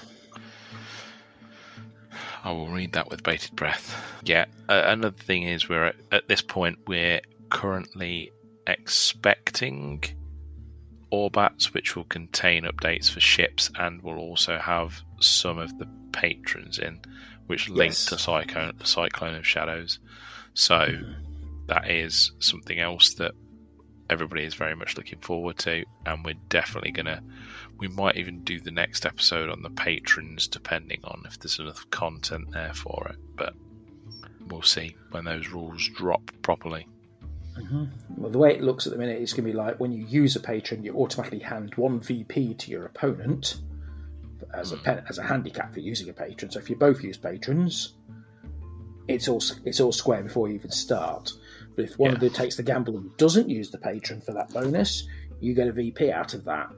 [2.45, 3.95] I will read that with bated breath.
[4.25, 4.47] Yeah.
[4.69, 8.33] Uh, another thing is we're at, at this point we're currently
[8.67, 10.03] expecting
[11.13, 16.79] Orbats, which will contain updates for ships and will also have some of the patrons
[16.79, 17.01] in,
[17.49, 18.07] which link Yes.
[18.07, 19.99] to Cyclone, Cyclone of Shadows.
[20.55, 21.13] So mm-hmm.
[21.67, 23.33] that is something else that
[24.11, 27.23] everybody is very much looking forward to, and we're definitely gonna.
[27.79, 31.89] We might even do the next episode on the patrons, depending on if there's enough
[31.91, 33.17] content there for it.
[33.37, 33.55] But
[34.49, 36.87] we'll see when those rules drop properly.
[37.57, 37.85] Mm-hmm.
[38.17, 40.05] Well, the way it looks at the minute, it's going to be like when you
[40.07, 43.57] use a patron, you automatically hand one VP to your opponent
[44.55, 44.85] as a hmm.
[44.85, 46.51] pen, as a handicap for using a patron.
[46.51, 47.95] So if you both use patrons,
[49.09, 51.33] it's all it's all square before you even start.
[51.77, 52.29] But if one of Yeah.
[52.29, 55.07] you takes the gamble and doesn't use the patron for that bonus,
[55.41, 56.71] you get a VP out of that.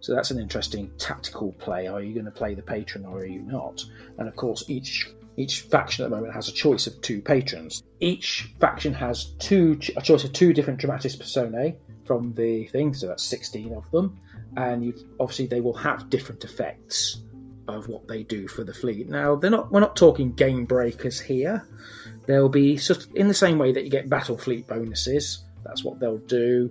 [0.00, 1.86] So that's an interesting tactical play.
[1.86, 3.84] Are you going to play the patron or are you not?
[4.18, 7.82] And of course, each each faction at the moment has a choice of two patrons.
[8.00, 13.06] Each faction has two a choice of two different dramatis personae from the thing, so
[13.06, 14.18] that's sixteen of them,
[14.56, 17.22] and you obviously they will have different effects
[17.68, 19.08] of what they do for the fleet.
[19.08, 21.66] Now they're not we're not talking game breakers here.
[22.26, 25.44] They'll be sort in the same way that you get battle fleet bonuses.
[25.64, 26.70] That's what they'll do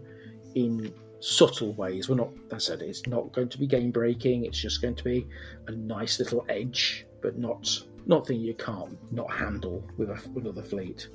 [0.55, 2.09] in subtle ways.
[2.09, 4.45] We're not, as I said, it's not going to be game breaking.
[4.45, 5.27] It's just going to be
[5.67, 7.69] a nice little edge, but not
[8.05, 11.07] not thing you can't not handle with a, another fleet.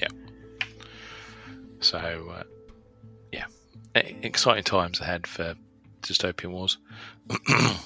[0.00, 0.08] Yeah.
[1.80, 2.42] So, uh,
[3.32, 3.46] yeah,
[3.94, 5.54] exciting times ahead for
[6.02, 6.78] Dystopian Wars.
[7.48, 7.76] and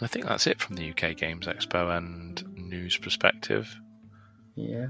[0.00, 3.74] I think that's it from the UK Games Expo and news perspective.
[4.54, 4.88] Yeah.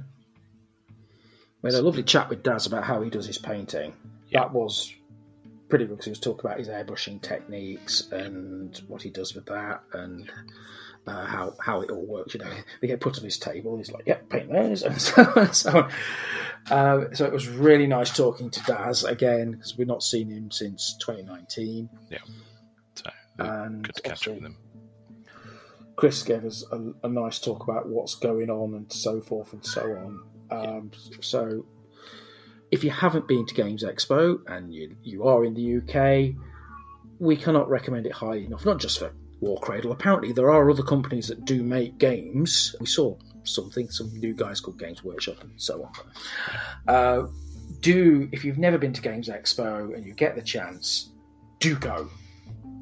[1.62, 3.94] We had a lovely chat with Daz about how he does his painting.
[4.28, 4.40] Yeah.
[4.40, 4.92] That was
[5.68, 9.46] pretty good because he was talking about his airbrushing techniques and what he does with
[9.46, 10.30] that and
[11.06, 12.34] uh, how how it all works.
[12.34, 13.76] You know, they get put on his table.
[13.76, 15.38] He's like, "Yep, paint those," and so on.
[15.38, 15.90] And so, on.
[16.70, 20.50] Uh, so it was really nice talking to Daz again because we've not seen him
[20.50, 21.88] since 2019.
[23.38, 24.56] And good to catch up with them.
[25.96, 29.64] Chris gave us a, a nice talk about what's going on and so forth and
[29.64, 30.20] so on.
[30.50, 30.90] Um,
[31.20, 31.64] so,
[32.70, 36.34] if you haven't been to Games Expo and you, you are in the UK,
[37.18, 38.64] we cannot recommend it highly enough.
[38.64, 39.92] Not just for Warcradle.
[39.92, 42.74] Apparently, there are other companies that do make games.
[42.80, 46.94] We saw something, some new guys called Games Workshop and so on.
[46.94, 47.26] Uh,
[47.80, 51.10] do if you've never been to Games Expo and you get the chance,
[51.58, 52.08] do go.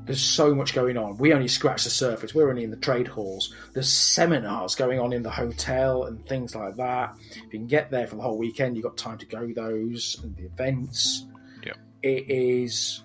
[0.06, 1.16] There's so much going on.
[1.18, 2.34] We only scratch the surface.
[2.34, 3.54] We're only in the trade halls.
[3.72, 7.16] There's seminars going on in the hotel and things like that.
[7.30, 10.18] If you can get there for the whole weekend, you've got time to go those
[10.22, 11.26] and the events.
[11.64, 11.76] Yep.
[12.02, 13.04] It is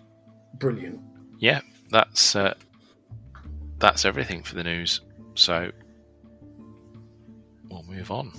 [0.56, 1.00] brilliant.
[1.38, 1.62] Yeah,
[1.92, 2.54] that's uh,
[3.80, 5.02] that's everything for the news.
[5.36, 5.72] So,
[7.70, 8.32] we'll move on.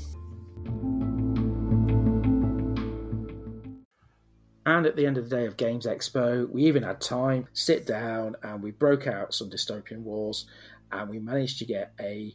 [4.67, 7.87] And at the end of the day of Games Expo, we even had time, sit
[7.87, 10.47] down, and we broke out some dystopian wars,
[10.91, 12.35] and we managed to get a.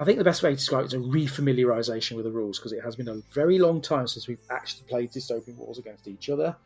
[0.00, 2.72] I think the best way to describe it is a refamiliarization with the rules because
[2.72, 6.30] it has been a very long time since we've actually played dystopian wars against each
[6.30, 6.56] other.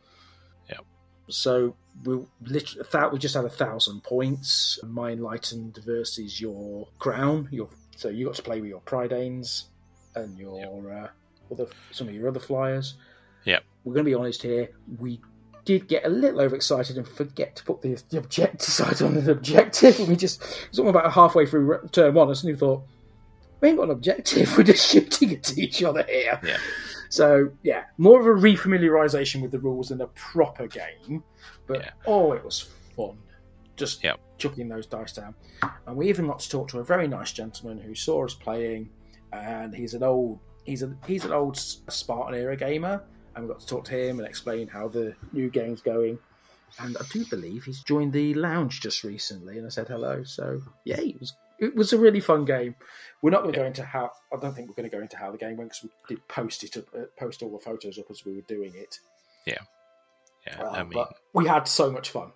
[0.69, 0.77] Yeah.
[1.27, 1.75] So
[2.05, 4.79] we literally thought we just had a thousand points.
[4.81, 7.49] My enlightened versus your crown.
[7.51, 7.67] Your
[7.97, 9.65] so you got to play with your Pridanes
[10.15, 11.07] and your uh,
[11.51, 12.95] other some of your other flyers.
[13.43, 13.63] Yep.
[13.83, 14.69] We're going to be honest here.
[14.99, 15.19] We
[15.65, 19.31] did get a little overexcited and forget to put the, the objective side on the
[19.31, 19.99] objective.
[19.99, 22.83] And we just it was almost about halfway through turn one, and suddenly thought
[23.59, 24.51] we ain't got an objective.
[24.57, 26.39] We're just shooting at each other here.
[26.43, 26.57] Yeah.
[27.09, 31.23] So yeah, more of a refamiliarization with the rules than a proper game.
[31.67, 31.89] But Yeah.
[32.07, 32.61] oh, it was
[32.95, 33.17] fun.
[33.75, 34.19] Just Yep.
[34.37, 35.35] chucking those dice down.
[35.87, 38.89] And we even got to talk to a very nice gentleman who saw us playing,
[39.33, 43.03] and he's an old he's a he's an old Spartan era gamer,
[43.35, 46.19] and we got to talk to him and explain how the new game's going.
[46.79, 50.23] And I do believe he's joined the lounge just recently, and I said hello.
[50.23, 52.75] So yeah, it was it was a really fun game.
[53.21, 55.17] We're not going to go into how I don't think we're going to go into
[55.17, 57.99] how the game went because we did post it up, uh, post all the photos
[57.99, 58.99] up as we were doing it.
[59.45, 59.57] Yeah,
[60.59, 62.31] Uh, I mean, but we had so much fun.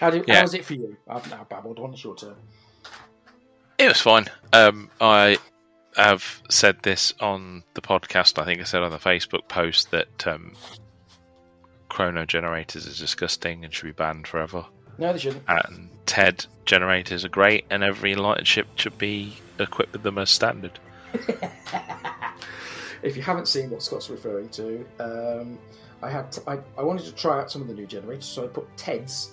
[0.00, 0.36] How did Yeah.
[0.36, 0.96] how was it for you?
[1.08, 1.92] I've now babbled on.
[1.94, 2.36] It's your turn.
[3.78, 4.26] it was fine.
[4.52, 5.38] Um, I
[5.98, 8.40] have said this on the podcast.
[8.40, 10.52] I think I said on the Facebook post that um,
[11.88, 14.64] chrono generators is disgusting and should be banned forever.
[14.98, 15.44] No, they shouldn't.
[15.48, 20.30] And TED generators are great, and every enlightened ship should be equipped with them as
[20.30, 20.78] standard.
[23.02, 25.58] if you haven't seen what Scott's referring to, um,
[26.02, 28.44] I had t- I, I wanted to try out some of the new generators, so
[28.44, 29.30] I put TEDs,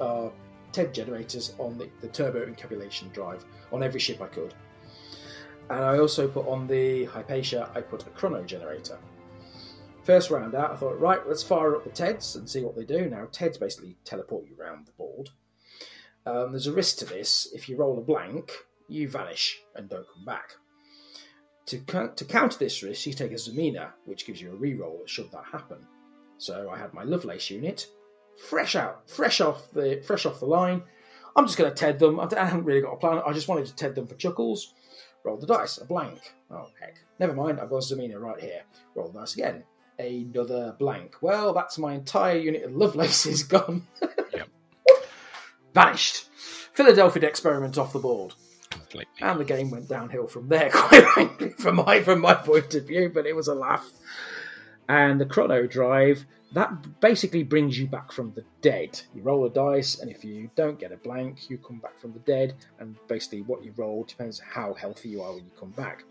[0.00, 0.28] uh,
[0.72, 4.54] TED generators on the, the turbo encapsulation drive on every ship I could,
[5.70, 7.70] and I also put on the Hypatia.
[7.74, 8.98] I put a chrono generator.
[10.04, 12.84] First round out, I thought, right, let's fire up the TEDs and see what they
[12.84, 13.08] do.
[13.08, 15.30] Now, TEDs basically teleport you around the board.
[16.26, 17.48] Um, there's a risk to this.
[17.54, 18.50] If you roll a blank,
[18.88, 20.54] you vanish and don't come back.
[21.66, 21.78] To,
[22.16, 25.44] to counter this risk, you take a Zamina, which gives you a reroll should that
[25.50, 25.86] happen.
[26.38, 27.86] So I had my Lovelace unit,
[28.48, 30.82] fresh out, fresh off the fresh off the line.
[31.36, 32.18] I'm just going to TED them.
[32.18, 33.22] I haven't really got a plan.
[33.24, 34.74] I just wanted to TED them for chuckles.
[35.24, 36.34] Roll the dice, a blank.
[36.50, 37.60] Oh heck, never mind.
[37.60, 38.62] I've got Zamina right here.
[38.94, 39.64] Roll the dice again.
[39.98, 41.16] Another blank.
[41.20, 43.86] Well, that's my entire unit of Lovelaces gone.
[44.32, 44.48] Yep.
[45.74, 46.28] Vanished.
[46.72, 48.34] Philadelphia experiment off the board
[48.70, 49.06] Completely.
[49.20, 50.70] and the game went downhill from there.
[50.72, 53.88] Quite frankly, from my from my point of view, but it was a laugh.
[54.88, 59.00] And the chrono drive that basically brings you back from the dead.
[59.14, 62.12] You roll a dice, and if you don't get a blank, you come back from
[62.12, 62.54] the dead.
[62.78, 66.04] And basically, what you roll depends how healthy you are when you come back.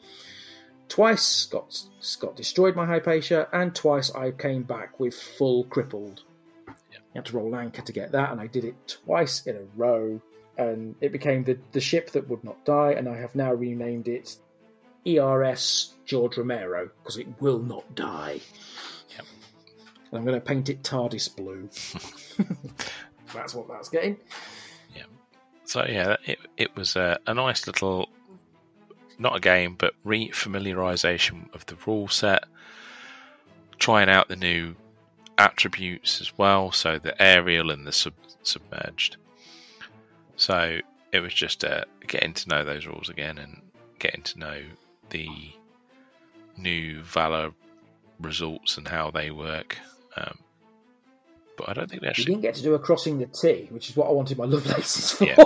[0.89, 6.23] Twice Scott Scott destroyed my Hypatia, and twice I came back with full crippled.
[6.67, 9.63] You had to roll anchor to get that, and I did it twice in a
[9.75, 10.21] row
[10.57, 14.07] and it became the, the ship that would not die, and I have now renamed
[14.07, 14.37] it
[15.05, 18.41] ERS George Romero because it will not die.
[20.11, 21.69] And I'm going to paint it TARDIS blue.
[23.33, 24.17] that's what that's getting.
[24.95, 25.03] Yeah.
[25.65, 28.09] So yeah, it it was a, a nice little,
[29.17, 32.43] not a game, but re-familiarization of the rule set.
[33.79, 34.75] Trying out the new
[35.37, 38.13] attributes as well, so the aerial and the sub,
[38.43, 39.17] submerged.
[40.35, 40.79] So
[41.11, 43.61] it was just uh, getting to know those rules again and
[43.99, 44.61] getting to know
[45.09, 45.27] the
[46.57, 47.51] new Valor
[48.19, 49.77] results and how they work.
[50.17, 50.39] Um,
[51.57, 53.89] but I don't think we You didn't get to do a crossing the T, which
[53.89, 55.25] is what I wanted my Lovelaces for.
[55.25, 55.35] Yeah.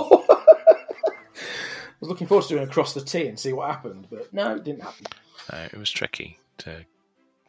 [1.96, 4.32] I was looking forward to doing a across the T and see what happened, but
[4.32, 5.06] no, it didn't happen.
[5.50, 6.84] No, it was tricky to.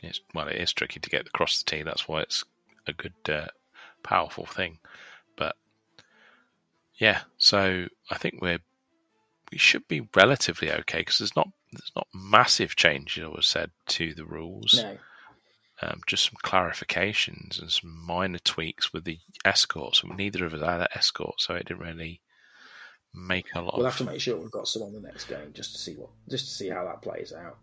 [0.02, 1.84] It's, well, it is tricky to get across the T.
[1.84, 2.44] That's why it's
[2.86, 3.48] a good, uh,
[4.04, 4.78] powerful thing.
[5.36, 5.56] But
[6.96, 8.60] yeah, so I think we're
[9.52, 13.72] we should be relatively okay because there's not there's not massive changes, I was said,
[13.88, 14.80] to the rules.
[14.82, 14.98] No.
[15.82, 20.04] Um, just some clarifications and some minor tweaks with the escorts.
[20.04, 22.22] Neither of us had escort, so it didn't really
[23.14, 23.78] make a lot.
[23.78, 23.94] We'll of...
[23.94, 26.10] have to make sure we've got some on the next game just to see what
[26.30, 27.58] just to see how that plays out.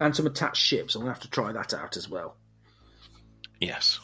[0.00, 0.94] And some attached ships.
[0.96, 2.36] I'm gonna have to try that out as well.
[3.60, 4.00] Yes.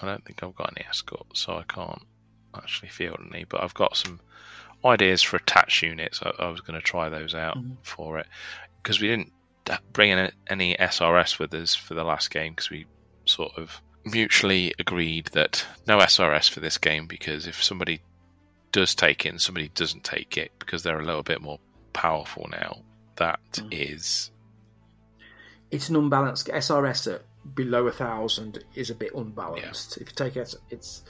[0.00, 2.02] I don't think I've got any escorts, so I can't
[2.54, 3.44] actually field any.
[3.44, 4.20] But I've got some
[4.84, 6.20] ideas for attached units.
[6.22, 7.76] I, I was going to try those out Mhm.
[7.82, 8.26] for it
[8.82, 9.32] because we didn't
[9.92, 12.86] bring in any SRS with us for the last game because we
[13.24, 18.00] sort of mutually agreed that no SRS for this game because if somebody
[18.72, 21.58] does take it and somebody doesn't take it because they're a little bit more
[21.92, 22.82] powerful now,
[23.16, 23.68] that mm.
[23.72, 24.30] is
[25.70, 27.22] it's an unbalanced SRS at
[27.54, 29.96] below a thousand is a bit unbalanced.
[29.98, 31.02] If you take it, it's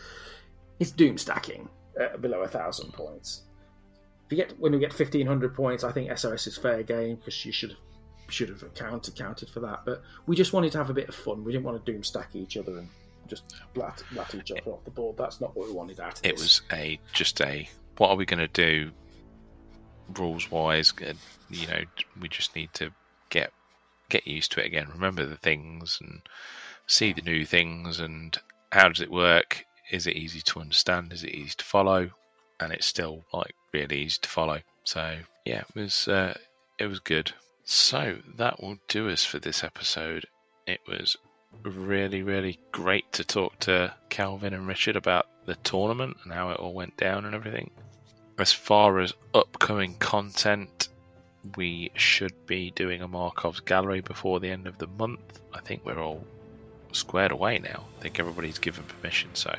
[0.78, 1.68] it's doom stacking
[1.98, 3.42] at below a thousand points.
[4.26, 7.16] If you get when we get fifteen hundred points, I think SRS is fair game
[7.16, 7.78] because you should have
[8.28, 9.82] should have accounted counted for that.
[9.84, 11.44] But we just wanted to have a bit of fun.
[11.44, 12.88] We didn't want to doom stack each other and
[13.28, 15.16] just blat, blat each other off the board.
[15.16, 16.42] That's not what we wanted out of It this.
[16.42, 18.90] was a just a what are we going to do
[20.16, 20.92] rules wise?
[21.50, 21.82] You know,
[22.20, 22.90] we just need to
[23.30, 23.52] get
[24.08, 24.88] get used to it again.
[24.92, 26.20] Remember the things and
[26.86, 28.36] see the new things and
[28.72, 29.64] how does it work?
[29.90, 31.12] Is it easy to understand?
[31.12, 32.10] Is it easy to follow?
[32.60, 34.60] And it's still like really easy to follow.
[34.84, 36.36] So yeah, it was uh,
[36.78, 37.32] it was good.
[37.68, 40.24] So that will do us for this episode.
[40.68, 41.16] It was
[41.64, 46.60] really, really great to talk to Calvin and Richard about the tournament and how it
[46.60, 47.72] all went down and everything.
[48.38, 50.90] As far as upcoming content,
[51.56, 55.40] we should be doing a Markov's gallery before the end of the month.
[55.52, 56.24] I think we're all
[56.92, 57.84] squared away now.
[57.98, 59.52] I think everybody's given permission, so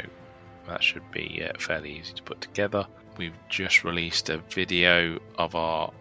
[0.65, 2.87] that should be uh, fairly easy to put together.
[3.17, 5.91] We've just released a video of our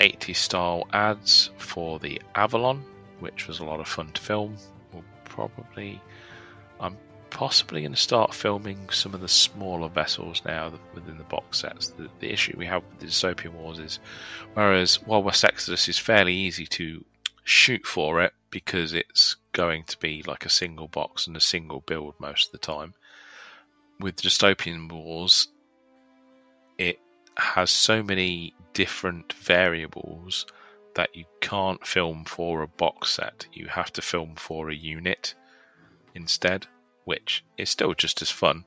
[0.00, 2.84] 80s style ads for the Avalon,
[3.20, 4.56] which was a lot of fun to film.
[4.92, 6.00] We'll probably,
[6.80, 6.96] I'm
[7.30, 11.88] possibly going to start filming some of the smaller vessels now within the box sets.
[11.88, 13.98] The, the issue we have with the Dystopian Wars is,
[14.54, 17.04] whereas Wild West Exodus is fairly easy to
[17.44, 21.80] shoot for it because it's going to be like a single box and a single
[21.80, 22.94] build most of the time.
[24.00, 25.48] With Dystopian Wars,
[27.36, 30.46] has so many different variables
[30.94, 33.46] that you can't film for a box set.
[33.52, 35.34] You have to film for a unit
[36.14, 36.66] instead,
[37.04, 38.64] which is still just as fun,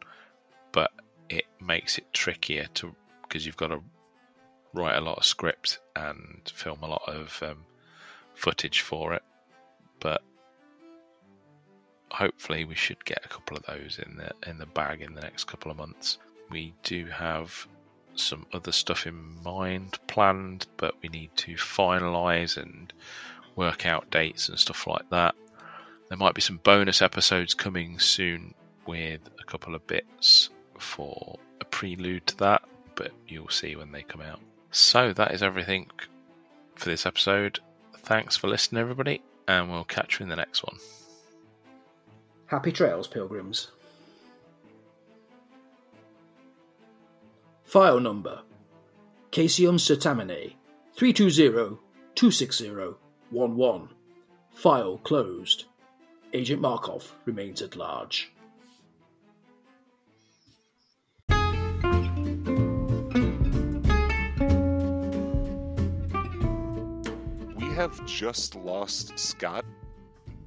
[0.72, 0.92] but
[1.30, 3.82] it makes it trickier to because you've got to
[4.74, 7.66] write a lot of script and film a lot of um,
[8.36, 9.24] footage for it.
[10.00, 10.22] But
[12.12, 15.22] hopefully, we should get a couple of those in the in the bag in the
[15.22, 16.20] next couple of months.
[16.50, 17.68] We do have
[18.20, 22.94] some other stuff in mind planned, but we need to finalize and
[23.56, 25.36] work out dates and stuff like that.
[26.10, 28.54] There might be some bonus episodes coming soon
[28.86, 32.64] with a couple of bits for a prelude to that,
[32.96, 34.40] but you'll see when they come out.
[34.72, 35.90] So that is everything
[36.76, 37.60] for this episode.
[37.98, 40.78] Thanks for listening, everybody, and we'll catch you in the next one.
[42.48, 43.70] Happy trails, pilgrims.
[47.70, 48.42] File number
[49.30, 50.56] Caseum Certamine
[50.98, 53.90] 320-260-11.
[54.50, 55.66] File closed.
[56.34, 58.34] Agent Markov remains at large.
[67.56, 69.64] We have just lost Scott.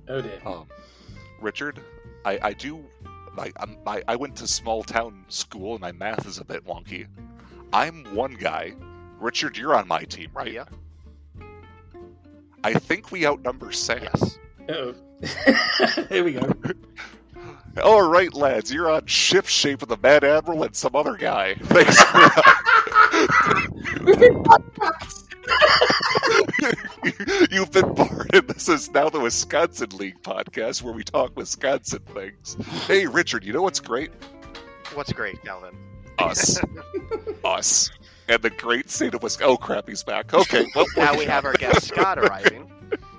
[0.09, 0.40] Oh dear.
[0.44, 0.66] Um,
[1.40, 1.78] Richard,
[2.24, 2.85] I, I do.
[3.39, 6.67] I, I'm, I I went to small town school and my math is a bit
[6.67, 7.07] wonky.
[7.73, 8.75] I'm one guy.
[9.19, 10.53] Richard, you're on my team, right?
[10.53, 10.65] Yeah.
[12.65, 14.03] I think we outnumber Sam.
[14.03, 14.39] Yes.
[14.69, 14.95] Oh.
[16.09, 16.53] Here we go.
[17.83, 21.55] All right, lads, you're on ship shape with the Mad Admiral and some other guy.
[21.63, 22.03] Thanks.
[22.03, 22.53] For that.
[27.51, 27.97] You've been
[28.33, 32.57] and this is now the Wisconsin League podcast where we talk Wisconsin things.
[32.87, 34.11] Hey, Richard, you know what's great?
[34.95, 35.77] What's great, Calvin?
[36.19, 36.61] Us.
[37.45, 37.91] Us.
[38.29, 39.55] And the great state of Wisconsin.
[39.55, 40.33] Oh, crap, he's back.
[40.33, 42.71] Okay, well, Now we have our guest Scott arriving.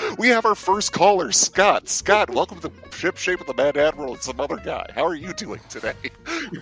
[0.18, 1.88] we have our first caller, Scott.
[1.88, 4.86] Scott, welcome to Ship Shape of the Mad Admiral and some other guy.
[4.94, 5.94] How are you doing today?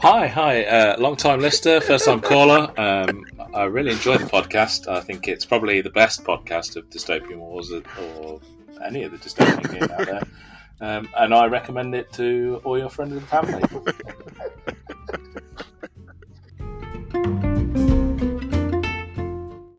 [0.00, 0.64] Hi, hi.
[0.64, 2.72] Uh, long time listener, first time caller.
[2.80, 4.88] Um, I really enjoy the podcast.
[4.88, 8.40] I think it's probably the best podcast of Dystopian Wars or
[8.82, 10.22] any of the dystopian games out there.
[10.80, 13.62] Um, and I recommend it to all your friends and family.